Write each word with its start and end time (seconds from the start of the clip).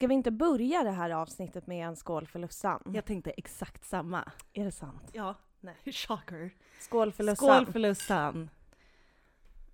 Ska 0.00 0.06
vi 0.06 0.14
inte 0.14 0.30
börja 0.30 0.82
det 0.82 0.90
här 0.90 1.10
avsnittet 1.10 1.66
med 1.66 1.86
en 1.86 1.96
skål 1.96 2.26
för 2.26 2.38
Lussan? 2.38 2.82
Jag 2.94 3.04
tänkte 3.04 3.30
exakt 3.30 3.84
samma. 3.84 4.32
Är 4.52 4.64
det 4.64 4.72
sant? 4.72 5.10
Ja. 5.12 5.34
Nej. 5.60 5.74
Shocker. 5.92 6.50
Skål 6.78 7.12
för 7.12 7.24
Lussan. 7.24 7.36
Skål 7.64 7.72
för 7.72 7.78
Lussan. 7.78 8.50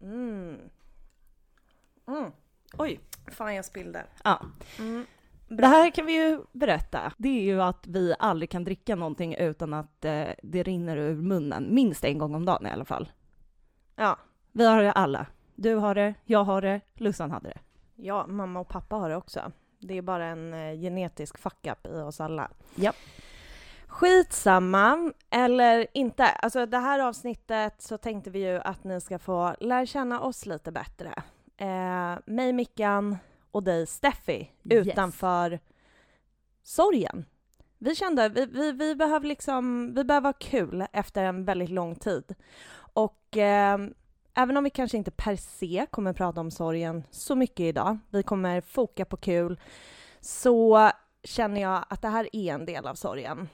Mm. 0.01 0.57
Mm. 2.07 2.33
Oj. 2.79 3.01
Fan, 3.27 3.55
jag 3.55 3.65
spillde. 3.65 4.05
Ja. 4.25 4.41
Mm. 4.79 5.07
Det 5.49 5.67
här 5.67 5.91
kan 5.91 6.07
vi 6.07 6.13
ju 6.13 6.41
berätta. 6.53 7.13
Det 7.17 7.29
är 7.29 7.43
ju 7.43 7.63
att 7.63 7.87
vi 7.87 8.15
aldrig 8.19 8.51
kan 8.51 8.65
dricka 8.65 8.97
någonting 8.97 9.35
utan 9.35 9.75
att 9.75 10.05
eh, 10.05 10.29
det 10.43 10.63
rinner 10.63 10.97
ur 10.97 11.15
munnen. 11.15 11.75
Minst 11.75 12.05
en 12.05 12.19
gång 12.19 12.35
om 12.35 12.45
dagen 12.45 12.67
i 12.67 12.71
alla 12.71 12.85
fall. 12.85 13.09
Ja. 13.97 14.19
Vi 14.53 14.67
har 14.67 14.83
det 14.83 14.93
alla. 14.93 15.27
Du 15.55 15.75
har 15.75 15.95
det, 15.95 16.15
jag 16.25 16.45
har 16.45 16.63
det, 16.63 16.81
Lussan 16.95 17.31
hade 17.31 17.49
det. 17.49 17.61
ja, 17.95 18.27
mamma 18.27 18.61
och 18.61 18.69
pappa 18.69 18.97
har 18.97 19.11
det 19.11 19.17
också. 19.17 19.53
Det 19.79 19.95
är 19.99 20.03
bara 20.03 20.25
en 20.27 20.55
eh, 20.55 20.81
genetisk 20.81 21.39
fuck-up 21.39 21.87
i 21.87 21.93
oss 21.93 22.21
alla. 22.21 22.51
Japp. 22.75 22.97
Skitsamma, 23.87 25.13
eller 25.31 25.87
inte. 25.93 26.25
Alltså 26.27 26.67
det 26.67 26.79
här 26.79 26.99
avsnittet 27.01 27.83
så 27.83 27.99
tänkte 27.99 28.31
vi 28.31 28.39
ju 28.39 28.61
att 28.61 28.85
ni 28.85 29.01
ska 29.01 29.19
få 29.19 29.55
lära 29.61 29.87
känna 29.87 30.21
oss 30.21 30.47
lite 30.47 30.73
bättre. 30.73 31.23
Eh, 31.57 32.19
mig, 32.27 32.53
Mickan 32.53 33.17
och 33.51 33.63
dig, 33.63 33.87
Steffi, 33.87 34.51
Yes. 34.71 34.87
utanför 34.87 35.61
sorgen. 36.63 37.25
Vi 37.79 37.95
kände 37.95 38.29
vi, 38.29 38.47
vi, 38.47 38.73
vi 38.73 38.95
behöver 38.95 39.27
liksom, 39.29 39.95
vi 39.95 40.05
behöver 40.05 40.29
ha 40.29 40.33
kul 40.33 40.87
efter 40.93 41.25
en 41.25 41.45
väldigt 41.45 41.71
lång 41.71 41.95
tid. 41.95 42.35
Och 42.77 43.37
eh, 43.37 43.79
även 44.37 44.57
om 44.57 44.65
vi 44.65 44.71
kanske 44.71 44.97
inte 44.97 45.11
per 45.11 45.37
se 45.37 45.87
kommer 45.91 46.13
prata 46.13 46.41
om 46.41 46.51
sorgen 46.51 47.03
så 47.11 47.35
mycket 47.35 47.61
idag, 47.61 47.99
vi 48.11 48.23
kommer 48.23 48.61
foka 48.61 49.05
på 49.05 49.17
kul, 49.17 49.61
så 50.21 50.91
känner 51.25 51.61
jag 51.61 51.85
att 51.89 52.03
det 52.03 52.09
här 52.09 52.29
är 52.33 52.55
en 52.55 52.67
del 52.67 52.87
av 52.87 52.95
sorgen. 52.95 53.49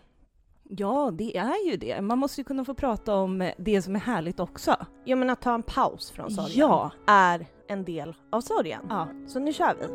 Ja, 0.63 1.11
det 1.13 1.37
är 1.37 1.71
ju 1.71 1.77
det. 1.77 2.01
Man 2.01 2.19
måste 2.19 2.41
ju 2.41 2.45
kunna 2.45 2.65
få 2.65 2.75
prata 2.75 3.15
om 3.15 3.51
det 3.59 3.83
som 3.83 3.97
är 3.97 4.01
härligt 4.01 4.41
också. 4.41 4.77
Ja 5.05 5.17
men 5.17 5.31
att 5.31 5.41
ta 5.41 5.55
en 5.55 5.63
paus 5.63 6.11
från 6.11 6.31
sorgen 6.31 6.53
Ja. 6.55 6.91
är 7.07 7.47
en 7.69 7.85
del 7.85 8.15
av 8.31 8.41
sorgen. 8.41 8.81
Ja. 8.89 9.09
Så 9.27 9.39
nu 9.39 9.53
kör 9.53 9.75
vi. 9.81 9.87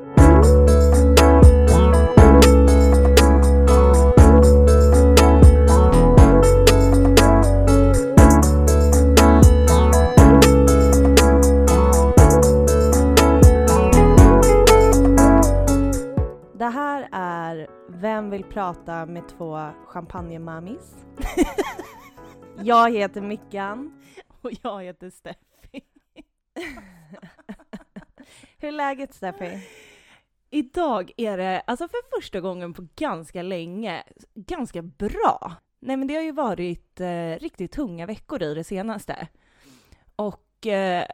Vill 18.38 18.46
prata 18.46 19.06
med 19.06 19.28
två 19.28 19.70
champagnemamis? 19.86 20.96
Jag 22.64 22.92
heter 22.92 23.22
Mickan. 23.22 24.02
Och 24.42 24.52
jag 24.64 24.84
heter 24.84 25.10
Steffi. 25.10 25.82
Hur 28.58 28.68
är 28.68 28.72
läget 28.72 29.14
Steffi? 29.14 29.68
Idag 30.50 31.12
är 31.18 31.38
det, 31.38 31.62
alltså 31.68 31.88
för 31.88 32.18
första 32.18 32.42
gången 32.42 32.74
på 32.74 32.88
ganska 32.96 33.42
länge, 33.42 34.04
ganska 34.34 34.82
bra. 34.82 35.54
Nej 35.80 35.98
men 35.98 36.08
det 36.08 36.16
har 36.16 36.24
ju 36.24 36.32
varit 36.32 37.00
eh, 37.00 37.40
riktigt 37.40 37.72
tunga 37.72 38.06
veckor 38.06 38.44
i 38.44 38.54
det 38.54 38.64
senaste. 38.64 39.28
Och 40.16 40.68
eh, 40.68 41.06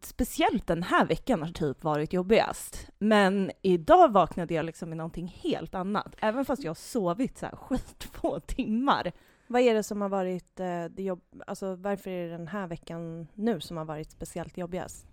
speciellt 0.00 0.66
den 0.66 0.82
här 0.82 1.06
veckan 1.06 1.42
har 1.42 1.48
typ 1.48 1.84
varit 1.84 2.12
jobbigast. 2.12 2.88
Men 2.98 3.50
idag 3.62 4.12
vaknade 4.12 4.54
jag 4.54 4.64
liksom 4.64 4.88
med 4.88 4.98
någonting 4.98 5.38
helt 5.42 5.74
annat. 5.74 6.14
Även 6.20 6.44
fast 6.44 6.62
jag 6.62 6.70
har 6.70 6.74
sovit 6.74 7.38
så 7.38 7.46
här 7.46 7.56
skitfå 7.56 8.40
timmar. 8.46 9.12
Vad 9.46 9.62
är 9.62 9.74
det 9.74 9.82
som 9.82 10.00
har 10.00 10.08
varit 10.08 10.60
eh, 10.60 10.84
det 10.84 11.02
jobb... 11.02 11.20
Alltså 11.46 11.74
varför 11.74 12.10
är 12.10 12.24
det 12.24 12.36
den 12.36 12.48
här 12.48 12.66
veckan 12.66 13.28
nu 13.34 13.60
som 13.60 13.76
har 13.76 13.84
varit 13.84 14.10
speciellt 14.10 14.58
jobbigast? 14.58 15.06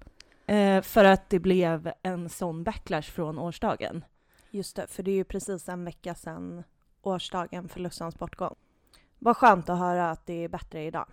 Eh, 0.45 0.81
för 0.81 1.05
att 1.05 1.29
det 1.29 1.39
blev 1.39 1.91
en 2.01 2.29
sån 2.29 2.63
backlash 2.63 3.01
från 3.01 3.39
årsdagen. 3.39 4.05
Just 4.51 4.75
det, 4.75 4.87
för 4.87 5.03
det 5.03 5.11
är 5.11 5.15
ju 5.15 5.23
precis 5.23 5.69
en 5.69 5.85
vecka 5.85 6.15
sedan 6.15 6.63
årsdagen 7.01 7.69
för 7.69 7.79
Lussans 7.79 8.19
bortgång. 8.19 8.55
Vad 9.19 9.37
skönt 9.37 9.69
att 9.69 9.79
höra 9.79 10.11
att 10.11 10.25
det 10.25 10.43
är 10.43 10.49
bättre 10.49 10.83
idag. 10.83 11.07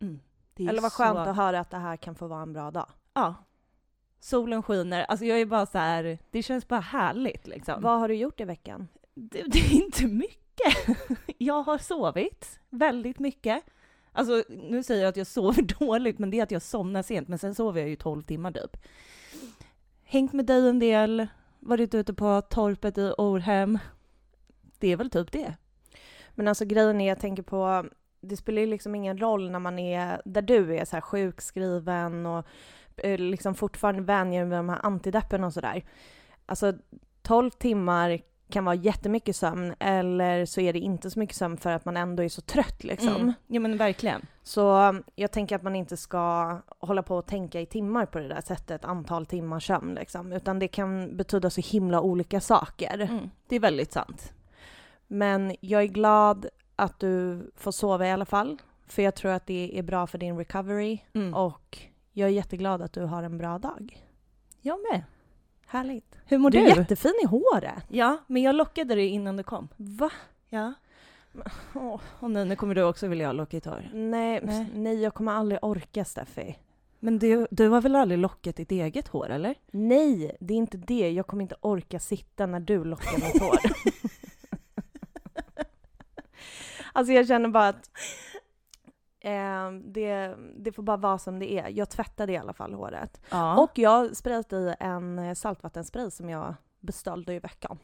Mm. 0.00 0.20
Eller 0.58 0.82
vad 0.82 0.92
skönt 0.92 1.16
så- 1.16 1.18
att 1.30 1.36
höra 1.36 1.60
att 1.60 1.70
det 1.70 1.76
här 1.76 1.96
kan 1.96 2.14
få 2.14 2.26
vara 2.26 2.42
en 2.42 2.52
bra 2.52 2.70
dag. 2.70 2.86
Ja. 3.14 3.34
Solen 4.20 4.62
skiner. 4.62 5.04
Alltså 5.04 5.24
jag 5.26 5.40
är 5.40 5.46
bara 5.46 5.66
så 5.66 5.78
här, 5.78 6.18
det 6.30 6.42
känns 6.42 6.68
bara 6.68 6.80
härligt 6.80 7.46
liksom. 7.46 7.82
Vad 7.82 7.98
har 8.00 8.08
du 8.08 8.14
gjort 8.14 8.40
i 8.40 8.44
veckan? 8.44 8.88
Det, 9.14 9.42
det 9.42 9.58
är 9.58 9.72
inte 9.72 10.06
mycket. 10.06 10.98
Jag 11.38 11.62
har 11.62 11.78
sovit 11.78 12.60
väldigt 12.70 13.18
mycket. 13.18 13.64
Alltså 14.12 14.42
nu 14.48 14.82
säger 14.82 15.02
jag 15.02 15.08
att 15.08 15.16
jag 15.16 15.26
sover 15.26 15.62
dåligt, 15.78 16.18
men 16.18 16.30
det 16.30 16.38
är 16.38 16.42
att 16.42 16.50
jag 16.50 16.62
somnar 16.62 17.02
sent, 17.02 17.28
men 17.28 17.38
sen 17.38 17.54
sover 17.54 17.80
jag 17.80 17.90
ju 17.90 17.96
12 17.96 18.22
timmar 18.22 18.52
typ. 18.52 18.76
Hängt 20.04 20.32
med 20.32 20.46
dig 20.46 20.68
en 20.68 20.78
del, 20.78 21.26
varit 21.60 21.94
ute 21.94 22.14
på 22.14 22.40
torpet 22.50 22.98
i 22.98 23.12
Orhem. 23.18 23.78
Det 24.78 24.88
är 24.92 24.96
väl 24.96 25.10
typ 25.10 25.32
det. 25.32 25.54
Men 26.34 26.48
alltså 26.48 26.64
grejen 26.64 27.00
är, 27.00 27.08
jag 27.08 27.20
tänker 27.20 27.42
på, 27.42 27.84
det 28.24 28.36
spelar 28.36 28.60
ju 28.60 28.66
liksom 28.66 28.94
ingen 28.94 29.18
roll 29.18 29.50
när 29.50 29.58
man 29.58 29.78
är 29.78 30.22
där 30.24 30.42
du 30.42 30.76
är 30.76 30.84
så 30.84 30.96
här 30.96 31.00
sjukskriven 31.00 32.26
och 32.26 32.46
eh, 32.96 33.18
liksom 33.18 33.54
fortfarande 33.54 34.02
vänjer 34.02 34.44
med 34.44 34.58
de 34.58 34.68
här 34.68 34.80
antideppen 34.82 35.44
och 35.44 35.52
sådär. 35.52 35.84
Alltså 36.46 36.72
12 37.22 37.50
timmar 37.50 38.20
kan 38.50 38.64
vara 38.64 38.74
jättemycket 38.74 39.36
sömn 39.36 39.74
eller 39.78 40.46
så 40.46 40.60
är 40.60 40.72
det 40.72 40.78
inte 40.78 41.10
så 41.10 41.18
mycket 41.18 41.36
sömn 41.36 41.56
för 41.56 41.70
att 41.70 41.84
man 41.84 41.96
ändå 41.96 42.22
är 42.22 42.28
så 42.28 42.40
trött 42.40 42.84
liksom. 42.84 43.16
Mm. 43.16 43.32
Ja 43.46 43.60
men 43.60 43.76
verkligen. 43.76 44.26
Så 44.42 44.94
jag 45.14 45.32
tänker 45.32 45.56
att 45.56 45.62
man 45.62 45.76
inte 45.76 45.96
ska 45.96 46.58
hålla 46.78 47.02
på 47.02 47.16
och 47.16 47.26
tänka 47.26 47.60
i 47.60 47.66
timmar 47.66 48.06
på 48.06 48.18
det 48.18 48.28
där 48.28 48.40
sättet, 48.40 48.84
antal 48.84 49.26
timmar 49.26 49.60
sömn 49.60 49.94
liksom, 49.94 50.32
utan 50.32 50.58
det 50.58 50.68
kan 50.68 51.16
betyda 51.16 51.50
så 51.50 51.60
himla 51.60 52.00
olika 52.00 52.40
saker. 52.40 53.00
Mm. 53.00 53.30
Det 53.48 53.56
är 53.56 53.60
väldigt 53.60 53.92
sant. 53.92 54.32
Men 55.06 55.56
jag 55.60 55.82
är 55.82 55.86
glad 55.86 56.46
att 56.76 57.00
du 57.00 57.40
får 57.56 57.72
sova 57.72 58.06
i 58.06 58.10
alla 58.10 58.24
fall, 58.24 58.58
för 58.86 59.02
jag 59.02 59.14
tror 59.14 59.30
att 59.32 59.46
det 59.46 59.78
är 59.78 59.82
bra 59.82 60.06
för 60.06 60.18
din 60.18 60.38
recovery 60.38 60.98
Mm. 61.12 61.34
och 61.34 61.78
jag 62.12 62.28
är 62.28 62.32
jätteglad 62.32 62.82
att 62.82 62.92
du 62.92 63.02
har 63.04 63.22
en 63.22 63.38
bra 63.38 63.58
dag. 63.58 64.04
Jag 64.60 64.78
med. 64.92 65.02
Härligt. 65.66 66.14
Hur 66.26 66.38
mår 66.38 66.50
Du 66.50 66.58
du? 66.58 66.66
är 66.70 66.76
jättefin 66.76 67.14
i 67.22 67.26
håret. 67.26 67.84
Ja, 67.88 68.16
men 68.26 68.42
jag 68.42 68.54
lockade 68.54 68.94
dig 68.94 69.06
innan 69.06 69.36
du 69.36 69.42
kom. 69.42 69.68
Va? 69.76 70.10
Ja. 70.48 70.72
Åh, 71.74 72.00
Och 72.20 72.30
nu, 72.30 72.44
nu 72.44 72.56
kommer 72.56 72.74
du 72.74 72.82
också 72.82 73.06
vilja 73.08 73.26
ha 73.26 73.32
lockigt 73.32 73.66
hår. 73.66 73.90
nej, 73.94 74.40
Nej. 74.44 74.66
nej, 74.74 75.02
jag 75.02 75.14
kommer 75.14 75.32
aldrig 75.32 75.58
orka 75.64 76.04
Steffi. 76.04 76.58
Men 77.00 77.18
du, 77.18 77.46
du 77.50 77.68
har 77.68 77.80
väl 77.80 77.96
aldrig 77.96 78.18
lockat 78.18 78.56
ditt 78.56 78.72
eget 78.72 79.08
hår, 79.08 79.30
eller? 79.30 79.54
Nej, 79.70 80.36
det 80.40 80.54
är 80.54 80.58
inte 80.58 80.76
det. 80.76 81.10
Jag 81.10 81.26
kommer 81.26 81.42
inte 81.42 81.56
orka 81.60 81.98
sitta 82.00 82.46
när 82.46 82.60
du 82.60 82.84
lockar 82.84 83.12
mitt 83.12 83.42
hår. 83.42 83.58
alltså 86.94 87.12
jag 87.12 87.26
känner 87.28 87.48
bara 87.48 87.68
att 87.68 87.90
eh, 89.20 89.70
det, 89.84 90.34
det 90.56 90.72
får 90.72 90.82
bara 90.82 90.96
vara 90.96 91.18
som 91.18 91.38
det 91.38 91.52
är. 91.52 91.68
Jag 91.68 91.90
tvättade 91.90 92.32
i 92.32 92.36
alla 92.36 92.52
fall 92.52 92.74
håret. 92.74 93.20
Ja. 93.30 93.56
Och 93.62 93.70
jag 93.78 93.90
har 93.90 94.08
sprayat 94.14 94.52
i 94.52 94.74
en 94.80 95.18
eh, 95.18 95.34
saltvattenspray 95.34 96.10
som 96.10 96.28
jag 96.30 96.54
beställde 96.80 97.34
i 97.34 97.38
veckan. 97.38 97.78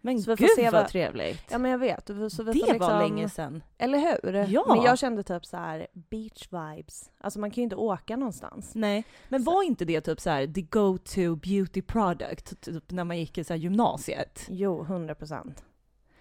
men 0.00 0.22
så 0.22 0.30
vi 0.30 0.36
får 0.36 0.44
gud 0.44 0.50
se 0.56 0.64
vad 0.64 0.72
vad- 0.72 0.88
trevligt. 0.88 1.44
Ja 1.50 1.58
men 1.58 1.70
jag 1.70 1.78
vet. 1.78 2.06
Så 2.06 2.42
vi 2.42 2.52
det 2.52 2.52
liksom, 2.52 2.78
var 2.78 2.98
länge 3.02 3.28
sedan. 3.28 3.62
Eller 3.78 3.98
hur? 3.98 4.34
Ja. 4.48 4.64
Men 4.68 4.82
jag 4.82 4.98
kände 4.98 5.22
typ 5.22 5.46
så 5.46 5.56
här 5.56 5.86
beach 5.92 6.48
vibes. 6.50 7.10
Alltså 7.20 7.38
man 7.40 7.50
kan 7.50 7.56
ju 7.56 7.62
inte 7.62 7.76
åka 7.76 8.16
någonstans. 8.16 8.74
Nej, 8.74 9.04
men 9.28 9.44
var 9.44 9.62
inte 9.62 9.84
det 9.84 10.00
typ 10.00 10.20
så 10.20 10.30
här 10.30 10.46
the 10.46 10.62
go-to 10.62 11.36
beauty 11.36 11.82
product 11.82 12.60
typ 12.60 12.90
när 12.90 13.04
man 13.04 13.18
gick 13.18 13.38
i 13.38 13.44
så 13.44 13.52
här 13.52 13.60
gymnasiet? 13.60 14.46
Jo, 14.48 14.82
100 14.82 15.14
procent. 15.14 15.64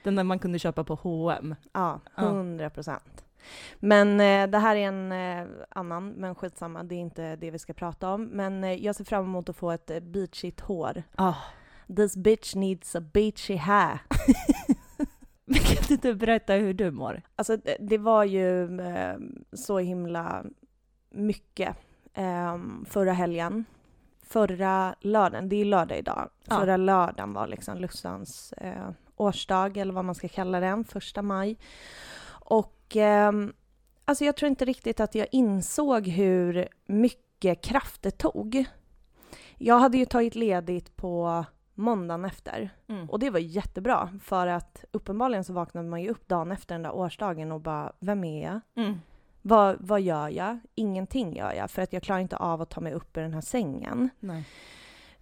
Den 0.03 0.15
där 0.15 0.24
man 0.24 0.39
kunde 0.39 0.59
köpa 0.59 0.83
på 0.83 0.95
H&M. 0.95 1.56
Ja, 1.74 2.00
Ja. 2.15 2.24
100 2.24 2.69
procent. 2.69 3.25
Men 3.80 4.19
eh, 4.19 4.48
det 4.50 4.57
här 4.57 4.75
är 4.75 4.88
en 4.88 5.12
eh, 5.12 5.48
annan, 5.69 6.09
men 6.09 6.36
skitsamma, 6.36 6.83
det 6.83 6.95
är 6.95 7.00
inte 7.00 7.36
det 7.36 7.51
vi 7.51 7.59
ska 7.59 7.74
prata 7.74 8.09
om. 8.09 8.24
Men 8.24 8.63
eh, 8.63 8.74
jag 8.86 8.95
ser 8.95 9.03
fram 9.03 9.25
emot 9.25 9.50
att 9.50 9.56
få 9.56 9.71
ett 9.71 9.89
eh, 9.89 10.00
beachigt 10.00 10.59
hår. 10.62 11.03
Ah. 11.15 11.36
This 11.95 12.15
bitch 12.15 12.56
needs 12.56 12.95
a 12.95 13.01
beachy 13.13 13.56
hair. 13.56 14.00
Kan 15.53 15.77
inte 15.92 16.07
du 16.07 16.15
berätta 16.15 16.53
hur 16.53 16.74
du 16.74 16.92
mår? 16.92 17.21
Alltså 17.36 17.57
det, 17.57 17.77
det 17.80 17.98
var 17.98 18.24
ju 18.24 18.80
eh, 18.81 19.15
så 19.53 19.80
himla 19.80 20.44
mycket 21.09 21.75
eh, 22.13 22.57
förra 22.86 23.13
helgen. 23.13 23.65
Förra 24.24 24.95
lördagen, 25.01 25.50
det 25.50 25.56
är 25.56 25.65
lördag 25.65 25.98
idag. 25.98 26.30
Ja. 26.44 26.59
Förra 26.59 26.77
lördagen 26.77 27.33
var 27.33 27.48
liksom 27.48 27.77
Lussans 27.77 28.53
eh, 28.53 28.89
årsdag, 29.21 29.77
eller 29.77 29.94
vad 29.94 30.06
man 30.06 30.15
ska 30.15 30.27
kalla 30.27 30.59
den, 30.59 30.83
första 30.83 31.21
maj. 31.21 31.57
Och 32.29 32.95
ehm, 32.95 33.53
alltså 34.06 34.25
jag 34.25 34.35
tror 34.35 34.50
inte 34.50 34.65
riktigt 34.65 35.00
att 35.00 35.15
jag 35.15 35.27
insåg 35.31 36.07
hur 36.07 36.68
mycket 36.85 37.62
kraft 37.62 38.01
det 38.01 38.12
tog. 38.12 38.65
Jag 39.57 39.79
hade 39.79 39.97
ju 39.97 40.06
tagit 40.06 40.35
ledigt 40.35 40.95
på 40.95 41.45
måndagen 41.73 42.25
efter. 42.25 42.69
Mm. 42.88 43.09
Och 43.09 43.19
det 43.19 43.29
var 43.29 43.39
jättebra 43.39 44.09
för 44.23 44.47
att 44.47 44.85
uppenbarligen 44.91 45.44
så 45.44 45.53
vaknade 45.53 45.89
man 45.89 46.01
ju 46.01 46.09
upp 46.09 46.27
dagen 46.27 46.51
efter 46.51 46.75
den 46.75 46.83
där 46.83 46.95
årsdagen 46.95 47.51
och 47.51 47.62
bara, 47.62 47.91
vem 48.00 48.24
är 48.24 48.44
jag? 48.44 48.59
Mm. 48.75 49.00
Vad, 49.41 49.75
vad 49.79 50.01
gör 50.01 50.29
jag? 50.29 50.59
Ingenting 50.75 51.35
gör 51.35 51.53
jag 51.53 51.71
för 51.71 51.81
att 51.81 51.94
jag 51.94 52.03
klarar 52.03 52.19
inte 52.19 52.38
av 52.38 52.62
att 52.62 52.69
ta 52.69 52.81
mig 52.81 52.94
upp 52.94 53.17
ur 53.17 53.21
den 53.21 53.33
här 53.33 53.41
sängen. 53.41 54.09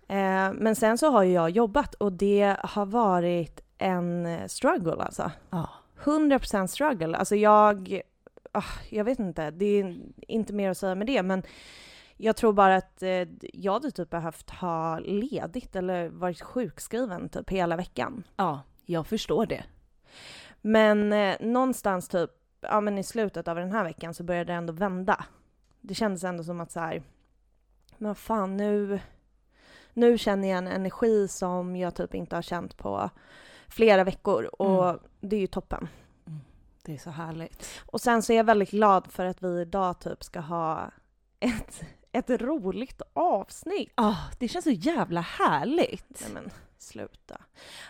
Eh, 0.07 0.53
men 0.53 0.75
sen 0.75 0.97
så 0.97 1.09
har 1.09 1.23
ju 1.23 1.33
jag 1.33 1.49
jobbat 1.49 1.93
och 1.95 2.13
det 2.13 2.55
har 2.63 2.85
varit 2.85 3.61
en 3.79 4.49
struggle 4.49 5.03
alltså. 5.03 5.31
Ja. 5.49 5.69
100% 6.03 6.67
struggle. 6.67 7.17
Alltså 7.17 7.35
jag, 7.35 8.01
ah, 8.51 8.63
jag 8.89 9.03
vet 9.03 9.19
inte, 9.19 9.51
det 9.51 9.65
är 9.65 9.95
inte 10.19 10.53
mer 10.53 10.69
att 10.69 10.77
säga 10.77 10.95
med 10.95 11.07
det 11.07 11.23
men 11.23 11.43
jag 12.17 12.35
tror 12.35 12.53
bara 12.53 12.75
att 12.75 13.03
eh, 13.03 13.27
jag 13.53 13.73
hade 13.73 13.91
typ 13.91 14.09
behövt 14.09 14.49
ha 14.49 14.99
ledigt 14.99 15.75
eller 15.75 16.09
varit 16.09 16.41
sjukskriven 16.41 17.29
typ 17.29 17.49
hela 17.49 17.75
veckan. 17.75 18.23
ja, 18.35 18.61
jag 18.85 19.07
förstår 19.07 19.45
det. 19.45 19.63
Men 20.61 21.13
eh, 21.13 21.35
någonstans 21.39 22.07
typ, 22.07 22.31
ja 22.61 22.81
men 22.81 22.97
i 22.97 23.03
slutet 23.03 23.47
av 23.47 23.55
den 23.55 23.71
här 23.71 23.83
veckan 23.83 24.13
så 24.13 24.23
började 24.23 24.53
det 24.53 24.57
ändå 24.57 24.73
vända. 24.73 25.25
Det 25.81 25.93
kändes 25.93 26.23
ändå 26.23 26.43
som 26.43 26.61
att 26.61 26.71
så 26.71 26.79
här, 26.79 27.03
men 27.97 28.15
fan 28.15 28.57
nu, 28.57 28.99
nu 29.93 30.17
känner 30.17 30.47
jag 30.47 30.57
en 30.57 30.67
energi 30.67 31.27
som 31.27 31.75
jag 31.75 31.95
typ 31.95 32.15
inte 32.15 32.35
har 32.35 32.41
känt 32.41 32.77
på 32.77 33.09
flera 33.69 34.03
veckor 34.03 34.43
och 34.61 34.89
Mm. 34.89 34.99
det 35.21 35.35
är 35.35 35.39
ju 35.39 35.47
toppen. 35.47 35.87
Det 36.85 36.93
är 36.93 36.97
så 36.97 37.09
härligt. 37.09 37.67
Och 37.85 38.01
sen 38.01 38.21
så 38.23 38.33
är 38.33 38.37
jag 38.37 38.43
väldigt 38.43 38.71
glad 38.71 39.07
för 39.11 39.25
att 39.25 39.43
vi 39.43 39.61
idag 39.61 39.99
typ 39.99 40.23
ska 40.23 40.39
ha 40.39 40.91
ett, 41.39 41.81
ett 42.11 42.29
roligt 42.29 43.01
avsnitt. 43.13 43.93
Ja, 43.95 44.17
det 44.39 44.47
känns 44.47 44.63
så 44.63 44.71
jävla 44.71 45.21
härligt. 45.21 46.21
Nej 46.21 46.33
men 46.33 46.51
sluta. 46.77 47.41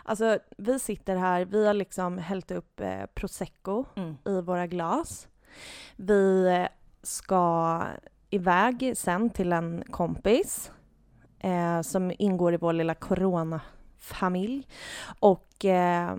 Alltså 0.04 0.40
vi 0.58 0.80
sitter 0.80 1.16
här, 1.16 1.46
vi 1.46 1.66
har 1.68 1.74
liksom 1.74 2.18
hällt 2.18 2.52
upp 2.52 2.80
eh, 2.80 3.06
prosecco 3.14 3.86
Mm. 3.96 4.18
i 4.26 4.42
våra 4.42 4.68
glas. 4.68 5.28
Vi 5.96 6.68
ska 7.04 7.82
iväg 8.30 8.94
sen 8.98 9.30
till 9.30 9.54
en 9.54 9.84
kompis 9.92 10.72
eh, 11.40 11.82
som 11.82 12.12
ingår 12.20 12.54
i 12.54 12.58
vår 12.58 12.74
lilla 12.74 12.96
coronafamilj 14.00 14.68
och 15.20 15.66
eh, 15.66 16.18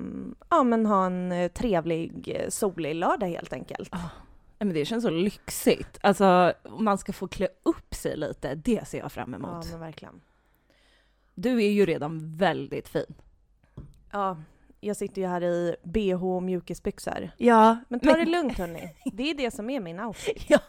ja, 0.50 0.62
men 0.62 0.86
ha 0.86 1.06
en 1.06 1.32
eh, 1.32 1.48
trevlig 1.52 2.28
eh, 2.36 2.48
solig 2.48 2.94
lördag 2.94 3.26
helt 3.26 3.52
enkelt. 3.52 3.92
Nej, 3.92 4.66
men 4.66 4.74
det 4.74 4.84
känns 4.84 5.04
så 5.04 5.10
lyxigt. 5.10 5.98
Alltså, 6.02 6.52
man 6.78 6.98
ska 6.98 7.12
få 7.12 7.28
klä 7.28 7.48
upp 7.62 7.94
sig 7.94 8.16
lite. 8.16 8.54
Det 8.54 8.88
ser 8.88 8.98
jag 8.98 9.12
fram 9.12 9.32
Ja, 9.32 9.36
emot. 9.50 9.66
men 9.70 9.80
verkligen. 9.80 10.20
Du 11.34 11.62
är 11.62 11.70
ju 11.70 11.86
redan 11.86 12.36
väldigt 12.36 12.88
fin. 12.88 13.14
Ja, 14.12 14.36
jag 14.80 14.96
sitter 14.96 15.22
ju 15.22 15.28
här 15.28 15.42
i 15.44 15.76
bh 15.82 16.24
och 16.24 16.42
mjukisbyxor. 16.42 17.30
Ja, 17.36 17.76
Men 17.88 18.00
ta 18.00 18.12
det 18.12 18.24
lugnt 18.24 18.58
hörni. 18.58 18.94
Det 19.12 19.30
är 19.30 19.34
det 19.34 19.50
som 19.50 19.70
är 19.70 19.80
min 19.80 20.00
outfit. 20.00 20.44
Ja, 20.48 20.60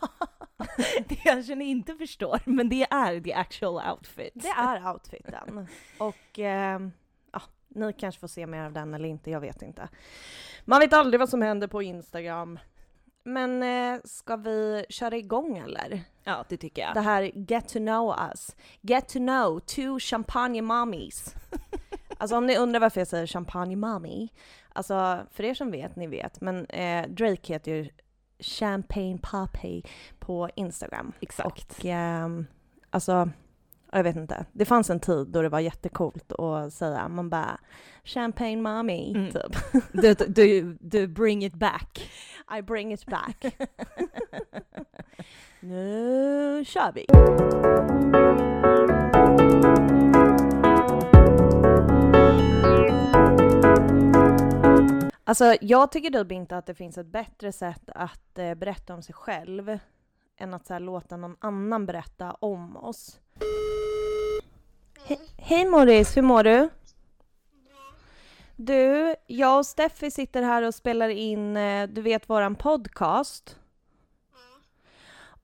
det 1.08 1.16
kanske 1.16 1.56
ni 1.56 1.66
inte 1.66 1.94
förstår, 1.96 2.40
men 2.46 2.70
det 2.70 2.84
är 2.84 3.20
the 3.22 3.34
actual 3.34 3.92
outfit. 3.92 4.32
Det 4.34 4.48
är 4.48 4.92
outfiten. 4.94 5.68
Och 5.98 6.40
eh, 6.40 6.80
ja, 6.82 6.90
ni 7.76 7.94
kanske 7.94 8.20
får 8.20 8.28
se 8.28 8.48
mer 8.48 8.66
av 8.66 8.74
den 8.74 8.94
eller 8.94 9.10
inte, 9.10 9.32
jag 9.32 9.40
vet 9.40 9.62
inte. 9.62 9.90
Man 10.66 10.80
vet 10.80 10.94
aldrig 10.94 11.20
vad 11.20 11.30
som 11.30 11.42
händer 11.42 11.68
på 11.68 11.84
Instagram. 11.84 12.60
Men 13.24 13.64
eh, 13.64 14.00
ska 14.04 14.36
vi 14.36 14.86
köra 14.90 15.18
igång 15.18 15.58
eller? 15.58 16.02
Ja, 16.24 16.46
det 16.50 16.58
tycker 16.58 16.82
jag. 16.82 16.94
Det 16.94 17.02
här 17.02 17.32
Get 17.34 17.70
to 17.70 17.80
know 17.80 18.16
us. 18.32 18.56
Get 18.82 19.10
to 19.10 19.20
know 19.20 19.60
two 19.60 20.00
champagne 20.00 20.62
mommies. 20.62 21.36
Alltså 22.22 22.38
om 22.38 22.46
ni 22.46 22.58
undrar 22.58 22.80
varför 22.80 23.02
jag 23.02 23.08
säger 23.08 23.28
champagne 23.28 23.76
mommy. 23.76 24.30
Alltså 24.74 25.20
för 25.32 25.44
er 25.44 25.54
som 25.54 25.72
vet, 25.72 25.96
ni 25.96 26.08
vet. 26.08 26.42
Men 26.42 26.66
eh, 26.66 27.08
Drake 27.08 27.54
heter 27.54 27.72
ju 27.72 27.90
Champagne 28.40 29.20
Poppy 29.22 29.82
på 30.20 30.50
Instagram. 30.56 31.12
Exakt. 31.20 31.80
Och 31.80 31.86
ehm, 31.86 32.48
alltså, 32.90 33.30
jag 33.92 34.04
vet 34.04 34.16
inte. 34.16 34.46
Det 34.52 34.66
fanns 34.66 34.90
en 34.90 35.00
tid 35.00 35.28
då 35.28 35.42
det 35.42 35.50
var 35.50 35.60
jättecoolt 35.60 36.32
att 36.32 36.74
säga, 36.74 37.08
man 37.08 37.30
bara 37.30 37.60
champagne 38.04 38.56
mommy, 38.62 39.14
Mm. 39.16 39.32
typ. 39.32 39.58
Du, 39.92 40.14
du, 40.14 40.78
du 40.82 41.08
bring 41.08 41.46
it 41.46 41.54
back. 41.54 42.10
I 42.58 42.62
bring 42.62 42.94
it 42.94 43.06
back. 43.06 43.46
nu 45.60 46.64
kör 46.66 46.92
vi! 46.92 47.06
Alltså, 55.24 55.56
jag 55.62 55.92
tycker 55.92 56.10
typ 56.10 56.32
inte 56.32 56.58
att 56.58 56.66
det 56.66 56.76
finns 56.76 56.98
ett 56.98 57.08
bättre 57.08 57.52
sätt 57.52 57.90
att 57.96 58.38
eh, 58.40 58.54
berätta 58.56 58.94
om 58.94 59.02
sig 59.02 59.16
själv 59.16 59.80
än 60.38 60.54
att 60.54 60.68
så 60.68 60.74
här, 60.74 60.80
låta 60.80 61.18
någon 61.18 61.36
annan 61.40 61.86
berätta 61.86 62.32
om 62.32 62.78
oss. 62.78 63.20
He- 65.12 65.20
Hej 65.38 65.66
Morris, 65.70 66.18
hur 66.18 66.22
mår 66.22 66.44
du? 66.44 66.70
Du, 68.56 69.16
jag 69.28 69.58
och 69.58 69.66
Steffi 69.66 70.12
sitter 70.12 70.42
här 70.42 70.62
och 70.64 70.76
spelar 70.76 71.10
in, 71.10 71.58
eh, 71.58 71.88
du 71.88 72.02
vet, 72.02 72.30
våran 72.30 72.56
podcast. 72.56 73.58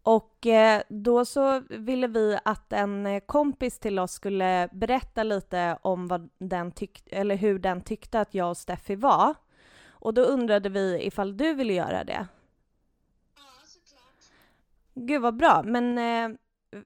Och 0.01 0.45
eh, 0.45 0.81
då 0.89 1.25
så 1.25 1.59
ville 1.69 2.07
vi 2.07 2.37
att 2.45 2.73
en 2.73 3.05
eh, 3.05 3.19
kompis 3.19 3.79
till 3.79 3.99
oss 3.99 4.11
skulle 4.11 4.69
berätta 4.71 5.23
lite 5.23 5.77
om 5.81 6.07
vad 6.07 6.29
den 6.37 6.71
tyck- 6.71 7.07
eller 7.11 7.35
hur 7.35 7.59
den 7.59 7.81
tyckte 7.81 8.19
att 8.19 8.33
jag 8.33 8.49
och 8.49 8.57
Steffi 8.57 8.95
var. 8.95 9.35
Och 9.89 10.13
då 10.13 10.21
undrade 10.21 10.69
vi 10.69 10.99
ifall 11.05 11.37
du 11.37 11.53
ville 11.53 11.73
göra 11.73 12.03
det. 12.03 12.27
Gud 14.93 15.21
vad 15.21 15.35
bra, 15.35 15.63
men 15.65 15.97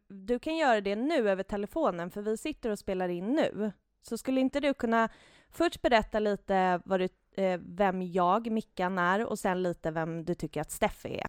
du 0.07 0.39
kan 0.39 0.57
göra 0.57 0.81
det 0.81 0.95
nu 0.95 1.29
över 1.29 1.43
telefonen 1.43 2.11
för 2.11 2.21
vi 2.21 2.37
sitter 2.37 2.69
och 2.69 2.79
spelar 2.79 3.09
in 3.09 3.31
nu. 3.33 3.71
Så 4.01 4.17
skulle 4.17 4.41
inte 4.41 4.59
du 4.59 4.73
kunna 4.73 5.09
först 5.49 5.81
berätta 5.81 6.19
lite 6.19 6.81
vad 6.85 6.99
du, 6.99 7.09
eh, 7.43 7.59
vem 7.63 8.01
jag, 8.01 8.51
Mickan, 8.51 8.97
är 8.97 9.25
och 9.25 9.39
sen 9.39 9.63
lite 9.63 9.91
vem 9.91 10.25
du 10.25 10.35
tycker 10.35 10.61
att 10.61 10.71
Steffi 10.71 11.19
är? 11.19 11.27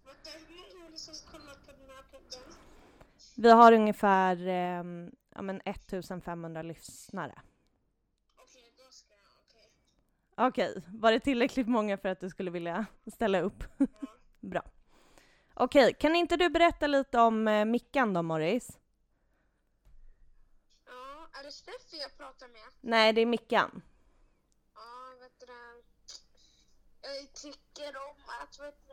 Vi 3.37 3.51
har 3.51 3.73
ungefär 3.73 4.47
eh, 4.47 4.85
ja, 5.35 5.43
men 5.43 5.61
1500 5.65 6.63
lyssnare. 6.63 7.35
Okej. 10.37 10.49
Okej, 10.49 10.83
var 10.87 11.13
det 11.13 11.21
tillräckligt 11.21 11.69
många 11.69 11.99
för 11.99 12.09
att 12.09 12.21
du 12.21 12.31
skulle 12.31 12.51
vilja 12.51 12.87
ställa 13.07 13.41
upp? 13.41 13.65
Bra. 14.41 14.63
Okej, 15.55 15.95
kan 15.95 16.17
inte 16.17 16.37
du 16.37 16.49
berätta 16.49 16.87
lite 16.87 17.19
om 17.19 17.49
eh, 17.49 17.65
Mickan 17.65 18.15
då, 18.15 18.23
Morris? 18.23 18.79
Ja, 20.87 21.29
är 21.41 21.45
det 21.45 21.53
Steffi 21.53 22.01
jag 22.01 22.17
pratar 22.17 22.49
med? 22.49 22.63
Nej, 22.81 23.13
det 23.13 23.21
är 23.21 23.27
Mickan. 23.27 23.83
Ja, 24.75 25.15
vet 25.21 25.41
du 25.41 25.47
det. 25.47 25.83
Jag 27.03 27.33
tycker 27.33 27.97
om 27.97 28.17
att, 28.43 28.59
vet 28.61 28.83
du 28.87 28.89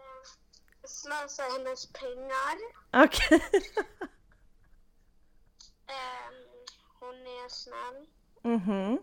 det, 0.82 0.88
slösa 0.88 1.44
hennes 1.44 1.92
pengar. 1.94 2.58
Okej. 2.94 3.42
Ehm, 5.88 6.34
hon 7.00 7.16
är 7.16 7.50
snäll, 7.50 8.06
Mhm, 8.44 9.00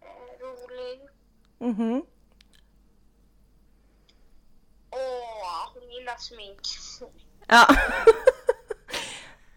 eh, 0.00 0.38
rolig 0.40 1.08
mhm. 1.58 2.06
Och 4.92 5.80
hon 5.80 5.90
gillar 5.90 6.16
smink. 6.16 6.60
Ja. 7.46 7.66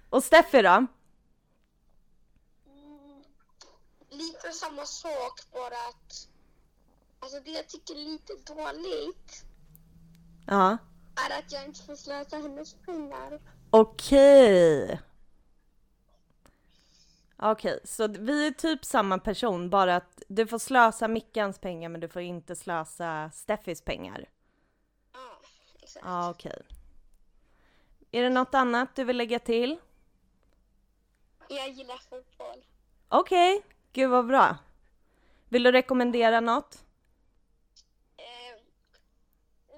och 0.10 0.24
Steffi 0.24 0.62
då? 0.62 0.70
Mm, 0.70 0.88
lite 4.10 4.52
samma 4.52 4.86
sak, 4.86 5.40
bara 5.52 5.68
att 5.90 6.28
Alltså 7.20 7.40
det 7.40 7.52
jag 7.52 7.70
tycker 7.70 7.94
är 7.96 8.06
lite 8.06 8.34
dåligt 8.54 9.44
Ja. 10.48 10.78
är 11.28 11.40
att 11.40 11.52
jag 11.52 11.66
inte 11.66 11.84
får 11.84 11.96
slösa 11.96 12.38
hennes 12.38 12.74
pengar. 12.74 13.40
Okej. 13.70 15.02
Okej, 17.38 17.80
så 17.84 18.08
vi 18.08 18.48
är 18.48 18.52
typ 18.52 18.86
samma 18.86 19.18
person, 19.20 19.70
bara 19.70 19.96
att 19.96 20.22
du 20.28 20.48
får 20.48 20.60
slösa 20.60 21.08
Mickans 21.08 21.60
pengar 21.60 21.90
men 21.90 22.02
du 22.02 22.08
får 22.10 22.22
inte 22.22 22.56
slösa 22.56 23.32
Steffis 23.34 23.82
pengar. 23.82 24.26
Ja, 25.96 26.00
exakt. 26.00 26.06
Ja, 26.06 26.30
okej. 26.30 26.62
Är 28.12 28.24
det 28.24 28.30
något 28.30 28.54
annat 28.54 28.96
du 28.96 29.04
vill 29.04 29.18
lägga 29.18 29.40
till? 29.40 29.78
Jag 31.50 31.70
gillar 31.70 31.98
fotboll. 31.98 32.66
Okej, 33.10 33.66
gud 33.94 34.10
vad 34.10 34.28
bra. 34.28 34.58
Vill 35.50 35.64
du 35.64 35.72
rekommendera 35.72 36.40
något? 36.40 36.84
Eh, 38.18 38.62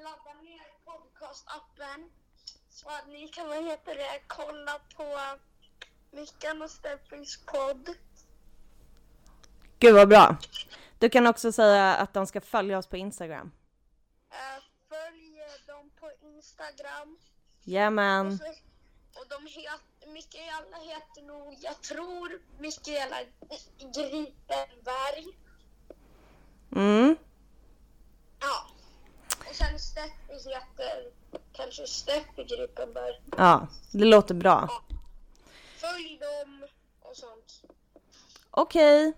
ladda 0.04 0.42
ner 0.42 0.62
podcastappen 0.86 2.10
så 2.70 2.90
att 2.90 3.08
ni 3.08 3.28
kan 3.28 3.48
vad 3.48 3.66
heter 3.66 3.96
det, 3.96 4.22
kolla 4.28 4.80
på 4.96 5.20
Mickan 6.12 6.62
och 6.62 6.72
Steffis 6.72 7.46
podd. 7.46 7.90
Gud 9.80 9.96
vad 9.96 10.10
bra. 10.10 10.38
Du 11.00 11.10
kan 11.10 11.28
också 11.28 11.52
säga 11.52 11.96
att 11.96 12.14
de 12.14 12.28
ska 12.28 12.42
följa 12.42 12.78
oss 12.78 12.88
på 12.88 12.98
Instagram. 12.98 13.52
Eh, 14.30 14.64
Instagram. 16.38 17.18
Jajamän. 17.64 18.28
Och, 18.28 18.34
så, 18.34 18.46
och 19.20 19.28
de 19.30 19.46
heter, 19.46 20.08
Mikaela 20.14 20.78
heter 20.78 21.22
nog, 21.22 21.58
jag 21.62 21.82
tror 21.82 22.42
Mikaela 22.60 23.18
Gripenberg. 23.78 25.38
Mm. 26.76 27.16
Ja. 28.40 28.68
Och 29.50 29.56
sen 29.56 29.80
Steffi 29.80 30.50
heter 30.50 31.12
kanske 31.54 31.88
Steffi 31.88 32.44
Gripenberg. 32.44 33.22
Ja, 33.38 33.68
det 33.92 34.06
låter 34.06 34.36
bra. 34.36 34.70
Följ 35.78 36.20
dem 36.20 36.68
och 37.02 37.18
sånt. 37.18 37.62
Okej. 38.52 39.14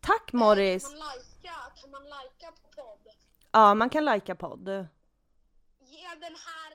Tack 0.00 0.32
Morris. 0.32 0.82
Kan 0.82 0.98
man 0.98 1.08
lajka, 1.08 1.54
kan 1.80 1.90
man 1.90 2.08
lajka 2.08 2.52
på 2.52 2.82
podd? 2.82 3.14
Ja, 3.52 3.74
man 3.74 3.90
kan 3.90 4.04
lajka 4.04 4.34
podd. 4.34 4.86
Ge 6.08 6.14
den 6.14 6.36
här 6.46 6.72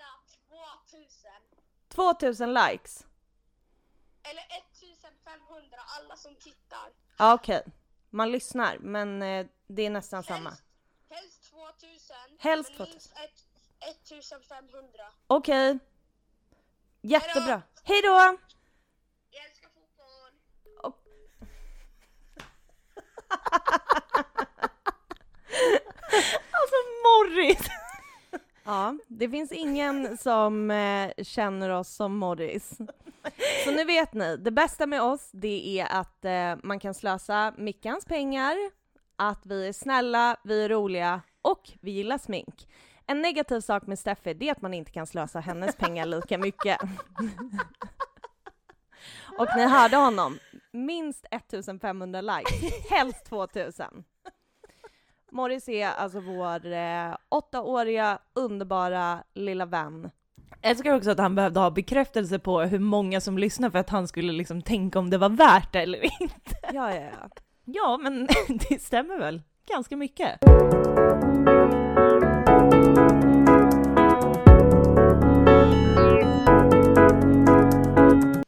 2000 0.89 1.31
2000 1.89 2.53
likes. 2.53 3.05
eller 4.23 4.43
1500 4.97 5.77
alla 5.99 6.15
som 6.15 6.35
tittar. 6.35 6.89
Ja, 7.17 7.33
okej. 7.33 7.63
Man 8.09 8.31
lyssnar, 8.31 8.77
men 8.77 9.21
eh, 9.21 9.45
det 9.67 9.81
är 9.81 9.89
nästan 9.89 10.23
samma. 10.23 10.49
Helst, 10.49 10.63
helst 11.09 11.49
2000. 11.49 12.15
Helst 12.39 12.69
men 12.69 12.77
2000. 12.77 12.93
minst 12.93 13.13
ett, 13.17 13.47
1500. 14.11 15.11
Okej. 15.27 15.79
Jättebra. 17.01 17.61
Hej 17.83 18.01
då! 18.01 18.37
Jag 19.29 19.45
älskar 19.45 19.69
fotboll 19.69 20.33
Morris! 27.03 27.67
Ja, 28.73 28.97
det 29.07 29.29
finns 29.29 29.51
ingen 29.51 30.17
som 30.17 30.71
eh, 30.71 31.11
känner 31.23 31.69
oss 31.69 31.89
som 31.89 32.17
Morris. 32.17 32.77
Så 33.65 33.71
nu 33.71 33.85
vet 33.85 34.13
ni, 34.13 34.37
det 34.37 34.51
bästa 34.51 34.85
med 34.85 35.01
oss 35.01 35.29
det 35.31 35.79
är 35.79 35.87
att 35.91 36.25
eh, 36.25 36.55
man 36.63 36.79
kan 36.79 36.93
slösa 36.93 37.53
Mickans 37.57 38.05
pengar, 38.05 38.55
att 39.15 39.45
vi 39.45 39.67
är 39.67 39.73
snälla, 39.73 40.37
vi 40.43 40.63
är 40.63 40.69
roliga 40.69 41.21
och 41.41 41.71
vi 41.81 41.91
gillar 41.91 42.17
smink. 42.17 42.67
En 43.07 43.21
negativ 43.21 43.59
sak 43.59 43.87
med 43.87 43.99
Steffi 43.99 44.33
det 44.33 44.47
är 44.47 44.51
att 44.51 44.61
man 44.61 44.73
inte 44.73 44.91
kan 44.91 45.07
slösa 45.07 45.39
hennes 45.39 45.75
pengar 45.75 46.05
lika 46.05 46.37
mycket. 46.37 46.77
och 49.37 49.47
ni 49.55 49.67
hörde 49.67 49.97
honom, 49.97 50.39
minst 50.71 51.25
1500 51.31 52.21
likes, 52.21 52.89
helst 52.89 53.25
2000. 53.25 54.03
Morris 55.33 55.69
är 55.69 55.87
alltså 55.87 56.19
vår 56.19 56.73
eh, 56.73 57.15
åttaåriga 57.29 58.19
underbara 58.33 59.23
lilla 59.33 59.65
vän. 59.65 60.09
Jag 60.61 60.71
älskar 60.71 60.95
också 60.95 61.11
att 61.11 61.17
han 61.17 61.35
behövde 61.35 61.59
ha 61.59 61.71
bekräftelse 61.71 62.39
på 62.39 62.61
hur 62.61 62.79
många 62.79 63.21
som 63.21 63.37
lyssnar 63.37 63.69
för 63.69 63.79
att 63.79 63.89
han 63.89 64.07
skulle 64.07 64.33
liksom 64.33 64.61
tänka 64.61 64.99
om 64.99 65.09
det 65.09 65.17
var 65.17 65.29
värt 65.29 65.73
det 65.73 65.79
eller 65.81 66.21
inte. 66.21 66.55
Ja, 66.73 66.95
ja, 66.95 67.01
ja. 67.01 67.29
Ja, 67.65 67.99
men 68.01 68.27
det 68.69 68.81
stämmer 68.81 69.19
väl 69.19 69.41
ganska 69.69 69.97
mycket. 69.97 70.39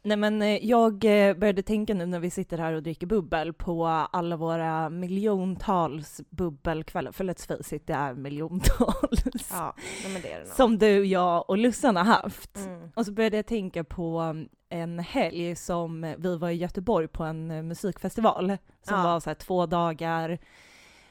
Nej 0.06 0.16
men 0.16 0.42
eh, 0.42 0.66
jag 0.66 1.04
eh, 1.04 1.34
började 1.36 1.62
tänka 1.62 1.94
nu 1.94 2.06
när 2.06 2.20
vi 2.20 2.30
sitter 2.30 2.58
här 2.58 2.72
och 2.72 2.82
dricker 2.82 3.06
bubbel 3.06 3.52
på 3.52 3.86
alla 3.86 4.36
våra 4.36 4.90
miljontals 4.90 6.20
bubbelkvällar, 6.30 7.12
för 7.12 7.24
let's 7.24 7.46
face 7.46 7.76
it, 7.76 7.86
det 7.86 7.92
är 7.92 8.14
miljontals. 8.14 9.48
Ja, 9.50 9.74
det 10.22 10.32
är 10.32 10.40
det. 10.40 10.46
Som 10.46 10.78
du, 10.78 11.04
jag 11.04 11.50
och 11.50 11.58
Lussan 11.58 11.96
har 11.96 12.04
haft. 12.04 12.56
Mm. 12.56 12.90
Och 12.96 13.06
så 13.06 13.12
började 13.12 13.36
jag 13.36 13.46
tänka 13.46 13.84
på 13.84 14.20
um, 14.20 14.48
en 14.68 14.98
helg 14.98 15.56
som 15.56 16.14
vi 16.18 16.36
var 16.36 16.50
i 16.50 16.54
Göteborg 16.54 17.08
på 17.08 17.24
en 17.24 17.50
eh, 17.50 17.62
musikfestival 17.62 18.56
som 18.82 18.96
Ja. 18.96 19.02
var 19.02 19.20
så 19.20 19.34
två 19.34 19.66
dagar. 19.66 20.38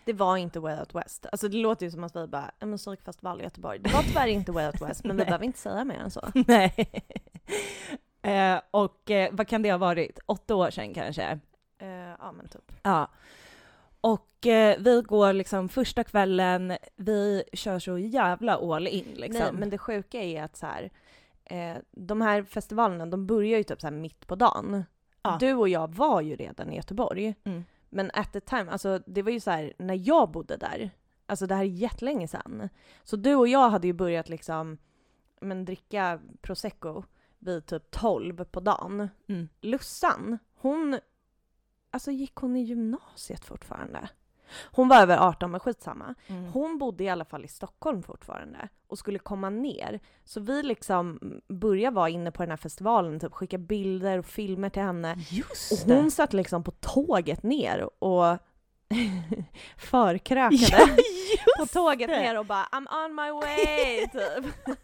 Det 0.05 0.13
var 0.13 0.37
inte 0.37 0.59
Way 0.59 0.79
Out 0.79 0.95
West. 0.95 1.25
Alltså 1.31 1.47
det 1.47 1.57
låter 1.57 1.85
ju 1.85 1.91
som 1.91 2.03
att 2.03 2.15
vi 2.15 2.27
bara, 2.27 2.51
en 2.59 2.69
musikfestival 2.69 3.41
i 3.41 3.43
Göteborg. 3.43 3.79
Det 3.79 3.93
var 3.93 4.01
tyvärr 4.01 4.27
inte 4.27 4.51
Way 4.51 4.65
Out 4.65 4.81
West, 4.81 5.03
men 5.03 5.17
vi 5.17 5.25
behöver 5.25 5.45
inte 5.45 5.59
säga 5.59 5.83
mer 5.83 5.99
än 5.99 6.11
så. 6.11 6.21
Nej. 6.47 6.91
Eh, 8.25 8.61
och 8.71 9.11
eh, 9.11 9.29
vad 9.31 9.47
kan 9.47 9.61
det 9.61 9.71
ha 9.71 9.77
varit? 9.77 10.19
Åtta 10.25 10.55
år 10.55 10.69
sedan 10.69 10.93
kanske? 10.93 11.39
Eh, 11.77 11.87
ja, 12.19 12.31
men 12.31 12.47
typ. 12.47 12.71
Ja. 12.83 13.09
Och 14.01 14.47
eh, 14.47 14.77
vi 14.79 15.01
går 15.01 15.33
liksom 15.33 15.69
första 15.69 16.03
kvällen, 16.03 16.77
vi 16.95 17.43
kör 17.53 17.79
så 17.79 17.97
jävla 17.97 18.57
all 18.75 18.87
in 18.87 19.05
liksom. 19.15 19.41
Nej, 19.43 19.53
men 19.53 19.69
det 19.69 19.77
sjuka 19.77 20.23
är 20.23 20.43
att 20.43 20.55
så 20.57 20.65
här, 20.65 20.89
eh, 21.45 21.77
de 21.91 22.21
här 22.21 22.43
festivalerna, 22.43 23.05
de 23.05 23.27
börjar 23.27 23.57
ju 23.57 23.63
typ 23.63 23.81
så 23.81 23.91
mitt 23.91 24.27
på 24.27 24.35
dagen. 24.35 24.83
Ja. 25.21 25.37
Du 25.39 25.53
och 25.53 25.69
jag 25.69 25.93
var 25.95 26.21
ju 26.21 26.35
redan 26.35 26.71
i 26.71 26.75
Göteborg, 26.75 27.35
Mm. 27.43 27.63
men 27.89 28.11
at 28.13 28.33
the 28.33 28.39
time, 28.39 28.71
alltså 28.71 28.99
det 29.05 29.21
var 29.21 29.31
ju 29.31 29.39
så 29.39 29.51
här 29.51 29.73
när 29.77 30.07
jag 30.07 30.31
bodde 30.31 30.57
där, 30.57 30.89
alltså 31.25 31.47
det 31.47 31.55
här 31.55 31.63
är 31.63 31.67
jättelänge 31.67 32.27
sedan. 32.27 32.69
Så 33.03 33.15
du 33.15 33.35
och 33.35 33.47
jag 33.47 33.69
hade 33.69 33.87
ju 33.87 33.93
börjat 33.93 34.29
liksom, 34.29 34.77
men 35.41 35.65
dricka 35.65 36.19
prosecco 36.41 37.03
vid 37.45 37.65
typ 37.65 37.91
12 37.91 38.43
på 38.45 38.59
dagen. 38.59 39.09
Mm. 39.29 39.49
Lussan, 39.61 40.39
hon, 40.55 40.99
alltså 41.91 42.11
gick 42.11 42.35
hon 42.35 42.55
i 42.55 42.61
gymnasiet 42.61 43.45
fortfarande? 43.45 44.09
Hon 44.71 44.87
var 44.87 45.01
över 45.01 45.17
18 45.17 45.51
men 45.51 45.59
skitsamma. 45.59 46.15
Mm. 46.27 46.45
Hon 46.45 46.77
bodde 46.77 47.03
i 47.03 47.09
alla 47.09 47.25
fall 47.25 47.45
i 47.45 47.47
Stockholm 47.47 48.03
fortfarande 48.03 48.69
och 48.87 48.97
skulle 48.99 49.19
komma 49.19 49.49
ner. 49.49 49.99
Så 50.23 50.39
vi 50.39 50.63
liksom 50.63 51.19
började 51.47 51.95
vara 51.95 52.09
inne 52.09 52.31
på 52.31 52.43
den 52.43 52.49
här 52.49 52.57
festivalen, 52.57 53.19
typ 53.19 53.33
skicka 53.33 53.57
bilder 53.57 54.17
och 54.17 54.25
filmer 54.25 54.69
till 54.69 54.81
henne. 54.81 55.15
Just 55.29 55.71
Och 55.71 55.95
hon 55.95 56.11
satt 56.11 56.33
liksom 56.33 56.63
på 56.63 56.71
tåget 56.71 57.43
ner 57.43 58.03
och 58.03 58.37
förkrökade 59.77 60.95
Ja, 61.37 61.53
på 61.59 61.65
tåget 61.65 62.09
det. 62.09 62.19
ner 62.19 62.39
och 62.39 62.45
bara 62.45 62.63
I'm 62.71 63.05
on 63.05 63.15
my 63.15 63.31
way 63.31 63.97
typ. 64.07 64.53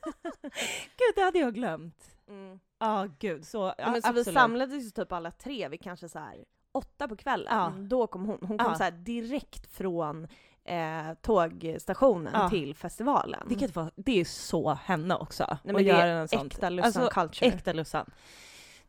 Gud, 0.97 1.13
det 1.15 1.21
hade 1.21 1.39
jag 1.39 1.53
glömt. 1.53 1.95
Mm. 2.31 2.59
Ja, 2.79 3.07
gud. 3.19 3.45
Så, 3.47 3.57
ja, 3.57 3.73
Ja, 3.77 3.91
men 3.91 4.01
så 4.01 4.11
vi 4.11 4.23
samlades 4.23 4.83
ju 4.85 4.89
typ 4.89 5.11
alla 5.11 5.31
tre 5.31 5.67
vid 5.69 5.81
kanske 5.81 6.09
så 6.09 6.19
här 6.19 6.35
åtta 6.71 7.07
på 7.07 7.15
kvällen. 7.15 7.47
Ja. 7.57 7.73
Då 7.79 8.07
kom 8.07 8.25
hon. 8.25 8.37
Hon 8.41 8.57
kom 8.57 8.75
så 8.75 8.83
här 8.83 8.91
direkt 8.91 9.73
från 9.75 10.27
eh, 10.63 11.13
tågstationen 11.21 12.49
till 12.49 12.75
festivalen. 12.75 13.47
Vilket 13.47 13.75
var, 13.75 13.91
det 13.95 14.19
är 14.19 14.25
så 14.25 14.73
henne 14.73 15.15
också. 15.15 15.45
Nej, 15.63 15.73
men 15.73 15.83
det 15.85 15.91
är 15.91 16.07
en 16.07 16.27
sånt. 16.27 16.53
äkta 16.53 16.69
Lussan 16.69 17.03
Alltså, 17.03 17.21
culture. 17.21 17.47
Äkta 17.51 17.73
Lussan. 17.73 18.09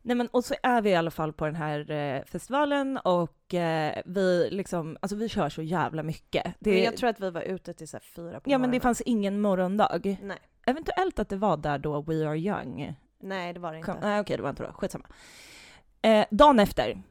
Nej 0.05 0.15
men 0.15 0.27
och 0.27 0.45
så 0.45 0.55
är 0.63 0.81
vi 0.81 0.89
i 0.89 0.95
alla 0.95 1.11
fall 1.11 1.33
på 1.33 1.45
den 1.45 1.55
här 1.55 1.91
eh, 1.91 2.23
festivalen 2.23 2.97
och 2.97 3.53
eh, 3.53 4.01
vi 4.05 4.49
liksom, 4.51 4.97
alltså 5.01 5.15
vi 5.15 5.29
kör 5.29 5.49
så 5.49 5.61
jävla 5.61 6.03
mycket. 6.03 6.55
Det, 6.59 6.69
Men 6.71 6.83
jag 6.83 6.97
tror 6.97 7.09
att 7.09 7.19
vi 7.19 7.29
var 7.29 7.41
ute 7.41 7.73
till 7.73 7.87
så 7.87 7.99
fyra 8.15 8.39
på 8.39 8.49
ja 8.49 8.57
men 8.57 8.61
det 8.61 8.67
morgonen. 8.67 8.81
fanns 8.81 9.01
ingen 9.01 9.41
morgondag. 9.41 9.99
Nej. 10.21 10.37
Eventuellt 10.65 11.19
att 11.19 11.29
det 11.29 11.35
var 11.37 11.57
där 11.57 11.77
då 11.77 12.01
We 12.01 12.27
Are 12.27 12.37
Young 12.39 12.95
Nej, 13.23 13.53
det 13.53 13.59
var 13.59 13.71
det 13.71 13.77
inte. 13.77 13.91
kom. 13.91 13.99
Nej 14.01 14.19
okej, 14.19 14.37
det 14.37 14.43
var 14.43 14.49
inte 14.49 14.63
då. 14.63 14.73
Skitsamma. 14.73 15.05
Eh, 16.01 16.25
dagen 16.31 16.59
efter, 16.59 17.01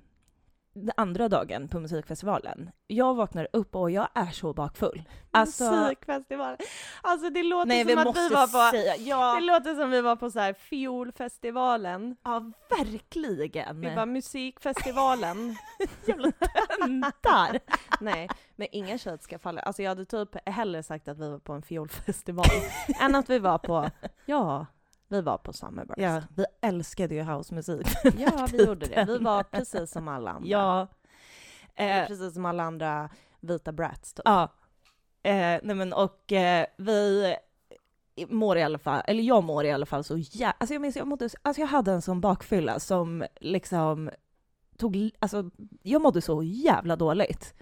den 0.74 0.92
andra 0.96 1.28
dagen 1.28 1.68
på 1.68 1.80
musikfestivalen, 1.80 2.70
jag 2.86 3.14
vaknar 3.14 3.48
upp 3.52 3.76
och 3.76 3.90
jag 3.90 4.08
är 4.14 4.26
så 4.30 4.52
bakfull. 4.52 5.02
Alltså, 5.30 5.70
Musikfestivalen. 5.70 6.58
Alltså 7.02 7.30
det 7.30 7.42
låter 7.42 7.68
nej 7.68 7.84
vi 7.84 7.92
som 7.92 7.98
att 7.98 8.04
måste 8.04 8.22
vi 8.28 8.34
var 8.34 8.46
på... 8.46 8.76
säga, 8.76 8.96
ja, 8.96 9.34
Det 9.34 9.40
låter 9.40 9.74
som 9.74 9.90
vi 9.90 10.00
var 10.00 10.16
på 10.16 10.30
så 10.30 10.40
här 10.40 10.52
fiolfestivalen. 10.52 12.16
ja 12.24 12.52
verkligen. 12.70 13.80
Vi 13.80 13.94
var 13.94 14.06
musikfestivalen. 14.06 15.56
jävla 16.06 16.32
töntar. 16.80 17.60
Nej, 18.00 18.28
men 18.56 18.68
ingen 18.72 18.98
shade 18.98 19.18
ska 19.22 19.38
falla. 19.38 19.60
Alltså 19.60 19.82
jag 19.82 19.90
hade 19.90 20.04
typ 20.04 20.48
hellre 20.48 20.82
sagt 20.82 21.08
att 21.08 21.18
vi 21.18 21.30
var 21.30 21.38
på 21.38 21.52
en 21.52 21.62
fiolfestival 21.62 22.46
än 23.00 23.14
att 23.14 23.30
vi 23.30 23.38
var 23.38 23.58
på, 23.58 23.90
ja, 24.26 24.66
vi 25.12 25.20
var 25.20 25.38
på 25.38 25.52
Summerburst. 25.52 25.98
Ja, 26.00 26.22
vi 26.36 26.44
älskade 26.60 27.14
ju 27.14 27.22
housemusik. 27.22 27.86
Ja, 28.18 28.48
vi 28.52 28.64
gjorde 28.64 28.86
det. 28.86 29.04
Vi 29.04 29.18
var 29.18 29.42
precis 29.42 29.90
som 29.90 30.08
alla 30.08 30.30
andra. 30.30 30.48
Ja. 30.48 30.86
Eh, 31.74 32.06
precis 32.06 32.34
som 32.34 32.44
alla 32.44 32.62
andra 32.62 33.10
vita 33.40 33.72
brats 33.72 34.12
typ. 34.14 34.22
ja. 34.24 34.48
Eh, 35.24 35.60
nej 35.62 35.76
men 35.76 35.92
och 35.92 36.32
eh, 36.32 36.66
vi 36.76 37.34
mår 38.28 38.58
i 38.58 38.62
alla 38.62 38.78
fall, 38.78 39.02
eller 39.06 39.22
jag 39.22 39.44
mår 39.44 39.64
i 39.64 39.72
alla 39.72 39.86
fall 39.86 40.04
så 40.04 40.16
jä... 40.18 40.52
Alltså 40.58 40.74
jag 40.74 40.80
minns, 40.80 40.96
jag 40.96 41.06
mådde, 41.06 41.28
alltså 41.42 41.60
jag 41.60 41.68
hade 41.68 41.92
en 41.92 42.02
sån 42.02 42.20
bakfylla 42.20 42.80
som 42.80 43.24
liksom 43.40 44.10
tog, 44.76 45.10
alltså 45.18 45.50
jag 45.82 46.02
mådde 46.02 46.20
så 46.20 46.42
jävla 46.42 46.96
dåligt. 46.96 47.54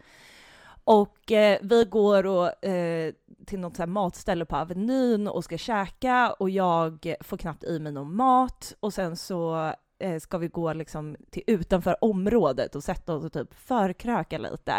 Och 0.85 1.33
eh, 1.33 1.59
vi 1.63 1.85
går 1.85 2.27
och, 2.27 2.65
eh, 2.65 3.13
till 3.47 3.61
något 3.61 3.77
så 3.77 3.83
här 3.83 3.87
matställe 3.87 4.45
på 4.45 4.57
Avenyn 4.57 5.29
och 5.29 5.45
ska 5.45 5.59
käka 5.59 6.33
och 6.33 6.51
jag 6.51 7.15
får 7.21 7.37
knappt 7.37 7.65
i 7.65 7.79
mig 7.79 7.93
någon 7.93 8.17
mat 8.17 8.75
och 8.81 8.93
sen 8.93 9.17
så 9.17 9.73
eh, 9.99 10.19
ska 10.19 10.39
vi 10.39 10.49
gå 10.49 10.73
liksom 10.73 11.17
till 11.31 11.43
utanför 11.47 11.97
området 12.05 12.75
och 12.75 12.85
sätta 12.85 13.15
oss 13.15 13.25
och 13.25 13.33
typ 13.33 13.55
förkröka 13.55 14.39
lite. 14.39 14.75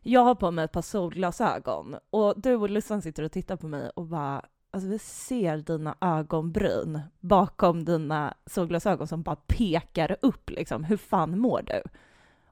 Jag 0.00 0.20
har 0.20 0.34
på 0.34 0.50
mig 0.50 0.64
ett 0.64 0.72
par 0.72 0.82
solglasögon 0.82 1.96
och 2.10 2.34
du 2.36 2.54
och 2.54 2.70
Lussan 2.70 3.02
sitter 3.02 3.22
och 3.22 3.32
tittar 3.32 3.56
på 3.56 3.66
mig 3.66 3.90
och 3.94 4.06
bara 4.06 4.42
Alltså 4.70 4.88
vi 4.88 4.98
ser 4.98 5.56
dina 5.56 5.96
ögonbryn 6.00 7.00
bakom 7.20 7.84
dina 7.84 8.34
solglasögon 8.46 9.06
som 9.06 9.22
bara 9.22 9.36
pekar 9.36 10.16
upp 10.22 10.50
liksom. 10.50 10.84
Hur 10.84 10.96
fan 10.96 11.38
mår 11.38 11.62
du? 11.62 11.82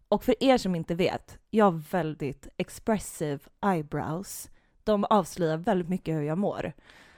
Och 0.09 0.25
för 0.25 0.45
er 0.45 0.59
som 0.59 0.75
inte 0.75 0.95
vet, 0.95 1.39
jag 1.51 1.65
har 1.65 1.83
väldigt 1.91 2.49
expressive 2.57 3.39
eyebrows. 3.67 4.51
De 4.85 5.05
avslöjar 5.05 5.57
väldigt 5.57 5.89
mycket 5.89 6.15
hur 6.15 6.23
jag 6.23 6.39
mår. 6.39 6.73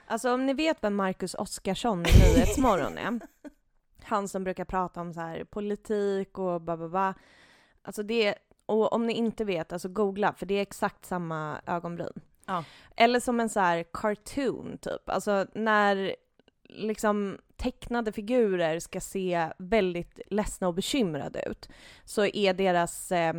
Alltså 0.07 0.33
om 0.33 0.45
ni 0.45 0.53
vet 0.53 0.83
vem 0.83 0.95
Marcus 0.95 1.33
Oskarsson 1.33 1.99
i 1.99 2.03
Nyhetsmorgon 2.03 2.97
är, 2.97 3.19
han 4.03 4.27
som 4.27 4.43
brukar 4.43 4.65
prata 4.65 5.01
om 5.01 5.13
så 5.13 5.19
här 5.19 5.43
politik 5.43 6.37
och 6.39 6.61
ba 6.61 6.77
ba 6.77 6.89
ba. 6.89 7.13
Alltså 7.81 8.03
det, 8.03 8.35
och 8.65 8.93
om 8.93 9.05
ni 9.05 9.13
inte 9.13 9.45
vet, 9.45 9.73
alltså 9.73 9.89
googla, 9.89 10.33
för 10.33 10.45
det 10.45 10.53
är 10.53 10.61
exakt 10.61 11.05
samma 11.05 11.61
ögonbryn. 11.65 12.21
Ja. 12.45 12.63
Eller 12.95 13.19
som 13.19 13.39
en 13.39 13.49
så 13.49 13.59
här 13.59 13.85
cartoon 13.93 14.77
typ, 14.77 15.09
alltså 15.09 15.45
när 15.53 16.15
liksom 16.63 17.37
tecknade 17.57 18.11
figurer 18.11 18.79
ska 18.79 18.99
se 19.01 19.49
väldigt 19.57 20.19
ledsna 20.27 20.67
och 20.67 20.73
bekymrade 20.73 21.43
ut, 21.49 21.69
så 22.05 22.25
är 22.25 22.53
deras 22.53 23.11
eh, 23.11 23.33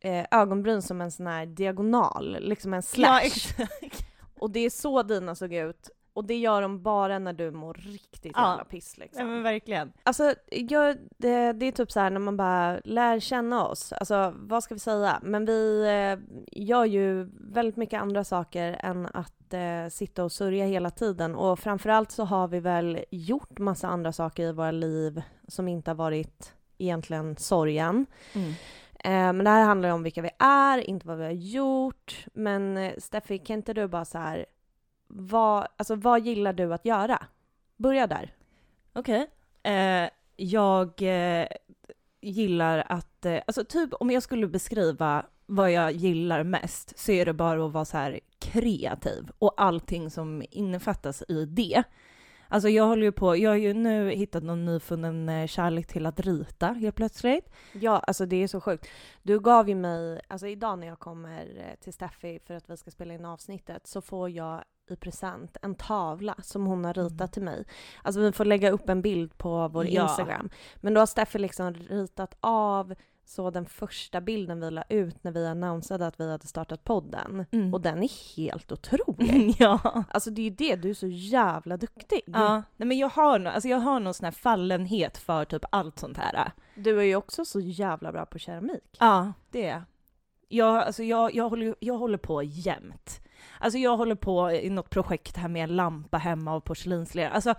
eh, 0.00 0.26
ögonbryn 0.30 0.82
som 0.82 1.00
en 1.00 1.10
sån 1.10 1.26
här 1.26 1.46
diagonal, 1.46 2.36
liksom 2.40 2.74
en 2.74 2.82
slash. 2.82 3.08
Ja, 3.08 3.20
exakt. 3.20 4.04
Och 4.38 4.50
det 4.50 4.60
är 4.60 4.70
så 4.70 5.02
dina 5.02 5.34
såg 5.34 5.54
ut. 5.54 5.90
Och 6.18 6.24
det 6.24 6.36
gör 6.36 6.62
de 6.62 6.82
bara 6.82 7.18
när 7.18 7.32
du 7.32 7.50
mår 7.50 7.74
riktigt 7.74 8.32
Ja. 8.36 8.50
jävla 8.50 8.64
piss 8.64 8.98
liksom. 8.98 9.20
Ja, 9.20 9.26
men 9.26 9.42
verkligen. 9.42 9.92
Alltså, 10.02 10.34
jag, 10.50 10.96
det, 11.18 11.52
det 11.52 11.66
är 11.66 11.72
typ 11.72 11.92
så 11.92 12.00
här 12.00 12.10
när 12.10 12.20
man 12.20 12.36
bara 12.36 12.80
lär 12.84 13.20
känna 13.20 13.66
oss. 13.66 13.92
Alltså, 13.92 14.34
vad 14.36 14.62
ska 14.64 14.74
vi 14.74 14.80
säga? 14.80 15.20
Men 15.22 15.44
vi 15.44 15.82
eh, 15.82 16.18
gör 16.62 16.84
ju 16.84 17.30
väldigt 17.40 17.76
mycket 17.76 18.02
andra 18.02 18.24
saker 18.24 18.76
än 18.80 19.06
att 19.06 19.54
eh, 19.54 19.88
sitta 19.90 20.24
och 20.24 20.32
sörja 20.32 20.66
hela 20.66 20.90
tiden. 20.90 21.34
Och 21.34 21.58
framförallt 21.58 22.10
så 22.10 22.24
har 22.24 22.48
vi 22.48 22.60
väl 22.60 23.04
gjort 23.10 23.58
massa 23.58 23.88
andra 23.88 24.12
saker 24.12 24.42
i 24.42 24.52
våra 24.52 24.70
liv 24.70 25.22
som 25.48 25.68
inte 25.68 25.90
har 25.90 25.96
varit 25.96 26.52
egentligen 26.78 27.36
sorgen. 27.36 28.06
Mm. 28.34 28.50
Eh, 29.04 29.32
men 29.32 29.44
det 29.44 29.50
här 29.50 29.64
handlar 29.64 29.88
ju 29.88 29.94
om 29.94 30.02
vilka 30.02 30.22
vi 30.22 30.30
är, 30.38 30.78
inte 30.78 31.06
vad 31.06 31.18
vi 31.18 31.24
har 31.24 31.30
gjort. 31.32 32.26
Men 32.34 32.76
eh, 32.76 32.92
Steffi, 32.98 33.38
kan 33.38 33.56
inte 33.56 33.72
du 33.72 33.86
bara 33.88 34.04
så 34.04 34.18
här, 34.18 34.46
vad, 35.08 35.68
alltså, 35.76 35.94
vad 35.94 36.20
gillar 36.20 36.52
du 36.52 36.74
att 36.74 36.84
göra? 36.84 37.26
Börja 37.76 38.06
där. 38.06 38.34
Okej. 38.92 39.26
Eh, 39.62 40.10
jag 40.36 41.02
eh, 41.02 41.46
gillar 42.20 42.84
att, 42.88 43.24
eh, 43.24 43.40
alltså 43.46 43.64
typ 43.64 43.94
om 43.94 44.10
jag 44.10 44.22
skulle 44.22 44.46
beskriva 44.46 45.26
vad 45.46 45.72
jag 45.72 45.92
gillar 45.92 46.42
mest 46.42 46.98
så 46.98 47.12
är 47.12 47.26
det 47.26 47.32
bara 47.32 47.66
att 47.66 47.72
vara 47.72 47.84
så 47.84 47.96
här 47.96 48.20
kreativ 48.38 49.30
och 49.38 49.54
allting 49.56 50.10
som 50.10 50.42
innefattas 50.50 51.22
i 51.28 51.44
det. 51.44 51.84
Alltså 52.50 52.68
jag 52.68 52.86
håller 52.86 53.02
ju 53.02 53.12
på, 53.12 53.36
jag 53.36 53.50
har 53.50 53.56
ju 53.56 53.74
nu 53.74 54.10
hittat 54.10 54.42
någon 54.42 54.64
nyfunnen 54.64 55.28
eh, 55.28 55.46
kärlek 55.46 55.86
till 55.86 56.06
att 56.06 56.20
rita 56.20 56.66
helt 56.66 56.96
plötsligt. 56.96 57.50
Ja, 57.72 57.98
alltså 57.98 58.26
det 58.26 58.42
är 58.42 58.48
så 58.48 58.60
sjukt. 58.60 58.88
Du 59.22 59.40
gav 59.40 59.68
ju 59.68 59.74
mig, 59.74 60.20
alltså 60.28 60.46
idag 60.46 60.78
när 60.78 60.86
jag 60.86 60.98
kommer 60.98 61.46
eh, 61.56 61.80
till 61.80 61.92
Steffi 61.92 62.38
för 62.46 62.54
att 62.54 62.70
vi 62.70 62.76
ska 62.76 62.90
spela 62.90 63.14
in 63.14 63.24
avsnittet 63.24 63.86
så 63.86 64.00
får 64.00 64.30
jag 64.30 64.64
i 64.90 64.96
present 64.96 65.56
en 65.62 65.74
tavla 65.74 66.34
som 66.42 66.66
hon 66.66 66.84
har 66.84 66.94
ritat 66.94 67.18
Mm. 67.20 67.28
till 67.28 67.42
mig. 67.42 67.64
Alltså 68.02 68.20
vi 68.20 68.32
får 68.32 68.44
lägga 68.44 68.70
upp 68.70 68.88
en 68.88 69.02
bild 69.02 69.38
på 69.38 69.68
vår 69.68 69.86
Ja. 69.86 70.02
Instagram. 70.02 70.50
Men 70.76 70.94
då 70.94 71.00
har 71.00 71.06
Steffi 71.06 71.38
liksom 71.38 71.74
ritat 71.74 72.36
av 72.40 72.94
så 73.24 73.50
den 73.50 73.66
första 73.66 74.20
bilden 74.20 74.60
vi 74.60 74.70
la 74.70 74.84
ut 74.88 75.24
när 75.24 75.32
vi 75.32 75.46
annonsade 75.46 76.06
att 76.06 76.20
vi 76.20 76.30
hade 76.30 76.46
startat 76.46 76.84
podden. 76.84 77.46
Mm. 77.50 77.74
Och 77.74 77.80
den 77.80 78.02
är 78.02 78.36
helt 78.36 78.72
otrolig. 78.72 79.54
ja. 79.58 80.04
Alltså 80.10 80.30
det 80.30 80.40
är 80.40 80.44
ju 80.44 80.50
det, 80.50 80.76
du 80.76 80.90
är 80.90 80.94
så 80.94 81.06
jävla 81.06 81.76
duktig. 81.76 82.20
Ja, 82.26 82.62
nej 82.76 82.88
men 82.88 82.98
jag 82.98 83.08
har, 83.08 83.38
nå- 83.38 83.50
alltså 83.50 83.68
jag 83.68 83.78
har 83.78 84.00
någon 84.00 84.14
sån 84.14 84.24
här 84.24 84.32
fallenhet 84.32 85.18
för 85.18 85.44
typ 85.44 85.64
allt 85.70 85.98
sånt 85.98 86.16
här. 86.18 86.52
Du 86.74 86.98
är 86.98 87.02
ju 87.04 87.16
också 87.16 87.44
så 87.44 87.60
jävla 87.60 88.12
bra 88.12 88.26
på 88.26 88.38
keramik. 88.38 88.96
Ja, 89.00 89.32
det 89.50 89.66
är 89.66 89.70
jag. 89.72 89.82
jag. 90.48 90.76
Alltså 90.84 91.02
jag, 91.02 91.34
jag, 91.34 91.48
håller, 91.48 91.74
jag 91.80 91.94
håller 91.98 92.18
på 92.18 92.42
jämt. 92.42 93.20
Alltså 93.60 93.78
jag 93.78 93.96
håller 93.96 94.14
på 94.14 94.50
i 94.52 94.70
något 94.70 94.90
projekt 94.90 95.36
här 95.36 95.48
med 95.48 95.64
en 95.64 95.76
lampa 95.76 96.18
hemma 96.18 96.54
och 96.54 96.64
porslinslera. 96.64 97.30
Alltså 97.30 97.54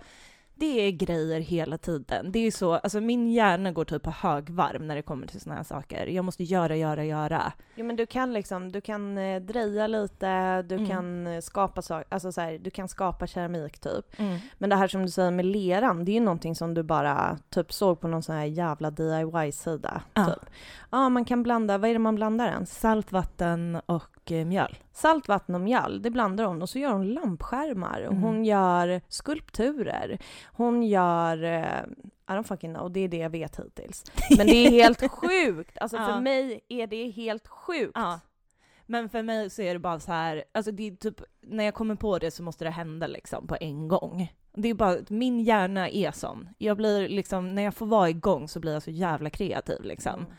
det 0.54 0.80
är 0.86 0.90
grejer 0.90 1.40
hela 1.40 1.78
tiden. 1.78 2.32
Det 2.32 2.38
är 2.46 2.50
så, 2.50 2.72
alltså 2.74 3.00
min 3.00 3.32
hjärna 3.32 3.72
går 3.72 3.84
typ 3.84 4.02
på 4.02 4.10
högvarv 4.10 4.82
när 4.82 4.96
det 4.96 5.02
kommer 5.02 5.26
till 5.26 5.40
såna 5.40 5.54
här 5.56 5.62
saker. 5.62 6.06
Jag 6.06 6.24
måste 6.24 6.44
göra, 6.44 6.76
göra, 6.76 7.04
göra. 7.04 7.52
Ja 7.74 7.84
men 7.84 7.96
du 7.96 8.06
kan 8.06 8.32
liksom, 8.32 8.72
du 8.72 8.80
kan 8.80 9.18
eh, 9.18 9.40
dreja 9.42 9.86
lite, 9.86 10.62
du 10.62 10.74
Mm. 10.74 10.88
kan 10.88 11.26
eh, 11.26 11.40
skapa 11.40 11.82
saker, 11.82 12.06
alltså 12.14 12.32
så 12.32 12.40
här, 12.40 12.58
du 12.58 12.70
kan 12.70 12.88
skapa 12.88 13.26
keramik 13.26 13.78
typ. 13.78 14.04
Men 14.58 14.70
det 14.70 14.76
här 14.76 14.88
som 14.88 15.02
du 15.02 15.08
säger 15.08 15.30
med 15.30 15.44
leran, 15.46 16.04
det 16.04 16.12
är 16.12 16.14
ju 16.14 16.20
någonting 16.20 16.54
som 16.54 16.74
du 16.74 16.82
bara 16.82 17.38
typ 17.50 17.72
såg 17.72 18.00
på 18.00 18.08
någon 18.08 18.22
sån 18.22 18.34
här 18.36 18.44
jävla 18.44 18.90
DIY-sida. 18.90 20.02
Ja. 20.14 20.24
Typ. 20.26 20.50
Ja, 20.90 21.08
man 21.08 21.24
kan 21.24 21.42
blanda, 21.42 21.78
vad 21.78 21.90
är 21.90 21.94
det 21.94 21.98
man 22.00 22.14
blandar 22.14 22.48
ens? 22.48 22.78
Saltvatten 22.80 23.80
och 23.86 24.19
eh, 24.26 24.44
mjöl. 24.46 24.78
Salt, 24.92 25.28
vatten 25.28 25.54
och 25.54 25.60
mjall, 25.60 26.02
det 26.02 26.10
blandar 26.10 26.44
hon 26.44 26.62
och 26.62 26.68
så 26.68 26.78
gör 26.78 26.92
hon 26.92 27.08
lampskärmar 27.14 28.00
och 28.00 28.12
Mm. 28.12 28.22
hon 28.22 28.44
gör 28.44 29.00
skulpturer. 29.08 30.18
Hon 30.52 30.82
gör, 30.82 31.42
eh, 31.44 31.82
I 32.28 32.32
don't 32.32 32.42
fucking 32.42 32.74
know, 32.74 32.92
det 32.92 33.00
är 33.00 33.08
det 33.08 33.16
jag 33.16 33.30
vet 33.30 33.60
hittills. 33.60 34.04
Men 34.38 34.46
det 34.46 34.66
är 34.66 34.70
helt 34.70 35.10
sjukt! 35.10 35.78
Alltså 35.78 35.96
för 35.96 36.10
Ja. 36.10 36.20
mig 36.20 36.60
är 36.68 36.86
det 36.86 37.10
helt 37.10 37.48
sjukt. 37.48 37.92
Ja. 37.94 38.20
Men 38.86 39.08
för 39.08 39.22
mig 39.22 39.50
så 39.50 39.62
är 39.62 39.72
det 39.74 39.80
bara 39.80 40.00
så 40.00 40.12
här, 40.12 40.44
alltså 40.52 40.72
det 40.72 40.86
är 40.86 40.96
typ, 40.96 41.22
när 41.42 41.64
jag 41.64 41.74
kommer 41.74 41.94
på 41.94 42.18
det 42.18 42.30
så 42.30 42.42
måste 42.42 42.64
det 42.64 42.70
hända 42.70 43.06
liksom 43.06 43.46
på 43.46 43.56
en 43.60 43.88
gång. 43.88 44.32
Det 44.54 44.68
är 44.68 44.74
bara, 44.74 44.96
min 45.08 45.40
hjärna 45.40 45.88
är 45.88 46.10
sån. 46.10 46.48
Jag 46.58 46.76
blir 46.76 47.08
liksom, 47.08 47.54
när 47.54 47.62
jag 47.62 47.74
får 47.74 47.86
vara 47.86 48.10
igång 48.10 48.48
så 48.48 48.60
blir 48.60 48.72
jag 48.72 48.82
så 48.82 48.90
jävla 48.90 49.30
kreativ 49.30 49.82
liksom. 49.82 50.14
Mm. 50.20 50.32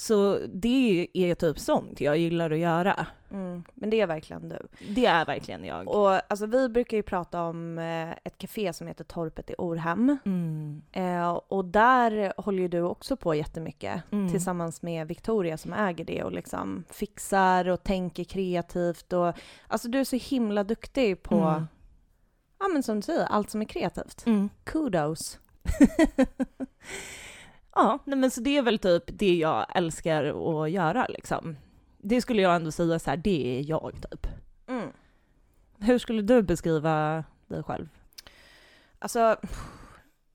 Så 0.00 0.38
det 0.52 1.08
är 1.12 1.34
typ 1.34 1.58
sånt 1.58 2.00
jag 2.00 2.18
gillar 2.18 2.50
att 2.50 2.58
göra. 2.58 3.06
Mm. 3.30 3.64
Men 3.74 3.90
det 3.90 4.00
är 4.00 4.06
verkligen 4.06 4.48
du. 4.48 4.58
Det 4.94 5.06
är 5.06 5.26
verkligen 5.26 5.64
jag. 5.64 5.88
Och 5.88 6.32
alltså 6.32 6.46
vi 6.46 6.68
brukar 6.68 6.96
ju 6.96 7.02
prata 7.02 7.42
om 7.42 7.78
eh, 7.78 8.10
ett 8.10 8.38
café 8.38 8.72
som 8.72 8.86
heter 8.86 9.04
Torpet 9.04 9.50
i 9.50 9.54
Orhem. 9.58 10.16
Mm. 10.24 10.82
Eh, 10.92 11.30
och 11.30 11.64
där 11.64 12.32
håller 12.40 12.62
ju 12.62 12.68
du 12.68 12.80
också 12.82 13.16
på 13.16 13.34
jättemycket 13.34 14.02
Mm. 14.12 14.30
tillsammans 14.30 14.82
med 14.82 15.08
Victoria 15.08 15.56
som 15.58 15.72
äger 15.72 16.04
det 16.04 16.22
och 16.22 16.32
liksom 16.32 16.84
fixar 16.90 17.68
och 17.68 17.82
tänker 17.82 18.24
kreativt 18.24 19.12
och 19.12 19.32
alltså 19.66 19.88
du 19.88 20.00
är 20.00 20.04
så 20.04 20.16
himla 20.16 20.64
duktig 20.64 21.22
på, 21.22 21.34
Mm. 21.34 21.66
ja 22.58 22.68
men 22.68 22.82
som 22.82 22.96
du 22.96 23.02
säger, 23.02 23.24
allt 23.24 23.50
som 23.50 23.60
är 23.60 23.64
kreativt. 23.66 24.26
Mm. 24.26 24.48
Kudos. 24.64 25.38
ja, 27.74 27.98
nej 28.04 28.18
men 28.18 28.30
så 28.30 28.40
det 28.40 28.56
är 28.56 28.62
väl 28.62 28.78
typ 28.78 29.04
det 29.06 29.34
jag 29.34 29.66
älskar 29.74 30.24
att 30.24 30.70
göra 30.70 31.06
liksom. 31.08 31.56
Det 31.98 32.20
skulle 32.20 32.42
jag 32.42 32.56
ändå 32.56 32.70
säga 32.70 32.98
så 32.98 33.10
här, 33.10 33.16
det 33.16 33.58
är 33.58 33.70
jag 33.70 34.06
typ. 34.10 34.26
Mm. 34.66 34.88
Hur 35.78 35.98
skulle 35.98 36.22
du 36.22 36.42
beskriva 36.42 37.24
dig 37.46 37.62
själv? 37.62 37.88
Alltså, 38.98 39.36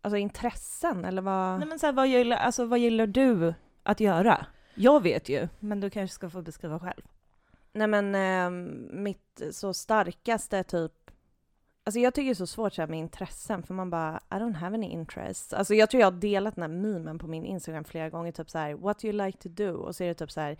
alltså 0.01 0.17
intressen 0.17 1.05
eller 1.05 1.21
vad? 1.21 1.59
Nej 1.59 1.67
men 1.67 1.79
så 1.79 1.85
här, 1.85 1.93
vad, 1.93 2.07
gillar, 2.07 2.37
alltså, 2.37 2.65
vad 2.65 2.79
gillar 2.79 3.07
du 3.07 3.53
att 3.83 3.99
göra? 3.99 4.45
Jag 4.75 5.03
vet 5.03 5.29
ju, 5.29 5.47
men 5.59 5.79
du 5.79 5.89
kanske 5.89 6.15
ska 6.15 6.29
få 6.29 6.41
beskriva 6.41 6.79
själv. 6.79 7.01
Nej 7.73 7.87
men 7.87 8.15
eh, 8.15 8.49
mitt 8.93 9.41
så 9.51 9.73
starkaste 9.73 10.63
typ 10.63 11.11
Alltså 11.87 11.99
jag 11.99 12.13
tycker 12.13 12.25
det 12.25 12.31
är 12.31 12.35
så 12.35 12.47
svårt 12.47 12.73
så 12.73 12.81
här 12.81 12.87
med 12.87 12.99
intressen 12.99 13.63
för 13.63 13.73
man 13.73 13.89
bara 13.89 14.21
I 14.31 14.33
don't 14.33 14.55
have 14.55 14.75
any 14.75 14.89
interests. 14.89 15.53
Alltså 15.53 15.73
jag 15.73 15.89
tror 15.89 16.01
jag 16.01 16.11
har 16.11 16.19
delat 16.19 16.55
den 16.55 16.61
här 16.61 16.69
memen 16.69 17.19
på 17.19 17.27
min 17.27 17.45
Instagram 17.45 17.83
flera 17.83 18.09
gånger 18.09 18.31
typ 18.31 18.49
så 18.49 18.57
här 18.57 18.73
what 18.73 18.99
do 18.99 19.07
you 19.07 19.25
like 19.25 19.37
to 19.37 19.49
do? 19.49 19.71
Och 19.71 19.95
så 19.95 20.03
är 20.03 20.07
det 20.07 20.13
typ 20.13 20.31
så 20.31 20.41
här 20.41 20.57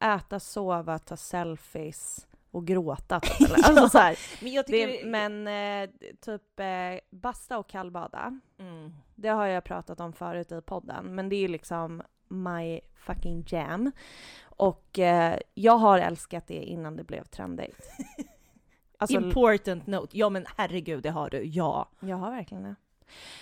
äta, 0.00 0.40
sova, 0.40 0.98
ta 0.98 1.16
selfies 1.16 2.26
och 2.50 2.66
gråta 2.66 3.20
typ. 3.20 3.40
Eller? 3.50 3.64
Alltså 3.64 3.88
så 3.88 3.98
här, 3.98 4.18
Men 4.42 4.52
jag 4.52 4.64
det, 4.66 5.04
men 5.04 5.46
eh, 5.46 5.90
typ 6.20 6.60
eh, 6.60 7.00
basta 7.10 7.58
och 7.58 7.68
kallbada. 7.68 8.40
Mm. 8.58 8.92
Det 9.14 9.28
har 9.28 9.46
jag 9.46 9.64
pratat 9.64 10.00
om 10.00 10.12
förut 10.12 10.52
i 10.52 10.60
podden, 10.60 11.14
men 11.14 11.28
det 11.28 11.36
är 11.36 11.40
ju 11.40 11.48
liksom 11.48 12.02
my 12.28 12.80
fucking 12.94 13.44
jam. 13.46 13.92
Och 14.42 14.98
eh, 14.98 15.38
jag 15.54 15.76
har 15.76 15.98
älskat 15.98 16.46
det 16.46 16.62
innan 16.62 16.96
det 16.96 17.04
blev 17.04 17.24
trendigt. 17.24 17.90
Alltså, 19.00 19.16
Important 19.16 19.86
note. 19.86 20.18
Ja 20.18 20.28
men 20.28 20.46
herregud, 20.56 21.02
det 21.02 21.10
har 21.10 21.30
du. 21.30 21.44
Ja. 21.44 21.88
jag 22.00 22.16
har 22.16 22.30
verkligen 22.30 22.62
det. 22.62 22.74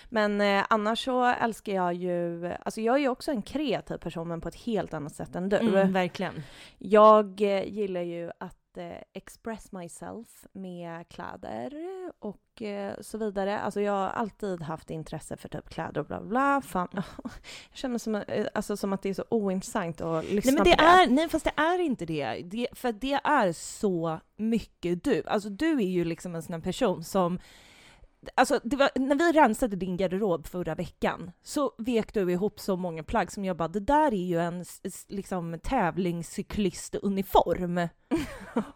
Men 0.08 0.40
eh, 0.40 0.64
annars 0.70 1.04
så 1.04 1.24
älskar 1.24 1.72
jag 1.72 1.94
ju, 1.94 2.46
alltså 2.46 2.80
jag 2.80 2.94
är 2.94 2.98
ju 2.98 3.08
också 3.08 3.30
en 3.30 3.42
kreativ 3.42 3.96
person 3.96 4.28
men 4.28 4.40
på 4.40 4.48
ett 4.48 4.54
helt 4.54 4.94
annat 4.94 5.14
sätt 5.14 5.36
än 5.36 5.48
du. 5.48 5.56
Mm, 5.56 5.92
verkligen. 5.92 6.42
Jag 6.78 7.40
eh, 7.40 7.64
gillar 7.68 8.00
ju 8.00 8.30
att 8.38 8.57
eh, 8.76 8.98
express 9.12 9.72
myself 9.72 10.46
med 10.52 11.08
kläder 11.08 11.72
och 12.18 12.62
eh, 12.62 12.94
så 13.00 13.18
vidare. 13.18 13.60
Alltså 13.60 13.80
jag 13.80 13.92
har 13.92 14.08
alltid 14.08 14.62
haft 14.62 14.90
intresse 14.90 15.36
för 15.36 15.48
typ 15.48 15.68
kläder 15.68 16.00
och 16.00 16.06
bla 16.06 16.20
bla 16.20 16.28
bla. 16.28 16.60
Fan, 16.60 16.88
jag 16.92 17.32
känner 17.72 17.98
som, 17.98 18.14
eh, 18.14 18.46
alltså, 18.54 18.76
som 18.76 18.92
att 18.92 19.02
det 19.02 19.08
är 19.08 19.14
så 19.14 19.24
ointressant 19.28 20.00
att 20.00 20.24
lyssna 20.24 20.50
Nej 20.50 20.54
men 20.54 20.64
det 20.64 20.76
på 20.76 20.82
det. 20.82 20.88
är, 20.88 21.08
nej 21.08 21.28
fast 21.28 21.44
det 21.44 21.52
är 21.56 21.78
inte 21.78 22.06
det. 22.06 22.42
det. 22.44 22.68
För 22.72 22.92
det 22.92 23.20
är 23.24 23.52
så 23.52 24.20
mycket 24.36 25.04
du. 25.04 25.22
Alltså 25.26 25.48
du 25.50 25.76
är 25.76 25.88
ju 25.88 26.04
liksom 26.04 26.34
en 26.34 26.42
sån 26.42 26.54
här 26.54 26.60
person 26.60 27.04
som 27.04 27.38
Alltså, 28.34 28.60
var, 28.64 28.90
när 28.98 29.16
vi 29.16 29.32
rensade 29.32 29.76
din 29.76 29.96
garderob 29.96 30.46
förra 30.46 30.74
veckan 30.74 31.30
så 31.42 31.72
vek 31.78 32.14
du 32.14 32.32
ihop 32.32 32.60
så 32.60 32.76
många 32.76 33.02
plagg 33.02 33.32
som 33.32 33.44
jag 33.44 33.56
bara, 33.56 33.68
det 33.68 33.80
där 33.80 34.14
är 34.14 34.26
ju 34.26 34.38
en 34.40 34.64
liksom 35.08 35.58
tävlingscyklistuniform. 35.62 37.78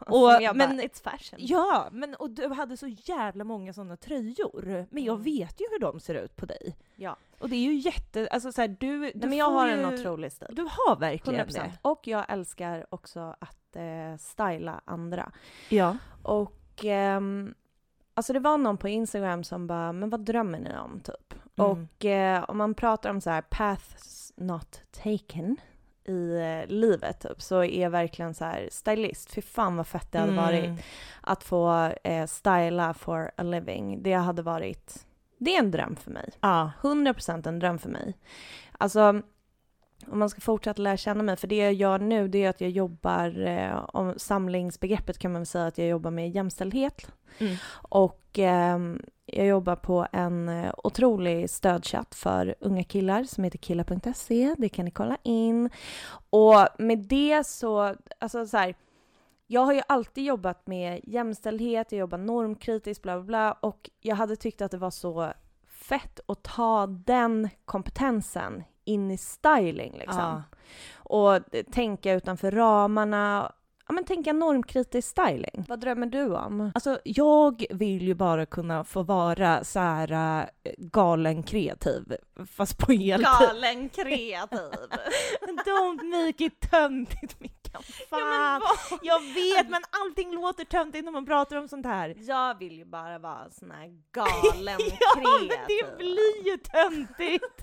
och, 0.07 0.33
Som 0.33 0.43
jag 0.43 0.57
men, 0.57 0.77
bara, 0.77 0.83
it's 0.83 1.03
fashion. 1.03 1.39
ja, 1.43 1.89
men 1.93 2.15
och 2.15 2.31
du 2.31 2.49
hade 2.49 2.77
så 2.77 2.87
jävla 2.89 3.45
många 3.45 3.73
sådana 3.73 3.97
tröjor. 3.97 4.87
Men 4.91 5.05
jag 5.05 5.13
Mm. 5.15 5.25
vet 5.25 5.61
ju 5.61 5.65
hur 5.71 5.81
de 5.81 6.01
ser 6.01 6.15
ut 6.15 6.37
på 6.37 6.47
dig. 6.47 6.77
Ja. 6.97 7.17
Och 7.39 7.49
det 7.49 7.57
är 7.57 7.61
ju 7.61 7.75
jätte, 7.75 8.29
alltså 8.31 8.53
så 8.53 8.61
här, 8.61 8.77
du, 8.81 8.99
Nej, 8.99 9.13
du 9.15 9.29
men 9.29 9.39
jag 9.39 9.51
har 9.51 9.67
ju, 9.69 9.73
en 9.73 9.95
otrolig 9.95 10.33
stil. 10.33 10.49
Du 10.51 10.63
har 10.63 10.97
verkligen 11.01 11.47
100%. 11.47 11.53
det. 11.53 11.73
Och 11.83 12.07
jag 12.07 12.25
älskar 12.29 12.87
också 12.91 13.21
att 13.41 13.77
eh, 13.77 14.17
styla 14.19 14.81
andra. 14.85 15.33
Ja. 15.69 15.97
Och 16.23 16.85
ehm, 16.85 17.55
alltså 18.15 18.33
det 18.33 18.41
var 18.41 18.59
någon 18.59 18.77
på 18.79 18.89
Instagram 18.89 19.45
som 19.45 19.67
bara, 19.67 19.93
men 19.93 20.11
vad 20.11 20.21
drömmer 20.21 20.59
ni 20.59 20.71
om 20.77 21.01
typ? 21.01 21.35
Mm. 21.59 21.71
Och 21.71 22.05
eh, 22.05 22.45
om 22.49 22.59
man 22.59 22.75
pratar 22.75 23.11
om 23.11 23.21
så 23.21 23.31
här 23.31 23.43
paths 23.43 24.33
not 24.37 24.81
taken 24.91 25.57
i 26.05 26.37
eh, 26.37 26.71
livet 26.73 27.21
typ, 27.21 27.43
så 27.43 27.65
är 27.65 27.89
verkligen 27.89 28.35
så 28.35 28.45
här 28.45 28.69
stylist, 28.73 29.31
fy 29.31 29.43
fan 29.43 29.77
vad 29.77 29.87
fett 29.87 30.13
det 30.13 30.19
hade 30.19 30.33
Mm. 30.33 30.45
varit 30.45 30.85
att 31.21 31.45
få 31.45 31.93
eh, 32.05 32.27
styla 32.27 32.95
for 32.95 33.31
a 33.37 33.43
living. 33.43 34.03
Det 34.03 34.13
hade 34.13 34.43
varit, 34.43 35.07
det 35.39 35.55
är 35.55 35.59
en 35.59 35.71
dröm 35.71 35.97
för 35.97 36.11
mig. 36.11 36.31
Ja. 36.41 36.71
100% 36.83 37.49
en 37.49 37.59
dröm 37.59 37.79
för 37.79 37.89
mig. 37.89 38.17
Alltså, 38.79 39.23
om 40.11 40.19
man 40.19 40.31
ska 40.31 40.41
fortsätta 40.41 40.83
lära 40.83 40.97
känna 40.97 41.23
mig, 41.23 41.37
för 41.37 41.47
det 41.47 41.57
jag 41.57 41.73
gör 41.73 41.99
nu 41.99 42.29
det 42.29 42.45
är 42.45 42.51
att 42.51 42.61
jag 42.61 42.71
jobbar, 42.71 43.47
eh, 43.47 43.85
om 43.93 44.15
samlingsbegreppet 44.17 45.19
kan 45.19 45.33
man 45.33 45.41
väl 45.41 45.47
säga 45.47 45.67
att 45.67 45.79
jag 45.79 45.89
jobbar 45.89 46.11
med 46.11 46.31
jämställdhet. 46.31 47.13
Mm. 47.39 47.57
Och 47.73 48.39
ehm, 48.39 49.03
jag 49.27 49.47
jobbar 49.47 49.77
på 49.77 50.07
en 50.13 50.49
eh, 50.49 50.73
otrolig 50.85 51.51
stödchatt 51.51 52.15
för 52.15 52.55
unga 52.61 52.85
killar 52.85 53.25
som 53.25 53.45
heter 53.45 53.59
killar.se. 53.59 54.55
Det 54.59 54.69
kan 54.69 54.85
ni 54.85 54.91
kolla 54.91 55.17
in. 55.23 55.71
Och 56.31 56.67
med 56.79 56.99
det 56.99 57.47
så, 57.47 57.97
alltså 58.19 58.47
så 58.47 58.57
här, 58.57 58.75
jag 59.47 59.61
har 59.61 59.73
ju 59.73 59.83
alltid 59.89 60.25
jobbat 60.25 60.67
med 60.67 61.01
jämställdhet, 61.05 61.93
jag 61.93 61.99
jobbar 61.99 62.19
normkritiskt, 62.19 63.03
bla 63.03 63.17
bla 63.17 63.25
bla. 63.25 63.53
Och 63.53 63.91
jag 64.01 64.17
hade 64.17 64.37
tyckt 64.37 64.63
att 64.63 64.71
det 64.71 64.79
var 64.79 64.91
så 64.91 65.33
fett 65.69 66.21
att 66.27 66.43
ta 66.43 66.87
den 66.87 67.49
kompetensen 67.65 68.65
in 68.85 69.11
i 69.11 69.17
styling 69.17 69.93
liksom. 69.99 70.21
Ja. 70.21 70.43
Och 70.95 71.35
eh, 71.35 71.65
tänka 71.73 72.13
utanför 72.13 72.51
ramarna. 72.51 73.53
Ja 73.89 73.95
men 73.95 74.05
tänka 74.05 74.33
normkritisk 74.33 75.09
styling. 75.09 75.65
Vad 75.69 75.81
drömmer 75.81 76.07
du 76.07 76.35
om? 76.35 76.73
Alltså, 76.75 76.99
jag 77.05 77.65
vill 77.71 78.03
ju 78.03 78.15
bara 78.15 78.47
kunna 78.47 78.85
få 78.85 79.03
vara 79.03 79.65
så 79.65 79.81
här 79.81 80.13
äh, 80.13 80.73
galen 80.79 81.43
kreativ, 81.43 82.17
fast 82.47 82.79
på 82.79 82.93
heltid. 82.93 83.27
Galen 83.41 83.89
kreativ. 83.89 84.71
Don't 85.67 86.03
make 86.03 86.45
it 86.45 86.71
töntigt 86.71 87.41
Mickan. 88.11 88.21
Fan. 88.21 88.63
jag 89.03 89.21
vet, 89.21 89.69
men 89.71 89.83
allting 89.91 90.35
låter 90.35 90.65
töntigt 90.65 91.05
när 91.05 91.13
man 91.13 91.27
pratar 91.27 91.57
om 91.57 91.69
sånt 91.69 91.87
här. 91.87 92.15
Jag 92.19 92.59
vill 92.59 92.79
ju 92.79 92.85
bara 92.85 93.19
vara 93.19 93.51
sån 93.51 93.71
här 93.71 93.87
galen 94.13 94.81
Ja, 95.01 95.15
kreativ. 95.15 95.39
men 95.39 95.49
det 95.69 95.97
blir 95.99 96.47
ju 96.51 96.57
töntigt! 96.57 97.63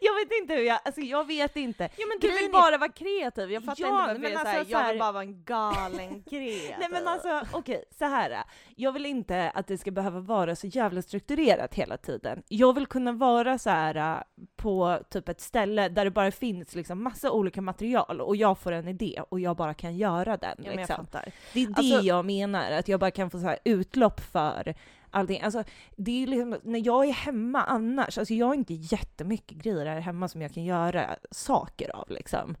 jag 0.00 0.14
vet 0.14 0.28
inte 0.42 0.54
hur 0.54 0.62
jag, 0.62 0.80
alltså 0.84 1.00
jag 1.00 1.26
vet 1.26 1.56
inte. 1.56 1.88
Ja 1.96 2.06
men 2.08 2.18
du 2.20 2.26
Grejen 2.26 2.36
vill 2.42 2.48
är- 2.48 2.52
bara 2.52 2.78
vara 2.78 2.92
kreativ. 2.92 3.50
Jag 3.52 3.64
fattar 3.64 3.82
Ja, 3.84 3.88
inte 3.88 4.06
varför 4.06 4.20
men 4.20 4.32
jag 4.32 4.32
är 4.32 4.36
alltså 4.38 4.52
såhär, 4.52 4.64
så 4.64 4.70
jag 4.70 4.88
vill 4.92 4.98
bara 4.98 5.12
vara 5.12 5.22
en 5.22 5.44
galen 5.44 6.22
kreativ. 6.22 6.74
Nej 6.78 6.88
men 6.90 7.08
alltså 7.08 7.42
okej, 7.52 7.84
så 7.98 8.04
här. 8.04 8.44
Jag 8.76 8.92
vill 8.92 9.06
inte 9.06 9.50
att 9.54 9.66
det 9.66 9.78
ska 9.78 9.90
behöva 9.90 10.20
vara 10.20 10.56
så 10.56 10.66
jävla 10.66 11.02
strukturerat 11.02 11.74
hela 11.74 11.96
tiden. 11.96 12.42
Jag 12.48 12.72
vill 12.74 12.86
kunna 12.86 13.12
vara 13.12 13.58
så 13.58 13.70
här 13.70 13.94
äh, 14.16 14.22
på 14.56 14.98
typ 15.10 15.28
ett 15.28 15.40
ställe 15.40 15.88
där 15.88 16.04
det 16.04 16.10
bara 16.10 16.30
finns 16.30 16.74
liksom 16.74 17.02
massa 17.04 17.30
olika 17.30 17.60
material 17.60 18.20
och 18.20 18.36
jag 18.36 18.58
får 18.58 18.72
en 18.72 18.88
idé 18.88 19.20
och 19.28 19.40
jag 19.40 19.56
bara 19.56 19.74
kan 19.74 19.96
göra 19.96 20.36
den. 20.36 20.56
Ja, 20.64 20.72
liksom. 20.72 21.06
Det 21.52 21.62
är 21.62 21.66
det 21.66 21.74
Alltså- 21.76 22.00
jag 22.06 22.24
menar, 22.24 22.70
att 22.70 22.88
jag 22.88 23.00
bara 23.00 23.10
kan 23.10 23.30
få 23.30 23.38
så 23.38 23.44
här 23.46 23.58
utlopp 23.64 24.20
för 24.20 24.74
allting. 25.10 25.40
Alltså, 25.42 25.64
det 25.96 26.22
är 26.22 26.26
liksom, 26.26 26.56
när 26.62 26.86
jag 26.86 27.08
är 27.08 27.12
hemma 27.12 27.62
annars, 27.64 28.18
alltså 28.18 28.34
jag 28.34 28.46
har 28.46 28.54
inte 28.54 28.74
jättemycket 28.74 29.58
grejer 29.58 29.86
här 29.86 30.00
hemma 30.00 30.28
som 30.28 30.42
jag 30.42 30.54
kan 30.54 30.64
göra 30.64 31.16
saker 31.30 31.96
av 31.96 32.10
liksom. 32.10 32.56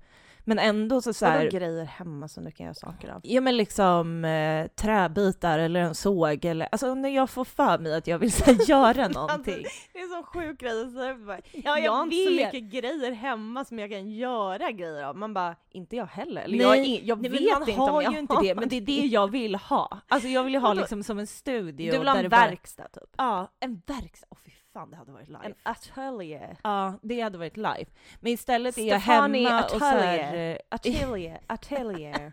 Men 0.46 0.58
ändå 0.58 1.00
så, 1.00 1.12
så 1.14 1.26
här, 1.26 1.50
grejer 1.50 1.84
hemma 1.84 2.28
som 2.28 2.44
du 2.44 2.50
kan 2.50 2.64
göra 2.64 2.74
saker 2.74 3.08
av? 3.08 3.20
Ja 3.24 3.40
men 3.40 3.56
liksom 3.56 4.24
eh, 4.24 4.66
träbitar 4.66 5.58
eller 5.58 5.80
en 5.80 5.94
såg 5.94 6.44
eller 6.44 6.68
alltså 6.72 6.94
när 6.94 7.08
jag 7.08 7.30
får 7.30 7.44
för 7.44 7.78
mig 7.78 7.94
att 7.94 8.06
jag 8.06 8.18
vill 8.18 8.32
så 8.32 8.44
här, 8.44 8.68
göra 8.70 9.08
någonting. 9.08 9.64
Det 9.92 9.98
är 9.98 10.08
sån 10.14 10.22
sjuk 10.24 10.60
grej 10.60 10.82
att 10.82 10.92
säga. 10.92 11.14
Bara, 11.14 11.38
Ja, 11.52 11.78
jag, 11.78 11.92
har 11.92 12.02
inte 12.02 12.16
så 12.16 12.30
mycket 12.30 12.72
grejer 12.72 13.12
hemma 13.12 13.64
som 13.64 13.78
jag 13.78 13.90
kan 13.90 14.10
göra 14.10 14.70
grejer 14.70 15.04
av. 15.04 15.16
Man 15.16 15.34
bara, 15.34 15.56
inte 15.70 15.96
jag 15.96 16.06
heller. 16.06 16.42
Eller 16.42 16.68
Nej, 16.68 16.94
jag, 16.96 17.04
jag 17.04 17.22
Nej, 17.22 17.30
vet 17.30 17.52
man 17.52 17.68
inte 17.68 17.80
har 17.80 17.90
om 17.90 18.02
jag 18.02 18.12
ju 18.12 18.18
inte 18.18 18.36
det, 18.42 18.54
men 18.54 18.68
det 18.68 18.76
är 18.76 18.80
det 18.80 19.06
jag 19.06 19.30
vill 19.30 19.54
ha. 19.54 20.00
Alltså 20.08 20.28
jag 20.28 20.44
vill 20.44 20.54
ju 20.54 20.60
ha 20.60 20.72
liksom 20.74 21.02
som 21.02 21.18
en 21.18 21.26
studio. 21.26 21.92
Du 21.92 21.98
vill 21.98 22.08
ha 22.08 22.14
där 22.14 22.18
en 22.18 22.22
det 22.24 22.28
bara- 22.28 22.46
verkstad 22.46 22.88
typ? 22.88 23.10
Ja, 23.16 23.48
en 23.60 23.82
verkstad. 23.86 24.26
Fy 24.44 24.50
fan 24.74 24.90
det 24.90 24.96
hade 24.96 25.12
varit 25.12 25.28
live. 25.28 25.40
En 25.44 25.54
atelier. 25.62 26.56
Ja, 26.62 26.94
det 27.02 27.20
hade 27.20 27.38
varit 27.38 27.56
live. 27.56 27.86
Men 28.20 28.32
istället 28.32 28.78
är 28.78 28.82
jag 28.88 29.00
Stefani 29.02 29.44
hemma 29.44 29.64
och 29.64 29.70
så 29.70 29.78
här, 29.84 30.18
Atelier. 30.18 30.50
eh, 30.50 30.58
Atelier, 30.68 31.40
atelier. 31.46 32.32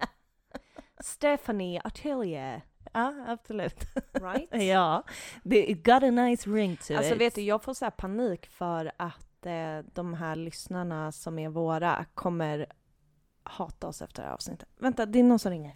Stephanie 0.99 1.81
Atelier. 1.83 2.61
Ja, 2.93 3.13
absolut. 3.27 3.85
Right? 4.13 4.49
ja, 4.67 5.03
det 5.43 5.73
got 5.73 6.03
a 6.03 6.11
nice 6.11 6.49
ring 6.49 6.77
to 6.77 6.95
Alltså 6.95 7.13
it. 7.15 7.21
vet 7.21 7.35
du, 7.35 7.41
jag 7.41 7.63
får 7.63 7.73
så 7.73 7.91
panik 7.91 8.45
för 8.47 8.91
att 8.97 9.45
eh, 9.45 9.79
de 9.93 10.13
här 10.13 10.35
lyssnarna 10.35 11.11
som 11.11 11.39
är 11.39 11.49
våra 11.49 12.05
kommer 12.13 12.65
hata 13.43 13.87
oss 13.87 14.01
efter 14.01 14.21
det 14.21 14.27
här 14.27 14.33
avsnittet. 14.35 14.69
Vänta, 14.79 15.05
det 15.05 15.19
är 15.19 15.23
någon 15.23 15.39
som 15.39 15.51
ringer. 15.51 15.75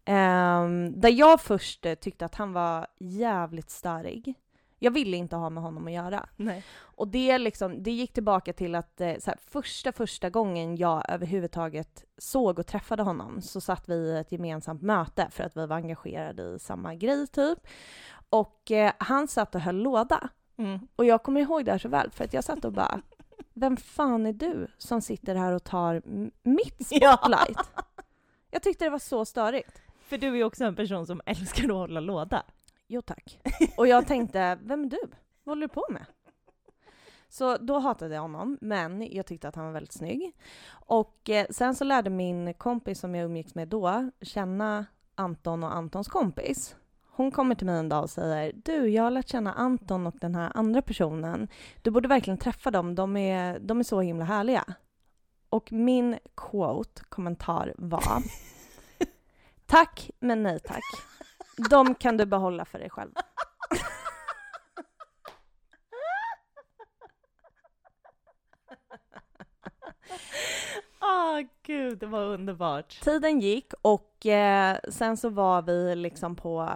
Ehm, 0.05 1.01
där 1.01 1.09
jag 1.09 1.41
först 1.41 1.85
tyckte 1.99 2.25
att 2.25 2.35
han 2.35 2.53
var 2.53 2.87
jävligt 2.99 3.69
störig. 3.69 4.33
Jag 4.79 4.91
ville 4.91 5.17
inte 5.17 5.35
ha 5.35 5.49
med 5.49 5.63
honom 5.63 5.87
att 5.87 5.93
göra. 5.93 6.29
Nej. 6.35 6.63
Och 6.77 7.07
det, 7.07 7.37
liksom, 7.37 7.83
det 7.83 7.91
gick 7.91 8.13
tillbaka 8.13 8.53
till 8.53 8.75
att 8.75 9.01
eh, 9.01 9.07
här, 9.07 9.37
första, 9.51 9.91
första 9.91 10.29
gången 10.29 10.75
jag 10.77 11.09
överhuvudtaget 11.09 12.03
såg 12.17 12.59
och 12.59 12.67
träffade 12.67 13.03
honom 13.03 13.41
så 13.41 13.61
satt 13.61 13.89
vi 13.89 13.95
i 13.95 14.17
ett 14.17 14.31
gemensamt 14.31 14.81
möte 14.81 15.27
för 15.31 15.43
att 15.43 15.57
vi 15.57 15.65
var 15.65 15.75
engagerade 15.75 16.43
i 16.55 16.59
samma 16.59 16.95
grej 16.95 17.27
typ. 17.27 17.59
Och 18.29 18.71
eh, 18.71 18.91
han 18.97 19.27
satt 19.27 19.55
och 19.55 19.61
höll 19.61 19.75
låda. 19.75 20.29
Mm. 20.57 20.79
Och 20.95 21.05
jag 21.05 21.23
kommer 21.23 21.41
ihåg 21.41 21.65
det 21.65 21.71
här 21.71 21.79
så 21.79 21.89
väl 21.89 22.11
för 22.11 22.23
att 22.23 22.33
jag 22.33 22.43
satt 22.43 22.65
och 22.65 22.73
bara 22.73 23.01
Vem 23.53 23.77
fan 23.77 24.25
är 24.25 24.33
du 24.33 24.67
som 24.77 25.01
sitter 25.01 25.35
här 25.35 25.53
och 25.53 25.63
tar 25.63 26.01
mitt 26.43 26.87
Ja. 26.91 27.17
spotlight? 27.17 27.69
Jag 28.51 28.63
tyckte 28.63 28.85
det 28.85 28.89
var 28.89 28.99
så 28.99 29.25
störigt. 29.25 29.81
För 30.01 30.17
du 30.17 30.27
är 30.27 30.35
ju 30.35 30.43
också 30.43 30.63
en 30.65 30.75
person 30.75 31.05
som 31.05 31.21
älskar 31.25 31.63
att 31.63 31.69
hålla 31.69 31.99
låda. 31.99 32.43
Jo 32.87 33.01
tack. 33.01 33.39
Och 33.77 33.87
jag 33.87 34.07
tänkte, 34.07 34.57
vem 34.61 34.83
är 34.83 34.89
du? 34.89 34.99
Vad 35.43 35.51
håller 35.51 35.67
du 35.67 35.73
på 35.73 35.85
med? 35.89 36.05
Så 37.29 37.57
då 37.57 37.79
hatade 37.79 38.15
jag 38.15 38.21
honom, 38.21 38.57
men 38.61 39.07
jag 39.11 39.25
tyckte 39.25 39.47
att 39.47 39.55
han 39.55 39.65
var 39.65 39.71
väldigt 39.71 39.93
snygg. 39.93 40.35
Och 40.69 41.29
eh, 41.29 41.45
sen 41.49 41.75
så 41.75 41.83
lärde 41.83 42.09
min 42.09 42.53
kompis 42.53 42.99
som 42.99 43.15
jag 43.15 43.25
umgicks 43.25 43.55
med 43.55 43.67
då 43.67 44.09
känna 44.21 44.85
Anton 45.15 45.63
och 45.63 45.75
Antons 45.75 46.07
kompis. 46.07 46.75
Hon 47.07 47.31
kommer 47.31 47.55
till 47.55 47.65
mig 47.65 47.79
en 47.79 47.89
dag 47.89 48.03
och 48.03 48.09
säger 48.09 48.53
du, 48.65 48.89
jag 48.89 49.03
har 49.03 49.11
lärt 49.11 49.29
känna 49.29 49.53
Anton 49.53 50.07
och 50.07 50.15
den 50.21 50.35
här 50.35 50.51
andra 50.55 50.81
personen. 50.81 51.47
Du 51.81 51.91
borde 51.91 52.07
verkligen 52.07 52.37
träffa 52.37 52.71
dem, 52.71 52.95
de 52.95 53.17
är, 53.17 53.59
de 53.59 53.79
är 53.79 53.83
så 53.83 54.01
himla 54.01 54.25
härliga. 54.25 54.63
Och 55.49 55.71
min 55.71 56.17
quote, 56.35 57.01
kommentar 57.09 57.73
var 57.77 58.03
Tack, 59.65 60.11
men 60.19 60.43
nej 60.43 60.59
tack. 60.59 60.83
De 61.55 61.95
kan 61.95 62.17
du 62.17 62.25
behålla 62.25 62.65
för 62.65 62.79
dig 62.79 62.89
själv. 62.89 63.11
Åh 71.01 71.41
gud, 71.63 71.97
det 71.97 72.05
var 72.05 72.21
underbart. 72.21 73.01
Tiden 73.01 73.39
gick 73.39 73.73
och 73.81 74.25
eh, 74.25 74.77
sen 74.89 75.17
så 75.17 75.29
var 75.29 75.61
vi 75.61 75.95
liksom 75.95 76.35
på 76.35 76.69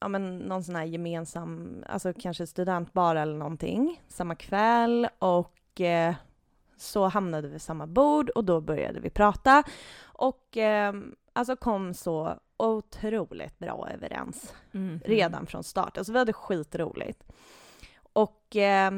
ja, 0.00 0.08
men 0.08 0.38
någon 0.38 0.64
sån 0.64 0.76
här 0.76 0.84
gemensam, 0.84 1.84
alltså 1.88 2.12
kanske 2.12 2.46
studentbar 2.46 3.16
eller 3.16 3.34
någonting, 3.34 4.02
samma 4.08 4.34
kväll 4.34 5.08
och 5.18 5.80
eh, 5.80 6.14
så 6.76 7.08
hamnade 7.08 7.42
vi 7.42 7.52
vid 7.52 7.62
samma 7.62 7.86
bord 7.86 8.30
och 8.30 8.44
då 8.44 8.60
började 8.60 9.00
vi 9.00 9.10
prata 9.10 9.62
och 10.02 10.56
eh, 10.56 10.94
alltså 11.32 11.56
kom 11.56 11.94
så 11.94 12.38
otroligt 12.58 13.58
bra 13.58 13.88
överens 13.94 14.54
Mhm. 14.72 15.00
redan 15.04 15.46
från 15.46 15.64
start. 15.64 15.98
Alltså 15.98 16.12
vi 16.12 16.18
hade 16.18 16.32
skitroligt. 16.32 17.24
Och 18.12 18.56
eh, 18.56 18.92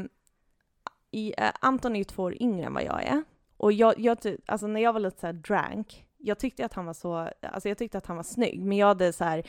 i, 1.10 1.34
eh, 1.38 1.50
Anton 1.60 1.94
är 1.94 1.98
ju 1.98 2.04
två 2.04 2.22
år 2.22 2.42
yngre 2.42 2.66
än 2.66 2.74
vad 2.74 2.84
jag 2.84 3.02
är. 3.04 3.22
Och 3.56 3.72
jag, 3.72 3.94
jag 3.98 4.18
alltså 4.46 4.66
när 4.66 4.80
jag 4.80 4.92
var 4.92 5.00
lite 5.00 5.20
så 5.20 5.26
här 5.26 5.32
drank, 5.32 6.06
jag 6.18 6.38
tyckte 6.38 6.64
att 6.64 6.72
han 6.74 6.86
var 6.86 6.94
så, 6.94 7.28
alltså 7.42 7.68
jag 7.68 7.78
tyckte 7.78 7.98
att 7.98 8.06
han 8.06 8.16
var 8.16 8.22
snygg, 8.22 8.60
men 8.64 8.78
jag 8.78 8.86
hade 8.86 9.12
så 9.12 9.24
här 9.24 9.42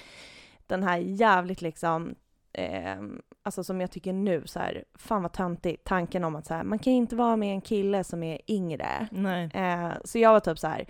den 0.68 0.84
här 0.84 0.98
jävligt 0.98 1.62
liksom, 1.62 2.16
eh, 2.54 3.02
alltså 3.44 3.64
som 3.64 3.82
jag 3.82 3.92
tycker 3.92 4.14
nu 4.14 4.44
så 4.48 4.60
här, 4.60 4.84
fan 4.96 5.22
vad 5.22 5.32
töntigt, 5.34 5.84
tanken 5.84 6.24
om 6.24 6.36
att 6.36 6.46
så 6.46 6.54
här, 6.54 6.64
man 6.64 6.80
kan 6.80 6.94
inte 6.94 7.16
vara 7.16 7.36
med 7.36 7.52
en 7.52 7.62
kille 7.62 8.04
som 8.04 8.24
är 8.24 8.42
yngre. 8.52 9.08
Nej. 9.12 9.50
Eh, 9.54 9.92
så 10.06 10.20
jag 10.20 10.32
var 10.32 10.40
typ 10.40 10.60
så 10.60 10.68
här, 10.68 10.86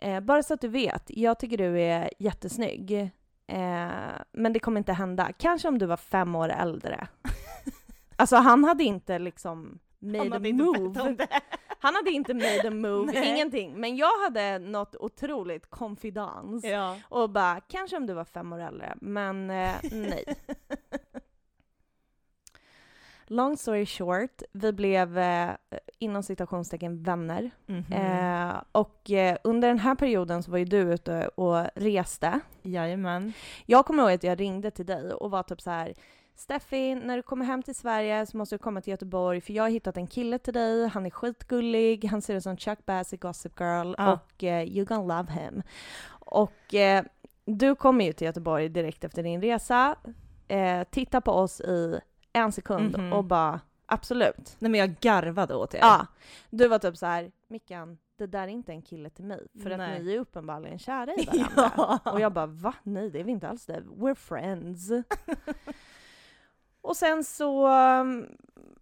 eh, 0.00 0.20
bara 0.20 0.42
så 0.42 0.54
att 0.54 0.60
du 0.60 0.68
vet, 0.68 1.02
jag 1.06 1.38
tycker 1.38 1.58
du 1.58 1.80
är 1.80 2.10
jättesnygg. 2.18 3.10
Eh, 3.46 3.88
men 4.32 4.52
det 4.52 4.58
kommer 4.58 4.78
inte 4.78 4.92
hända. 4.92 5.32
Kanske 5.38 5.68
om 5.68 5.78
du 5.78 5.86
var 5.86 5.96
fem 5.96 6.34
år 6.34 6.48
äldre. 6.48 7.08
alltså 8.16 8.36
han 8.36 8.64
hade 8.64 8.84
inte 8.84 9.18
liksom 9.18 9.78
made 9.98 10.18
Han 10.18 10.32
a 10.32 10.34
hade 10.34 10.50
om 10.50 10.56
move. 10.56 11.16
Han 11.78 11.94
hade 11.94 12.10
inte 12.10 12.34
made 12.34 12.68
a 12.68 12.70
move, 12.70 13.12
Nej. 13.12 13.28
ingenting. 13.28 13.80
Men 13.80 13.96
jag 13.96 14.18
hade 14.24 14.58
något 14.58 14.96
otroligt 14.96 15.70
confidence. 15.70 16.68
Ja. 16.68 16.96
Och 17.08 17.30
bara, 17.30 17.60
kanske 17.60 17.96
om 17.96 18.06
du 18.06 18.12
var 18.14 18.24
fem 18.24 18.52
år 18.52 18.60
äldre, 18.60 18.94
men 19.00 19.50
eh, 19.50 19.74
nej. 19.92 20.24
Long 23.26 23.56
story 23.56 23.86
short, 23.86 24.42
vi 24.52 24.72
blev 24.72 25.18
eh, 25.18 25.50
inom 25.98 26.22
citationstecken 26.22 27.02
vänner. 27.02 27.50
Mhm. 27.66 27.92
Eh, 27.92 28.54
och 28.72 29.10
eh, 29.10 29.36
under 29.44 29.68
den 29.68 29.78
här 29.78 29.94
perioden 29.94 30.42
så 30.42 30.50
var 30.50 30.58
ju 30.58 30.64
du 30.64 30.78
ute 30.78 31.28
och 31.28 31.66
reste. 31.74 32.40
Jajamän. 32.62 33.32
Jag 33.66 33.86
kommer 33.86 34.02
ihåg 34.02 34.12
att 34.12 34.24
jag 34.24 34.40
ringde 34.40 34.70
till 34.70 34.86
dig 34.86 35.12
och 35.12 35.30
var 35.30 35.42
typ 35.42 35.60
så 35.60 35.70
här 35.70 35.94
Steffi, 36.36 36.94
när 36.94 37.16
du 37.16 37.22
kommer 37.22 37.44
hem 37.44 37.62
till 37.62 37.74
Sverige 37.74 38.26
så 38.26 38.36
måste 38.36 38.54
du 38.54 38.58
komma 38.58 38.80
till 38.80 38.90
Göteborg 38.90 39.40
för 39.40 39.52
jag 39.52 39.62
har 39.62 39.70
hittat 39.70 39.96
en 39.96 40.06
kille 40.06 40.38
till 40.38 40.54
dig, 40.54 40.88
han 40.88 41.06
är 41.06 41.10
skitgullig, 41.10 42.04
han 42.04 42.22
ser 42.22 42.34
ut 42.34 42.42
som 42.42 42.56
Chuck 42.56 42.86
Bass 42.86 43.12
i 43.12 43.16
Gossip 43.16 43.60
Girl 43.60 43.94
Ja. 43.98 44.12
och 44.12 44.44
eh, 44.44 44.64
you 44.64 44.84
gonna 44.84 45.16
love 45.18 45.32
him. 45.32 45.62
Och 46.08 46.74
eh, 46.74 47.04
du 47.44 47.74
kommer 47.74 48.04
ju 48.04 48.12
till 48.12 48.24
Göteborg 48.26 48.68
direkt 48.68 49.04
efter 49.04 49.22
din 49.22 49.40
resa, 49.42 49.96
eh, 50.48 50.84
titta 50.90 51.20
på 51.20 51.32
oss 51.32 51.60
i 51.60 52.00
en 52.34 52.52
sekund 52.52 52.98
Mhm. 52.98 53.12
och 53.12 53.24
bara 53.24 53.60
absolut. 53.86 54.56
Nej 54.58 54.70
men 54.70 54.80
jag 54.80 54.94
garvade 55.00 55.54
åt 55.54 55.74
er. 55.74 55.78
Ja, 55.78 56.06
du 56.50 56.68
var 56.68 56.78
typ 56.78 56.96
så 56.96 57.06
här, 57.06 57.32
Mickan, 57.48 57.98
det 58.16 58.26
där 58.26 58.42
är 58.42 58.48
inte 58.48 58.72
en 58.72 58.82
kille 58.82 59.10
till 59.10 59.24
mig 59.24 59.46
för 59.62 59.70
att 59.70 59.78
Nej. 59.78 60.02
ni 60.02 60.14
är 60.14 60.18
uppenbarligen 60.18 60.78
kära 60.78 61.14
i 61.14 61.24
varandra. 61.56 62.00
Ja. 62.04 62.12
Och 62.12 62.20
jag 62.20 62.32
bara 62.32 62.46
va? 62.46 62.74
Nej 62.82 63.10
det 63.10 63.20
är 63.20 63.24
vi 63.24 63.32
inte 63.32 63.48
alls 63.48 63.66
det. 63.66 63.80
We're 63.80 64.14
friends. 64.14 64.90
och 66.80 66.96
sen 66.96 67.24
så, 67.24 67.66
um, 68.00 68.26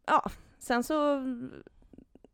ja, 0.06 0.30
sen 0.58 0.82
så 0.84 1.22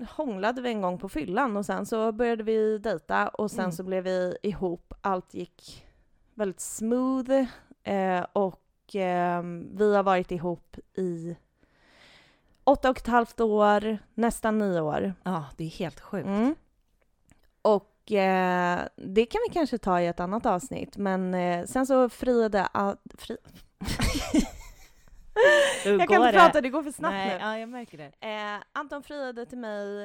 hånglade 0.08 0.62
vi 0.62 0.68
en 0.68 0.80
gång 0.82 0.98
på 0.98 1.08
fyllan 1.08 1.56
och 1.56 1.66
sen 1.66 1.86
så 1.86 2.12
började 2.12 2.42
vi 2.42 2.78
dejta 2.78 3.28
och 3.28 3.50
sen 3.50 3.60
Mm. 3.60 3.72
så 3.72 3.82
blev 3.82 4.04
vi 4.04 4.36
ihop. 4.42 4.94
Allt 5.00 5.34
gick 5.34 5.86
väldigt 6.34 6.60
smooth 6.60 7.30
eh, 7.82 8.26
och 8.32 8.60
ehm, 8.94 9.76
vi 9.76 9.94
har 9.94 10.02
varit 10.02 10.30
ihop 10.30 10.76
i 10.94 11.36
åtta 12.64 12.90
och 12.90 12.96
ett 12.98 13.06
halvt 13.06 13.40
år, 13.40 13.98
nästan 14.14 14.58
nio 14.58 14.80
år. 14.80 15.14
ja, 15.22 15.44
det 15.56 15.64
är 15.64 15.68
helt 15.68 16.00
sjukt. 16.00 16.26
Mm. 16.26 16.54
Och 17.62 18.12
eh, 18.12 18.80
det 18.96 19.26
kan 19.26 19.40
vi 19.48 19.54
kanske 19.54 19.78
ta 19.78 20.00
i 20.00 20.06
ett 20.06 20.20
annat 20.20 20.46
avsnitt, 20.46 20.96
men 20.96 21.34
eh, 21.34 21.64
sen 21.66 21.86
så 21.86 22.08
friade... 22.08 22.68
a- 22.74 22.96
Fri... 23.18 23.36
Jag 25.84 26.08
kan 26.08 26.16
inte 26.16 26.26
det? 26.32 26.38
prata, 26.38 26.60
det 26.60 26.68
går 26.68 26.82
för 26.82 26.90
snabbt 26.92 27.12
Nej, 27.12 27.28
nu. 27.38 27.44
ja, 27.44 27.58
jag 27.58 27.68
märker 27.68 27.98
det. 27.98 28.12
Eh, 28.28 28.62
Anton 28.72 29.02
friade 29.02 29.46
till 29.46 29.58
mig 29.58 30.04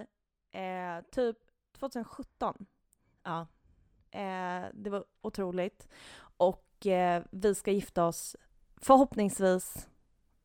eh, 0.52 1.04
typ 1.12 1.38
2017. 1.80 2.66
Ja. 3.24 3.48
Eh, 4.12 4.66
det 4.74 4.90
var 4.90 5.04
otroligt. 5.22 5.88
Och 6.38 6.86
eh, 6.88 7.24
vi 7.32 7.56
ska 7.56 7.72
gifta 7.72 8.06
oss 8.06 8.36
förhoppningsvis 8.84 9.88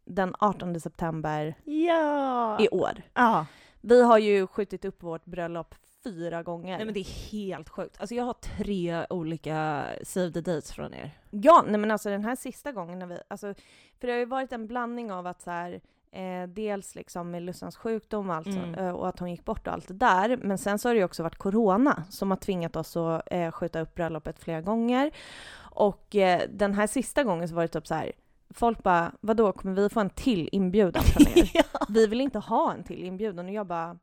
den 0.04 0.34
18 0.38 0.80
september 0.80 1.54
Ja! 1.64 2.60
i 2.60 2.68
år. 2.68 3.02
ja. 3.14 3.46
Vi 3.80 4.02
har 4.02 4.18
ju 4.18 4.46
skjutit 4.46 4.84
upp 4.84 5.02
vårt 5.02 5.24
bröllop 5.24 5.74
fyra 6.04 6.42
gånger. 6.42 6.76
Nej 6.76 6.84
men 6.84 6.94
det 6.94 7.00
är 7.00 7.30
helt 7.32 7.68
sjukt. 7.68 8.00
Alltså 8.00 8.14
jag 8.14 8.24
har 8.24 8.32
tre 8.32 9.06
olika 9.10 9.84
save 10.02 10.30
the 10.30 10.40
dates 10.40 10.72
från 10.72 10.94
er. 10.94 11.18
Ja, 11.30 11.64
nej 11.68 11.80
men 11.80 11.90
alltså 11.90 12.08
den 12.10 12.24
här 12.24 12.36
sista 12.36 12.72
gången 12.72 12.98
när 12.98 13.06
vi, 13.06 13.18
alltså, 13.28 13.54
för 14.00 14.06
det 14.06 14.12
har 14.12 14.18
ju 14.18 14.24
varit 14.24 14.52
en 14.52 14.66
blandning 14.66 15.12
av 15.12 15.26
att 15.26 15.42
så 15.42 15.50
här, 15.50 15.80
eh, 16.12 16.48
dels 16.48 16.94
liksom 16.94 17.30
med 17.30 17.42
Lussans 17.42 17.76
sjukdom 17.76 18.30
och 18.30 18.36
allt 18.36 18.46
Mm. 18.46 18.74
eh, 18.74 18.90
och 18.90 19.08
att 19.08 19.18
hon 19.18 19.30
gick 19.30 19.44
bort 19.44 19.66
och 19.66 19.72
allt 19.72 19.88
det 19.88 19.94
där, 19.94 20.36
men 20.36 20.58
sen 20.58 20.78
så 20.78 20.88
har 20.88 20.94
det 20.94 20.98
ju 20.98 21.04
också 21.04 21.22
varit 21.22 21.38
corona 21.38 22.02
som 22.10 22.30
har 22.30 22.38
tvingat 22.38 22.76
oss 22.76 22.96
att 22.96 23.22
eh, 23.30 23.50
skjuta 23.50 23.80
upp 23.80 23.94
bröllopet 23.94 24.38
flera 24.38 24.60
gånger. 24.60 25.10
Och 25.58 26.16
eh, 26.16 26.42
den 26.50 26.74
här 26.74 26.86
sista 26.86 27.24
gången 27.24 27.48
så 27.48 27.54
var 27.54 27.62
det 27.62 27.68
typ 27.68 27.86
så 27.86 27.94
här, 27.94 28.12
folk 28.50 28.82
bara, 28.82 29.12
vadå, 29.20 29.52
kommer 29.52 29.74
vi 29.74 29.88
få 29.88 30.00
en 30.00 30.10
till 30.10 30.48
inbjudan 30.52 31.02
från 31.06 31.28
er? 31.38 31.50
ja. 31.54 31.62
vi 31.88 32.06
vill 32.06 32.20
inte 32.20 32.38
ha 32.38 32.72
en 32.72 32.84
till 32.84 33.04
inbjudan 33.04 33.46
och 33.46 33.52
jag 33.52 33.66
bara, 33.66 33.98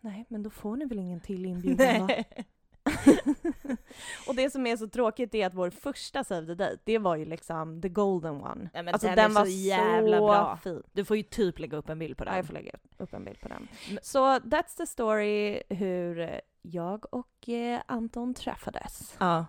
nej 0.00 0.26
men 0.28 0.42
då 0.42 0.50
får 0.50 0.76
ni 0.76 0.84
väl 0.84 0.98
ingen 0.98 1.20
till 1.20 1.46
inbjudan? 1.46 2.06
Nej. 2.06 2.24
och 4.28 4.34
det 4.34 4.50
som 4.50 4.66
är 4.66 4.76
så 4.76 4.88
tråkigt 4.88 5.34
är 5.34 5.46
att 5.46 5.54
vår 5.54 5.70
första 5.70 6.24
Save 6.24 6.46
the 6.46 6.54
Date, 6.54 6.78
det 6.84 6.98
var 6.98 7.16
ju 7.16 7.24
liksom 7.24 7.82
the 7.82 7.88
golden 7.88 8.34
one. 8.34 8.70
Men 8.72 8.88
alltså 8.88 9.06
den 9.06 9.16
den, 9.16 9.34
var 9.34 9.44
så 9.44 9.50
jävla 9.50 10.16
så 10.18 10.26
bra. 10.26 10.56
fin. 10.56 10.82
Du 10.92 11.04
får 11.04 11.16
ju 11.16 11.22
typ 11.22 11.58
lägga 11.58 11.76
upp 11.76 11.88
en 11.88 11.98
bild 11.98 12.16
på 12.16 12.24
den. 12.24 12.32
Ja, 12.32 12.38
jag 12.38 12.46
får 12.46 12.54
lägga 12.54 12.72
upp 12.98 13.12
en 13.14 13.24
bild 13.24 13.40
på 13.40 13.48
den. 13.48 13.68
Men- 13.90 13.98
Så 14.02 14.38
that's 14.38 14.76
the 14.76 14.86
story 14.86 15.62
hur 15.68 16.40
jag 16.62 17.14
och 17.14 17.48
eh, 17.48 17.80
Anton 17.86 18.34
träffades. 18.34 19.16
Ja. 19.18 19.46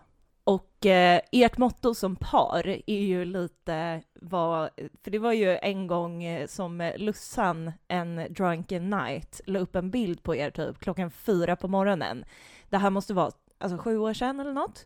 Och 0.47 0.85
eh, 0.85 1.21
ert 1.31 1.57
motto 1.57 1.93
som 1.93 2.15
par 2.15 2.67
är 2.67 2.99
ju 2.99 3.25
lite 3.25 4.01
vad, 4.13 4.69
för 5.03 5.11
det 5.11 5.19
var 5.19 5.33
ju 5.33 5.57
en 5.57 5.87
gång 5.87 6.23
eh, 6.23 6.47
som 6.47 6.91
Lussan 6.97 7.71
en 7.87 8.15
drunken 8.29 8.89
night 8.89 9.41
la 9.45 9.59
upp 9.59 9.75
en 9.75 9.91
bild 9.91 10.23
på 10.23 10.35
er 10.35 10.49
typ 10.49 10.79
klockan 10.79 11.11
fyra 11.11 11.55
på 11.55 11.67
morgonen. 11.67 12.25
Det 12.69 12.77
här 12.77 12.89
måste 12.89 13.13
vara 13.13 13.31
alltså 13.57 13.77
sju 13.77 13.97
år 13.97 14.13
sedan 14.13 14.39
eller 14.39 14.53
något. 14.53 14.85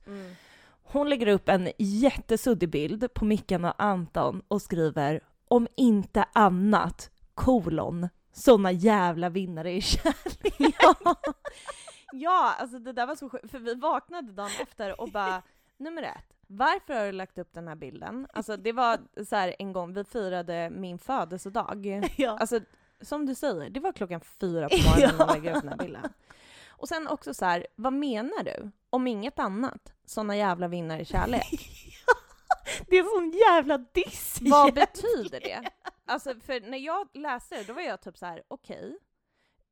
Hon 0.83 1.09
lägger 1.09 1.27
upp 1.27 1.49
en 1.49 1.69
jättesuddig 1.77 2.69
bild 2.69 3.13
på 3.13 3.25
Mickan 3.25 3.65
och 3.65 3.83
Anton 3.83 4.41
och 4.47 4.61
skriver 4.61 5.21
om 5.47 5.67
inte 5.75 6.25
annat, 6.33 7.11
kolon, 7.35 8.09
såna 8.33 8.71
jävla 8.71 9.29
vinnare 9.29 9.71
i 9.71 9.81
kärlek. 9.81 10.55
ja. 10.79 11.15
Ja, 12.11 12.55
alltså 12.59 12.79
det 12.79 12.93
där 12.93 13.07
var 13.07 13.15
så 13.15 13.29
sjukt, 13.29 13.51
för 13.51 13.59
vi 13.59 13.75
vaknade 13.75 14.31
dagen 14.31 14.51
efter 14.61 15.01
och 15.01 15.11
bara, 15.11 15.43
nummer 15.77 16.03
ett, 16.03 16.33
varför 16.47 16.93
har 16.93 17.05
du 17.05 17.11
lagt 17.11 17.37
upp 17.37 17.53
den 17.53 17.67
här 17.67 17.75
bilden? 17.75 18.27
Alltså 18.33 18.57
det 18.57 18.71
var 18.71 18.99
så 19.25 19.35
här 19.35 19.55
en 19.59 19.73
gång, 19.73 19.93
vi 19.93 20.03
firade 20.03 20.69
min 20.69 20.99
födelsedag. 20.99 22.09
Ja. 22.17 22.37
Alltså 22.37 22.59
som 23.01 23.25
du 23.25 23.35
säger, 23.35 23.69
det 23.69 23.79
var 23.79 23.91
klockan 23.91 24.21
fyra 24.21 24.69
på 24.69 24.75
morgonen 24.89 25.15
när 25.17 25.25
jag 25.25 25.35
lägger 25.35 25.55
upp 25.55 25.61
den 25.61 25.69
här 25.69 25.77
bilden. 25.77 26.13
Och 26.69 26.87
sen 26.87 27.07
också 27.07 27.33
så 27.33 27.45
här, 27.45 27.67
vad 27.75 27.93
menar 27.93 28.43
du? 28.43 28.71
Om 28.89 29.07
inget 29.07 29.39
annat, 29.39 29.93
såna 30.05 30.37
jävla 30.37 30.67
vinnare 30.67 31.01
i 31.01 31.05
kärlek. 31.05 31.59
Det 32.87 32.97
är 32.97 33.03
sån 33.03 33.31
jävla 33.31 33.77
diss 33.77 34.37
Vad 34.41 34.73
betyder 34.73 35.39
det? 35.39 35.69
Alltså 36.05 36.35
för 36.39 36.69
när 36.69 36.77
jag 36.77 37.09
läste 37.13 37.55
det, 37.55 37.63
då 37.63 37.73
var 37.73 37.81
jag 37.81 38.01
typ 38.01 38.17
så 38.17 38.25
här: 38.25 38.43
okej, 38.47 38.97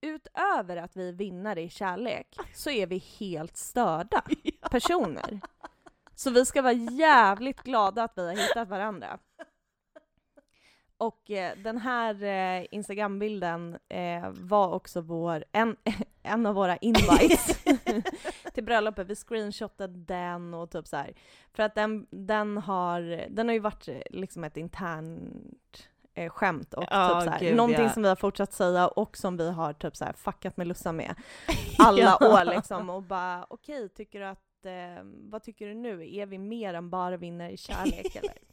utöver 0.01 0.77
att 0.77 0.97
vi 0.97 1.09
är 1.09 1.13
vinnare 1.13 1.61
i 1.61 1.69
kärlek 1.69 2.37
så 2.53 2.69
är 2.69 2.87
vi 2.87 2.97
helt 3.19 3.57
störda 3.57 4.23
personer. 4.71 5.39
Så 6.15 6.31
vi 6.31 6.45
ska 6.45 6.61
vara 6.61 6.73
jävligt 6.73 7.61
glada 7.61 8.03
att 8.03 8.13
vi 8.15 8.27
har 8.27 8.35
hittat 8.35 8.67
varandra. 8.67 9.19
Och 10.97 11.31
eh, 11.31 11.57
den 11.57 11.77
här 11.77 12.23
eh, 12.23 12.65
Instagram-bilden 12.71 13.77
eh, 13.89 14.29
var 14.29 14.73
också 14.73 15.01
vår, 15.01 15.43
en, 15.51 15.75
en 16.23 16.45
av 16.45 16.55
våra 16.55 16.77
invites 16.77 17.63
till 18.53 18.63
bröllopet. 18.63 19.07
Vi 19.07 19.15
screenshotade 19.15 19.93
den 19.97 20.53
och 20.53 20.71
typ 20.71 20.87
så 20.87 20.97
här. 20.97 21.13
För 21.53 21.63
att 21.63 21.75
den, 21.75 22.07
den, 22.09 22.57
har, 22.57 23.25
den 23.29 23.47
har 23.47 23.53
ju 23.53 23.59
varit 23.59 23.87
eh, 23.87 24.01
liksom 24.09 24.43
ett 24.43 24.57
internt 24.57 25.89
eh, 26.13 26.29
skämt 26.29 26.73
och 26.73 26.83
Ja, 26.89 27.19
typ 27.19 27.23
så 27.23 27.29
här, 27.29 27.39
gud, 27.39 27.55
någonting 27.55 27.83
ja. 27.85 27.89
som 27.89 28.03
vi 28.03 28.09
har 28.09 28.15
fortsatt 28.15 28.53
säga 28.53 28.87
och 28.87 29.17
som 29.17 29.37
vi 29.37 29.51
har 29.51 29.73
typ 29.73 29.95
så 29.95 30.05
här 30.05 30.13
fuckat 30.13 30.57
med 30.57 30.67
Lussa 30.67 30.91
med 30.91 31.15
alla 31.77 32.15
år 32.15 32.45
liksom 32.45 32.89
och 32.89 33.03
bara 33.03 33.45
okej, 33.49 33.89
tycker 33.89 34.19
du 34.19 34.25
att, 34.25 34.65
eh, 34.65 35.03
vad 35.03 35.43
tycker 35.43 35.67
du 35.67 35.73
nu? 35.73 36.15
Är 36.15 36.25
vi 36.25 36.37
mer 36.37 36.73
än 36.73 36.89
bara 36.89 37.17
vinner 37.17 37.49
i 37.49 37.57
kärlek 37.57 38.15
eller? 38.15 38.33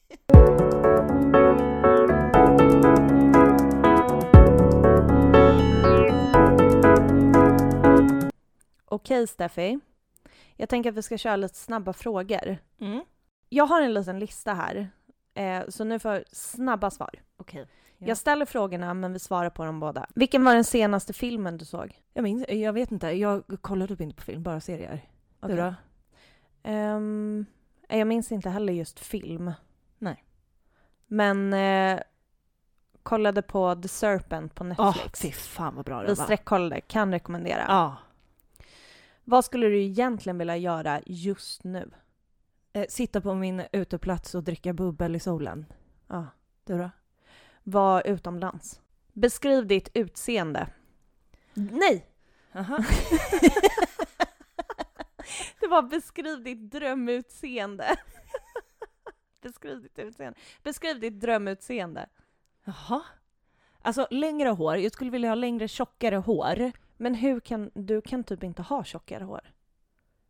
Okej 8.88 9.26
Steffi, 9.26 9.78
jag 10.56 10.68
tänker 10.68 10.90
att 10.90 10.96
vi 10.96 11.02
ska 11.02 11.18
köra 11.18 11.36
lite 11.36 11.54
snabba 11.54 11.92
frågor. 11.92 12.58
Mm. 12.80 13.04
Jag 13.48 13.66
har 13.66 13.82
en 13.82 13.94
liten 13.94 14.18
lista 14.18 14.54
här, 14.54 14.90
eh, 15.36 15.62
så 15.68 15.84
nu 15.84 15.98
får 15.98 16.12
jag 16.12 16.24
snabba 16.32 16.90
svar. 16.90 17.10
Okej. 17.36 17.66
Ja. 17.98 18.06
Jag 18.06 18.16
ställer 18.16 18.44
frågorna 18.46 18.94
men 18.94 19.12
vi 19.12 19.18
svarar 19.18 19.50
på 19.50 19.64
dem 19.64 19.80
båda. 19.80 20.06
Vilken 20.14 20.44
var 20.44 20.54
den 20.54 20.64
senaste 20.64 21.12
filmen 21.12 21.56
du 21.58 21.64
såg? 21.64 22.02
Jag 22.14 22.22
minns, 22.22 22.44
jag 22.48 22.72
vet 22.72 22.92
inte, 22.92 23.06
jag 23.10 23.42
kollar 23.60 23.86
typ 23.86 24.00
inte 24.00 24.16
på 24.16 24.22
film, 24.22 24.42
bara 24.42 24.60
serier. 24.60 25.00
Du 25.40 25.46
Okej. 25.46 25.56
då? 25.56 25.74
Ehm, 26.62 27.46
jag 27.88 28.06
minns 28.06 28.32
inte 28.32 28.50
heller 28.50 28.72
just 28.72 29.00
film. 29.00 29.52
Nej. 29.98 30.24
Men 31.06 31.52
eh, 31.52 32.00
kollade 33.02 33.42
på 33.42 33.74
The 33.74 33.88
Serpent 33.88 34.54
på 34.54 34.64
Åh, 34.64 34.68
Netflix. 34.86 35.20
fy 35.20 35.32
fan 35.32 35.74
vad 35.74 35.84
bra 35.84 36.00
det 36.00 36.06
vi 36.08 36.14
var. 36.14 36.24
sträckkollade, 36.24 36.80
kan 36.80 37.12
rekommendera. 37.12 37.64
Ja. 37.68 37.96
Vad 39.24 39.44
skulle 39.44 39.66
du 39.66 39.82
egentligen 39.82 40.38
vilja 40.38 40.56
göra 40.56 41.00
just 41.06 41.64
nu? 41.64 41.90
Eh, 42.76 42.86
sitta 42.88 43.20
på 43.20 43.34
min 43.34 43.62
uteplats 43.72 44.34
och 44.34 44.42
dricka 44.42 44.72
bubbel 44.72 45.16
i 45.16 45.20
solen. 45.20 45.66
Ja. 46.06 46.26
Du 46.64 46.78
då? 46.78 46.90
Var 47.62 48.06
utomlands. 48.06 48.80
Beskriv 49.12 49.66
ditt 49.66 49.90
utseende. 49.94 50.68
Nej! 51.54 52.06
Aha. 52.54 52.78
Det 55.60 55.66
var 55.66 55.82
beskriv 55.82 56.42
ditt 56.42 56.70
drömutseende. 56.70 57.96
beskriv 59.42 59.82
ditt 59.82 59.98
utseende. 59.98 60.38
Beskriv 60.62 61.00
ditt 61.00 61.20
drömutseende. 61.20 62.08
Jaha. 62.64 63.02
Alltså 63.82 64.06
längre 64.10 64.48
hår, 64.48 64.76
jag 64.76 64.92
skulle 64.92 65.10
vilja 65.10 65.28
ha 65.28 65.34
längre 65.34 65.68
tjockare 65.68 66.16
hår. 66.16 66.72
Men 66.96 67.14
hur 67.14 67.40
kan, 67.40 67.70
du 67.74 68.00
kan 68.00 68.24
typ 68.24 68.42
inte 68.42 68.62
ha 68.62 68.84
tjockare 68.84 69.24
hår. 69.24 69.55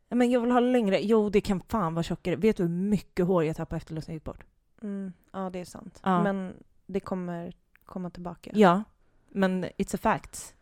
Men 0.08 0.30
jag 0.30 0.40
vill 0.40 0.50
ha 0.50 0.60
längre, 0.60 1.00
jo 1.02 1.30
det 1.30 1.40
kan 1.40 1.60
fan 1.60 1.94
vara 1.94 2.02
tjockare. 2.02 2.36
Vet 2.36 2.56
du 2.56 2.62
hur 2.62 2.70
mycket 2.70 3.26
hår 3.26 3.44
jag 3.44 3.56
tappade 3.56 3.76
efter 3.76 3.94
Lussen 3.94 4.14
gick 4.14 4.24
bort? 4.24 4.44
Mm, 4.82 5.12
ja, 5.32 5.50
det 5.50 5.58
är 5.60 5.64
sant. 5.64 6.00
Ja. 6.04 6.22
Men 6.22 6.54
det 6.86 7.00
kommer 7.00 7.52
komma 7.84 8.10
tillbaka. 8.10 8.50
Ja, 8.54 8.82
men 9.28 9.64
it's 9.64 9.94
a 9.94 9.98
fact. 10.02 10.54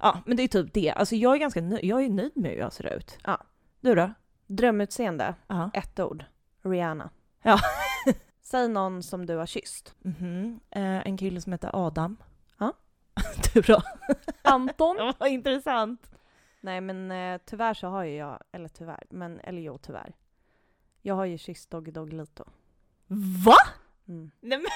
Ja, 0.00 0.20
men 0.26 0.36
det 0.36 0.42
är 0.42 0.48
typ 0.48 0.72
det. 0.74 0.90
Alltså 0.90 1.16
jag 1.16 1.34
är 1.34 1.38
ganska 1.38 1.60
nöjd, 1.60 1.84
jag 1.84 2.04
är 2.04 2.08
nöjd 2.10 2.32
med 2.36 2.50
hur 2.50 2.58
jag 2.58 2.72
ser 2.72 2.96
ut. 2.96 3.18
Ja. 3.24 3.38
Du 3.80 3.94
då? 3.94 4.10
Drömutseende, 4.46 5.34
Ja. 5.46 5.70
ett 5.74 6.00
ord. 6.00 6.24
Rihanna. 6.62 7.10
Ja. 7.42 7.58
Säg 8.42 8.68
någon 8.68 9.02
som 9.02 9.26
du 9.26 9.36
har 9.36 9.46
kysst. 9.46 9.94
Mhm. 10.02 10.60
Eh, 10.70 11.06
en 11.06 11.16
kille 11.16 11.40
som 11.40 11.52
heter 11.52 11.70
Adam. 11.72 12.16
Ja. 12.58 12.72
du 13.54 13.60
då? 13.60 13.82
Anton? 14.42 14.96
Vad 15.18 15.28
intressant. 15.28 16.10
Nej 16.60 16.80
men 16.80 17.10
eh, 17.10 17.40
tyvärr 17.44 17.74
så 17.74 17.88
har 17.88 18.04
ju 18.04 18.16
jag, 18.16 18.42
eller 18.52 18.68
tyvärr, 18.68 19.06
men 19.10 19.40
eller 19.40 19.62
jo 19.62 19.78
tyvärr. 19.78 20.14
Jag 21.02 21.14
har 21.14 21.24
ju 21.24 21.38
kysst 21.38 21.70
Doggy 21.70 21.90
Doggelito. 21.90 22.44
Va? 23.44 23.56
Mm. 24.08 24.30
Nej 24.40 24.58
men... 24.58 24.68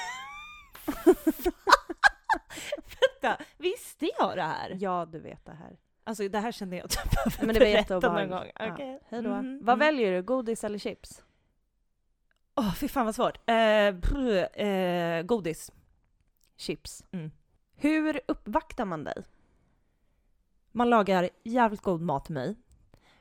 Vänta, 3.21 3.43
visste 3.57 4.09
jag 4.19 4.37
det 4.37 4.43
här? 4.43 4.77
Ja, 4.79 5.05
du 5.11 5.19
vet 5.19 5.45
det 5.45 5.53
här. 5.53 5.77
Alltså 6.03 6.27
det 6.27 6.39
här 6.39 6.51
kände 6.51 6.75
jag 6.75 6.89
typ 6.89 7.11
behöver 7.11 7.45
Men 7.45 7.53
det 7.55 7.59
var 7.59 7.65
berätta 7.65 7.99
någon 7.99 8.29
gång. 8.29 8.51
Ja. 8.55 8.73
Okej. 8.73 8.99
Hej 9.09 9.21
då. 9.21 9.29
Mhm, 9.29 9.59
Vad 9.63 9.73
mm. 9.73 9.79
väljer 9.79 10.11
du, 10.11 10.21
godis 10.21 10.63
eller 10.63 10.79
chips? 10.79 11.23
Åh, 12.55 12.73
fy 12.73 12.87
fan 12.87 13.05
vad 13.05 13.15
svårt. 13.15 13.37
Eh, 13.49 13.95
pff, 13.95 14.55
eh, 14.57 15.23
godis. 15.23 15.71
Chips. 16.57 17.03
Mm. 17.11 17.31
Hur 17.75 18.21
uppvaktar 18.27 18.85
man 18.85 19.03
dig? 19.03 19.23
Man 20.71 20.89
lagar 20.89 21.29
jävligt 21.43 21.81
god 21.81 22.01
mat 22.01 22.25
till 22.25 22.33
mig. 22.33 22.55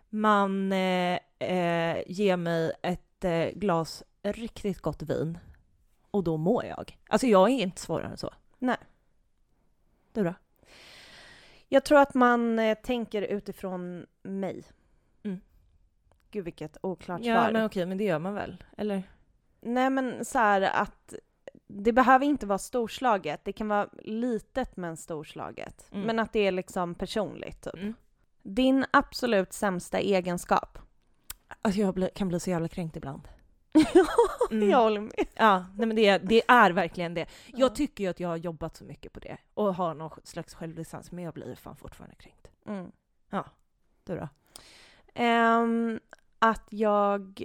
Man 0.09 0.73
eh, 0.73 1.19
eh, 1.39 2.03
ger 2.07 2.37
mig 2.37 2.73
ett 2.83 3.25
eh, 3.25 3.47
glas 3.47 4.03
riktigt 4.23 4.81
gott 4.81 5.03
vin. 5.03 5.39
Och 6.11 6.25
då 6.25 6.37
mår 6.37 6.65
jag. 6.65 6.99
Alltså 7.09 7.27
jag 7.27 7.51
är 7.51 7.55
inte 7.55 7.81
svårare 7.81 8.07
än 8.07 8.17
så. 8.17 8.31
Nej. 8.59 8.77
Du 10.13 10.25
då? 10.25 10.35
Jag 11.69 11.85
tror 11.85 11.99
att 12.01 12.15
man 12.15 12.59
eh, 12.59 12.79
tänker 12.79 13.23
utifrån 13.23 14.07
mig. 14.23 14.65
Mm. 15.23 15.41
Gud 16.31 16.45
vilket 16.45 16.77
oklart 16.81 17.21
Ja 17.25 17.43
svar. 17.43 17.53
men 17.53 17.65
okej, 17.65 17.87
men 17.87 17.99
det 17.99 18.05
gör 18.05 18.19
man 18.19 18.35
väl? 18.35 18.65
Eller? 18.77 19.03
Nej 19.61 19.91
men 19.91 20.25
så 20.25 20.39
här 20.39 20.63
att 20.63 21.15
det 21.73 21.93
behöver 21.93 22.27
inte 22.27 22.47
vara 22.47 22.59
storslaget. 22.59 23.41
Det 23.45 23.53
kan 23.53 23.69
vara 23.69 23.89
litet 24.03 24.77
men 24.77 24.97
storslaget. 24.97 25.89
Mm. 25.93 26.07
Men 26.07 26.19
att 26.19 26.33
det 26.33 26.47
är 26.47 26.53
liksom 26.53 26.95
personligt 26.95 27.63
typ. 27.63 27.75
Mm. 27.75 27.95
Din 28.43 28.85
absolut 28.91 29.53
sämsta 29.53 29.99
egenskap? 29.99 30.79
Alltså 31.63 31.81
jag 31.81 32.15
kan 32.15 32.29
bli 32.29 32.41
så 32.41 32.51
jävla 32.51 32.69
kränkt 32.69 32.97
ibland. 32.97 33.29
Mm. 34.51 34.71
Jag 34.71 34.79
håller 34.79 35.01
med. 35.01 35.27
Ja, 35.35 35.67
nej 35.77 35.87
men 35.87 35.97
det, 35.97 36.19
det 36.19 36.43
är 36.49 36.71
verkligen 36.71 37.15
det. 37.15 37.27
Ja. 37.47 37.59
Jag 37.59 37.75
tycker 37.75 38.05
ju 38.05 38.11
att 38.11 38.21
jag 38.21 38.29
har 38.29 38.37
jobbat 38.37 38.77
så 38.77 38.85
mycket 38.85 39.13
på 39.13 39.21
det 39.21 39.37
och 39.55 39.75
har 39.75 39.95
någon 39.95 40.21
slags 40.25 40.55
självdistans, 40.55 41.13
men 41.13 41.25
jag 41.25 41.35
blir 41.35 41.55
fan 41.55 41.77
fortfarande 41.77 42.17
kränkt. 42.17 42.49
Mm. 42.67 42.91
Du 44.05 44.17
då? 44.17 44.29
Ehm, 45.15 46.01
att 46.39 46.67
jag 46.71 47.45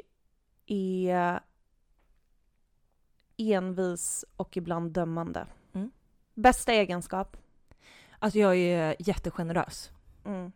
är 0.65 1.39
envis 3.37 4.25
och 4.37 4.57
ibland 4.57 4.91
dömande. 4.91 5.47
Mm. 5.73 5.91
Bästa 6.33 6.73
egenskap? 6.73 7.37
Alltså 8.19 8.39
jag 8.39 8.55
är 8.55 8.95
jättegenerös. 8.99 9.91
Mm. 10.25 10.51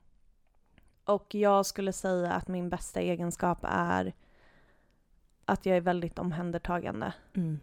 Och 1.05 1.35
jag 1.35 1.65
skulle 1.65 1.93
säga 1.93 2.33
att 2.33 2.47
min 2.47 2.69
bästa 2.69 2.99
egenskap 2.99 3.59
är 3.63 4.13
att 5.45 5.65
jag 5.65 5.77
är 5.77 5.81
väldigt 5.81 6.19
omhändertagande. 6.19 7.13
Mm. 7.33 7.59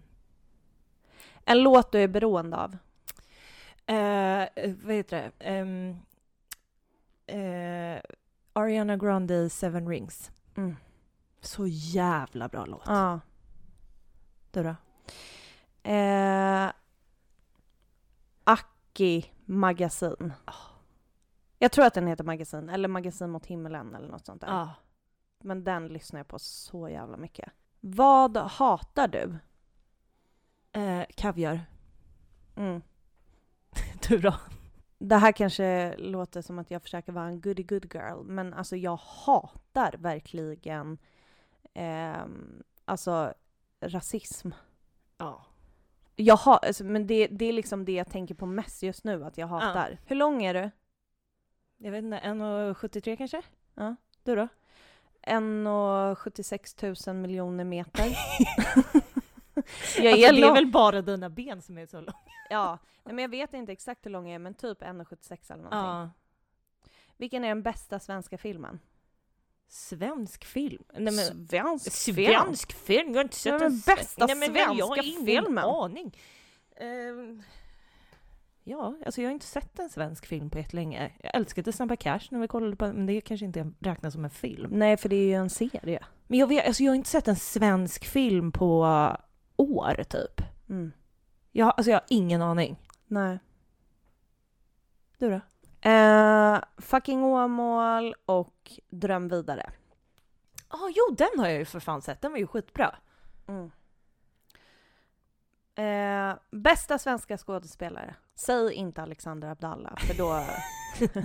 En 1.44 1.62
låt 1.62 1.92
du 1.92 1.98
är 1.98 2.08
beroende 2.08 2.56
av? 2.56 2.76
Eh, 3.86 4.48
vad 4.82 4.94
heter 4.94 5.22
det? 5.22 5.30
Ehm, 5.38 5.98
eh, 7.26 8.00
Ariana 8.52 8.96
Grande 8.96 9.50
Seven 9.50 9.88
Rings. 9.88 10.30
Mm. 10.56 10.76
Så 11.40 11.66
jävla 11.66 12.48
bra 12.48 12.66
låt. 12.66 12.82
Ja. 12.86 13.20
Du 14.50 14.62
då? 14.62 14.74
Eh, 15.82 16.72
Aki 18.44 19.32
magasin. 19.44 20.32
Jag 21.58 21.72
tror 21.72 21.84
att 21.84 21.94
den 21.94 22.06
heter 22.06 22.24
Magasin, 22.24 22.68
eller 22.68 22.88
Magasin 22.88 23.30
mot 23.30 23.46
himmelen 23.46 23.94
eller 23.94 24.08
något 24.08 24.26
sånt 24.26 24.40
där. 24.40 24.48
Ja. 24.48 24.70
Men 25.40 25.64
den 25.64 25.88
lyssnar 25.88 26.20
jag 26.20 26.28
på 26.28 26.38
så 26.38 26.88
jävla 26.88 27.16
mycket. 27.16 27.52
Vad 27.80 28.36
hatar 28.36 29.08
du? 29.08 29.36
Eh, 30.80 31.04
kaviar. 31.14 31.60
Mm. 32.56 32.82
Du 34.08 34.18
då? 34.18 34.34
Det 34.98 35.16
här 35.16 35.32
kanske 35.32 35.96
låter 35.96 36.42
som 36.42 36.58
att 36.58 36.70
jag 36.70 36.82
försöker 36.82 37.12
vara 37.12 37.26
en 37.26 37.40
goody 37.40 37.62
good 37.62 37.94
girl, 37.94 38.22
men 38.24 38.54
alltså 38.54 38.76
jag 38.76 38.96
hatar 38.96 39.94
verkligen 39.98 40.98
ehm, 41.74 42.62
alltså 42.84 43.34
rasism. 43.80 44.50
Ja. 45.18 45.44
Jag 46.16 46.36
har, 46.36 46.58
alltså, 46.62 46.84
men 46.84 47.06
det, 47.06 47.26
det 47.26 47.44
är 47.44 47.52
liksom 47.52 47.84
det 47.84 47.92
jag 47.92 48.10
tänker 48.10 48.34
på 48.34 48.46
mest 48.46 48.82
just 48.82 49.04
nu, 49.04 49.24
att 49.24 49.38
jag 49.38 49.46
hatar. 49.46 49.98
Hur 50.06 50.16
lång 50.16 50.42
är 50.42 50.54
du? 50.54 50.70
Jag 51.76 51.90
vet 51.90 52.04
inte, 52.04 52.16
1,73 52.18 53.16
kanske? 53.16 53.42
Ja. 53.74 53.96
Du 54.22 54.36
då? 54.36 54.48
1,76 55.22 57.08
000 57.12 57.16
miljoner 57.16 57.64
meter. 57.64 58.04
jag 59.54 59.62
alltså, 59.64 60.00
är 60.00 60.32
det 60.32 60.40
lång. 60.40 60.50
är 60.50 60.54
väl 60.54 60.66
bara 60.66 61.02
dina 61.02 61.30
ben 61.30 61.62
som 61.62 61.78
är 61.78 61.86
så 61.86 61.96
långa? 61.96 62.18
Ja, 62.50 62.78
nej, 63.04 63.14
men 63.14 63.22
jag 63.22 63.28
vet 63.28 63.54
inte 63.54 63.72
exakt 63.72 64.06
hur 64.06 64.10
lång 64.10 64.28
jag 64.28 64.34
är, 64.34 64.38
men 64.38 64.54
typ 64.54 64.82
1,76 64.82 65.52
eller 65.52 65.62
någonting. 65.62 65.78
Ja. 65.78 66.10
Vilken 67.16 67.44
är 67.44 67.48
den 67.48 67.62
bästa 67.62 67.98
svenska 67.98 68.38
filmen? 68.38 68.80
Svensk 69.68 70.44
film? 70.44 70.84
Nej, 70.92 71.02
men, 71.02 71.14
svensk 71.14 71.92
svensk 71.92 72.72
film? 72.72 73.12
Jag 73.12 73.18
har 73.18 73.24
inte 73.24 73.36
sett 73.36 73.52
Ja, 73.52 73.54
en 73.66 73.72
men 73.72 73.80
bästa 73.96 74.26
Nej, 74.26 74.36
men 74.36 74.76
Jag 74.76 74.86
har 74.86 75.04
ingen 75.04 75.26
filmen. 75.26 75.64
aning. 75.64 76.18
Ehm, 76.76 77.42
ja, 78.64 78.94
alltså 79.06 79.20
jag 79.20 79.28
har 79.28 79.32
inte 79.32 79.46
sett 79.46 79.78
en 79.78 79.88
svensk 79.90 80.26
film 80.26 80.50
på 80.50 80.58
jättelänge. 80.58 81.12
Jag 81.22 81.34
älskade 81.34 81.72
Snabba 81.72 81.96
Cash 81.96 82.20
när 82.30 82.40
vi 82.40 82.48
kollade 82.48 82.76
på 82.76 82.86
men 82.86 83.06
det 83.06 83.20
kanske 83.20 83.46
inte 83.46 83.72
räknas 83.80 84.12
som 84.14 84.24
en 84.24 84.30
film. 84.30 84.70
Nej, 84.78 84.96
för 84.96 85.08
det 85.08 85.16
är 85.16 85.26
ju 85.26 85.34
en 85.34 85.50
serie. 85.50 86.04
Men 86.26 86.38
jag, 86.38 86.46
vet, 86.46 86.66
alltså 86.66 86.82
jag 86.82 86.90
har 86.90 86.96
inte 86.96 87.08
sett 87.08 87.28
en 87.28 87.36
svensk 87.36 88.04
film 88.06 88.52
på 88.52 88.80
år, 89.56 90.04
typ. 90.08 90.40
Mm. 90.68 90.92
Jag, 91.52 91.66
alltså 91.76 91.90
jag 91.90 91.96
har 91.96 92.06
ingen 92.08 92.42
aning. 92.42 92.76
Nej. 93.06 93.38
Du 95.18 95.30
då? 95.30 95.40
Eh, 95.80 96.58
fucking 96.78 97.24
Åmål 97.24 98.14
och 98.26 98.72
Dröm 98.90 99.28
vidare. 99.28 99.70
Ja, 100.70 100.78
ah, 100.78 100.90
jo 100.94 101.14
den 101.14 101.38
har 101.38 101.46
jag 101.48 101.58
ju 101.58 101.64
för 101.64 101.80
fan 101.80 102.02
sett. 102.02 102.20
Den 102.20 102.32
var 102.32 102.38
ju 102.38 102.46
skitbra. 102.46 102.94
Mm. 103.48 103.70
Eh, 105.74 106.36
bästa 106.50 106.98
svenska 106.98 107.38
skådespelare? 107.38 108.14
Säg 108.34 108.72
inte 108.72 109.02
Alexander 109.02 109.48
Abdallah, 109.48 109.96
för 109.96 110.14
då... 110.14 110.44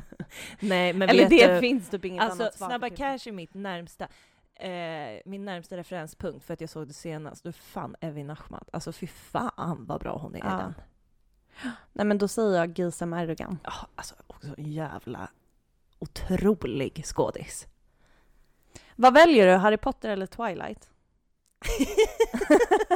Nej, 0.60 0.94
men 0.94 1.10
Eller 1.10 1.30
det 1.30 1.54
du, 1.54 1.60
finns 1.60 1.90
typ 1.90 2.06
inget 2.06 2.24
Alltså 2.24 2.44
annat 2.44 2.56
svar. 2.56 2.68
Snabba. 2.68 2.90
Cash 2.90 3.28
är 3.28 3.32
mitt 3.32 3.54
närmsta, 3.54 4.08
eh, 4.56 5.22
min 5.26 5.46
närmsta 5.46 5.78
referenspunkt 5.78 6.46
för 6.46 6.54
att 6.54 6.62
jag 6.62 6.70
såg 6.70 6.88
det 6.88 6.94
senast. 6.94 7.44
Du 7.44 7.52
fan 7.52 7.96
Evin 8.02 8.30
Ahmad. 8.30 8.70
Alltså 8.74 8.92
fy 8.92 9.08
fan 9.08 9.86
vad 9.88 10.02
bra 10.02 10.18
hon 10.18 10.36
är 10.36 10.40
i 10.40 10.42
Ja. 10.44 10.58
den. 10.58 10.74
Nej 11.94 12.06
men 12.06 12.18
då 12.18 12.28
säger 12.28 12.58
jag 12.58 12.80
Gizem 12.80 13.14
Erdogan. 13.14 13.60
Ja, 13.64 13.74
alltså 13.96 14.16
också 14.28 14.48
en 14.58 14.72
jävla 14.72 15.30
otrolig 16.00 17.02
skådis. 17.06 17.68
Vad 18.96 19.14
väljer 19.14 19.48
du, 19.48 19.54
Harry 19.54 19.78
Potter 19.78 20.10
eller 20.10 20.26
Twilight? 20.26 20.90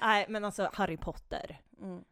Nej, 0.00 0.26
men 0.28 0.44
alltså 0.44 0.70
Harry 0.72 0.96
Potter. 0.96 1.60
Mm. 1.82 2.04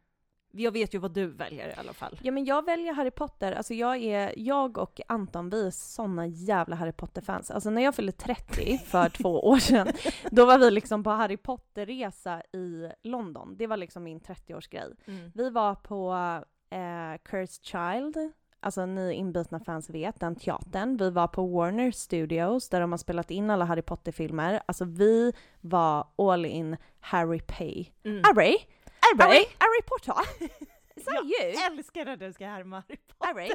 Jag 0.51 0.71
vet 0.71 0.93
ju 0.93 0.97
vad 0.97 1.13
du 1.13 1.27
väljer 1.27 1.69
i 1.69 1.73
alla 1.77 1.93
fall. 1.93 2.19
Ja 2.23 2.31
men 2.31 2.45
jag 2.45 2.65
väljer 2.65 2.93
Harry 2.93 3.11
Potter, 3.11 3.51
alltså 3.51 3.73
jag 3.73 3.97
är, 3.97 4.33
jag 4.37 4.77
och 4.77 5.01
Anton 5.07 5.49
vi 5.49 5.67
är 5.67 5.71
såna 5.71 6.27
jävla 6.27 6.75
Harry 6.75 6.91
Potter-fans. 6.91 7.51
Alltså 7.51 7.69
när 7.69 7.81
jag 7.81 7.95
fyllde 7.95 8.11
30 8.11 8.77
för 8.77 9.09
två 9.09 9.47
år 9.47 9.57
sedan, 9.57 9.87
då 10.31 10.45
var 10.45 10.57
vi 10.57 10.71
liksom 10.71 11.03
på 11.03 11.09
Harry 11.09 11.37
Potter-resa 11.37 12.41
i 12.53 12.91
London. 13.03 13.55
Det 13.57 13.67
var 13.67 13.77
liksom 13.77 14.03
min 14.03 14.19
30-årsgrej. 14.19 14.95
Mm. 15.05 15.31
Vi 15.35 15.49
var 15.49 15.75
på 15.75 16.13
eh, 16.69 17.17
Cursed 17.23 17.65
Child, 17.65 18.31
alltså 18.59 18.85
ni 18.85 19.13
inbitna 19.13 19.59
fans 19.59 19.89
vet, 19.89 20.19
den 20.19 20.35
teatern. 20.35 20.97
Vi 20.97 21.09
var 21.09 21.27
på 21.27 21.47
Warner 21.47 21.91
Studios 21.91 22.69
där 22.69 22.81
de 22.81 22.91
har 22.91 22.97
spelat 22.97 23.31
in 23.31 23.49
alla 23.49 23.65
Harry 23.65 23.81
Potter-filmer. 23.81 24.61
Alltså 24.65 24.85
vi 24.85 25.33
var 25.61 26.07
all 26.17 26.45
in 26.45 26.77
Harry 26.99 27.39
Pay. 27.39 27.85
Mm. 28.03 28.21
Harry? 28.23 28.57
Harry? 29.19 29.33
Harry, 29.33 29.45
Harry 29.59 29.81
Potter? 29.85 30.13
Is 30.95 31.05
Jag 31.05 31.25
you? 31.25 31.65
älskar 31.65 32.05
när 32.05 32.17
du 32.17 32.33
ska 32.33 32.45
härma 32.47 32.83
Harry 32.87 32.97
Potter. 32.97 33.27
Harry? 33.33 33.51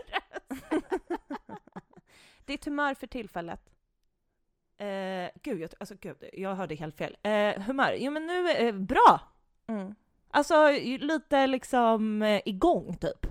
Ditt 2.45 2.65
humör 2.65 2.95
för 2.95 3.07
tillfället? 3.07 3.71
Eh, 4.79 5.31
gud, 5.43 5.61
jag, 5.61 5.71
alltså 5.81 5.95
gud, 6.01 6.25
jag 6.33 6.55
hörde 6.55 6.75
helt 6.75 6.97
fel. 6.97 7.17
Eh, 7.23 7.61
humör? 7.63 7.95
Jo 7.99 8.13
men 8.13 8.27
nu, 8.27 8.51
eh, 8.51 8.75
bra! 8.75 9.21
Mm. 9.67 9.95
Alltså 10.31 10.71
lite 10.99 11.47
liksom 11.47 12.23
eh, 12.23 12.43
igång 12.45 12.97
typ. 12.97 13.27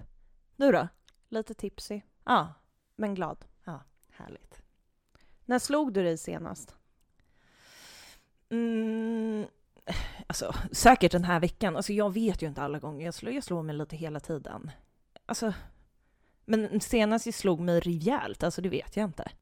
Du 0.55 0.71
då? 0.71 0.87
Lite 1.29 1.53
tipsy, 1.53 2.01
Ja, 2.25 2.53
men 2.95 3.15
glad. 3.15 3.45
härligt. 4.13 4.61
När 5.45 5.59
slog 5.59 5.93
du 5.93 6.03
dig 6.03 6.17
senast? 6.17 6.75
Mm, 8.49 9.47
alltså 10.31 10.55
säkert 10.71 11.11
den 11.11 11.23
här 11.23 11.39
veckan. 11.39 11.75
Alltså 11.75 11.93
jag 11.93 12.13
vet 12.13 12.41
ju 12.41 12.47
inte 12.47 12.61
alla 12.61 12.79
gånger. 12.79 13.05
Jag 13.05 13.13
slår, 13.13 13.33
jag 13.33 13.43
slår 13.43 13.63
mig 13.63 13.75
lite 13.75 13.95
hela 13.95 14.19
tiden. 14.19 14.71
Alltså, 15.25 15.53
men 16.45 16.81
senast 16.81 17.25
jag 17.25 17.35
slog 17.35 17.59
mig 17.59 17.79
rejält, 17.79 18.43
alltså 18.43 18.61
det 18.61 18.69
vet 18.69 18.97
jag 18.97 19.05
inte. 19.05 19.31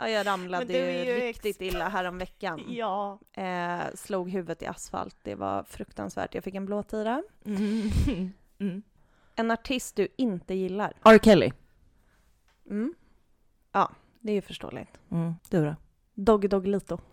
Ja, 0.00 0.08
jag 0.08 0.26
ramlade 0.26 0.72
ju, 0.72 1.04
ju 1.04 1.20
riktigt 1.20 1.60
illa 1.60 1.88
häromveckan. 1.88 2.64
Ja. 2.68 3.18
Eh, 3.32 3.80
slog 3.94 4.30
huvudet 4.30 4.62
i 4.62 4.66
asfalt. 4.66 5.16
Det 5.22 5.34
var 5.34 5.62
fruktansvärt. 5.62 6.34
Jag 6.34 6.44
fick 6.44 6.54
en 6.54 6.66
blåtira. 6.66 7.22
Mm. 7.44 7.90
Mm. 8.60 8.82
En 9.34 9.50
artist 9.50 9.96
du 9.96 10.08
inte 10.16 10.54
gillar? 10.54 10.92
R. 11.04 11.18
Kelly. 11.22 11.52
Mm. 12.70 12.94
Ja, 13.72 13.90
det 14.20 14.32
är 14.32 14.34
ju 14.34 14.42
förståeligt. 14.42 15.00
Mm. 15.10 15.34
Du 15.50 15.64
då? 15.64 15.76
Doggy 16.18 16.48
Doggelito. 16.48 16.98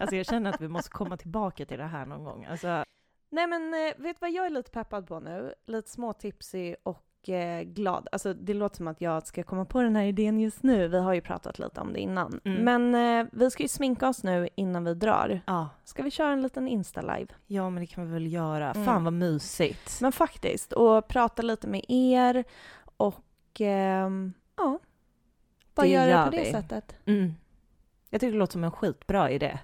Alltså 0.00 0.16
jag 0.16 0.26
känner 0.26 0.50
att 0.50 0.60
vi 0.60 0.68
måste 0.68 0.90
komma 0.90 1.16
tillbaka 1.16 1.66
till 1.66 1.78
det 1.78 1.84
här 1.84 2.06
någon 2.06 2.24
gång. 2.24 2.44
Alltså, 2.44 2.84
Nej 3.30 3.46
men 3.46 3.74
eh, 3.74 4.02
vet 4.02 4.16
du 4.16 4.20
vad 4.20 4.30
jag 4.30 4.46
är 4.46 4.50
lite 4.50 4.70
peppad 4.70 5.06
på 5.06 5.20
nu? 5.20 5.54
Lite 5.66 5.90
småtipsig 5.90 6.76
och 6.82 7.28
eh, 7.28 7.62
glad. 7.62 8.08
Alltså 8.12 8.34
det 8.34 8.54
låter 8.54 8.76
som 8.76 8.88
att 8.88 9.00
jag 9.00 9.26
ska 9.26 9.42
komma 9.42 9.64
på 9.64 9.82
den 9.82 9.96
här 9.96 10.04
idén 10.04 10.40
just 10.40 10.62
nu. 10.62 10.88
Vi 10.88 10.98
har 10.98 11.14
ju 11.14 11.20
pratat 11.20 11.58
lite 11.58 11.80
om 11.80 11.92
det 11.92 12.00
innan. 12.00 12.40
Mm. 12.44 12.64
Men 12.64 13.20
eh, 13.20 13.26
vi 13.32 13.50
ska 13.50 13.62
ju 13.62 13.68
sminka 13.68 14.08
oss 14.08 14.22
nu 14.22 14.48
innan 14.54 14.84
vi 14.84 14.94
drar. 14.94 15.40
ja. 15.46 15.68
Ska 15.84 16.02
vi 16.02 16.10
köra 16.10 16.32
en 16.32 16.42
liten 16.42 16.68
Insta-live? 16.68 17.28
ja, 17.46 17.70
men 17.70 17.80
det 17.80 17.86
kan 17.86 18.06
vi 18.06 18.12
väl 18.12 18.32
göra. 18.32 18.70
Mm. 18.70 18.84
Fan 18.86 19.04
vad 19.04 19.12
mysigt. 19.12 20.00
Men 20.00 20.12
faktiskt, 20.12 20.72
och 20.72 21.08
prata 21.08 21.42
lite 21.42 21.66
med 21.68 21.84
er 21.88 22.44
och 22.96 23.60
ehm, 23.60 24.32
ja, 24.56 24.78
bara 25.78 25.86
Det 25.86 25.92
göra 25.92 26.04
det 26.06 26.10
gör 26.10 26.24
på 26.24 26.30
det 26.30 26.42
vi. 26.42 26.52
sättet. 26.52 26.96
Mm. 27.06 27.34
Jag 28.10 28.20
tycker 28.20 28.32
det 28.32 28.38
låter 28.38 28.52
som 28.52 28.64
en 28.64 28.70
skitbra 28.70 29.30
idé. 29.30 29.58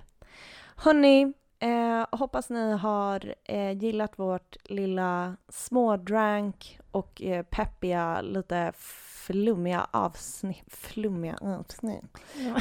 Hörni, 0.77 1.33
eh, 1.59 2.07
hoppas 2.19 2.51
ni 2.51 2.73
har 2.73 3.35
eh, 3.45 3.73
gillat 3.73 4.19
vårt 4.19 4.57
lilla 4.65 5.37
smådrank 5.49 6.81
och 6.91 7.23
eh, 7.23 7.43
peppiga, 7.43 8.21
lite 8.21 8.73
flummiga 8.77 9.87
avsnitt. 9.91 10.65
Flummiga 10.69 11.37
avsnitt. 11.41 12.05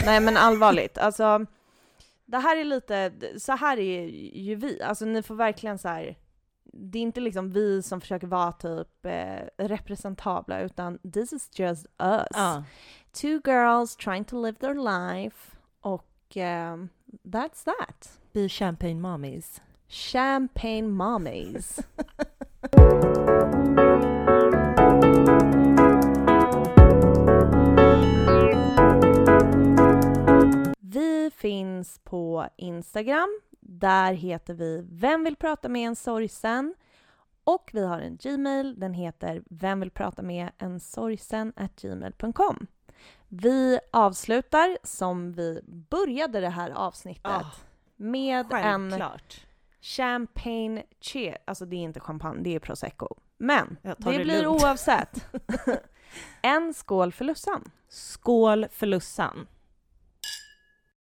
Nej 0.05 0.19
men 0.19 0.37
allvarligt, 0.37 0.97
alltså 0.97 1.45
det 2.25 2.37
här 2.37 2.57
är 2.57 2.63
lite, 2.63 3.11
så 3.37 3.51
här 3.51 3.79
är 3.79 4.05
ju 4.37 4.55
vi, 4.55 4.81
alltså 4.81 5.05
ni 5.05 5.23
får 5.23 5.35
verkligen 5.35 5.77
så 5.77 5.87
här. 5.87 6.17
Det 6.75 6.97
är 6.97 7.01
inte 7.01 7.19
liksom 7.21 7.51
vi 7.51 7.81
som 7.83 8.01
försöker 8.01 8.27
vara 8.27 8.51
typ 8.51 9.05
eh, 9.05 9.65
representabla 9.65 10.61
utan 10.61 10.99
this 11.13 11.33
is 11.33 11.49
just 11.59 11.85
us. 12.03 12.27
Ja. 12.33 12.63
Two 13.13 13.39
girls 13.43 13.95
trying 13.95 14.25
to 14.25 14.37
live 14.41 14.57
their 14.59 14.73
life 14.73 15.55
och 15.81 16.07
ehm, 16.35 16.89
that's 17.23 17.63
that. 17.63 18.19
Be 18.33 18.49
champagne 18.49 19.01
mommies. 19.01 19.61
Champagne 19.87 20.89
mommies. 20.89 21.79
Vi 30.79 31.31
finns 31.35 31.99
på 32.03 32.47
Instagram. 32.57 33.39
Där 33.59 34.13
heter 34.13 34.53
vi 34.53 34.85
Vem 34.89 35.23
vill 35.23 35.35
prata 35.35 35.69
med 35.69 35.87
en 35.87 35.95
sorgsen? 35.95 36.75
Och 37.43 37.69
vi 37.73 37.85
har 37.85 37.99
en 37.99 38.17
Gmail. 38.17 38.79
Den 38.79 38.93
heter 38.93 39.43
Vem 39.49 39.79
Vi 43.35 43.79
avslutar 43.91 44.77
som 44.83 45.33
vi 45.33 45.61
började 45.67 46.39
det 46.39 46.49
här 46.49 46.69
avsnittet 46.71 47.21
Ah, 47.25 47.51
med 47.95 48.45
en 48.51 48.89
Självklart. 48.91 49.45
champagne 49.81 50.83
cheer. 51.01 51.37
Alltså 51.45 51.65
det 51.65 51.75
är 51.75 51.79
inte 51.81 51.99
champagne, 51.99 52.43
det 52.43 52.55
är 52.55 52.59
prosecco. 52.59 53.07
Men 53.37 53.77
det, 53.81 53.95
det 53.97 54.23
blir 54.23 54.25
lugnt. 54.43 54.63
oavsett 54.63 55.25
en 56.41 56.73
skål 56.73 57.11
för 57.11 57.25
Lussan. 57.25 57.71
Skål 57.89 58.67
för 58.71 58.87
Lussan. 58.87 59.47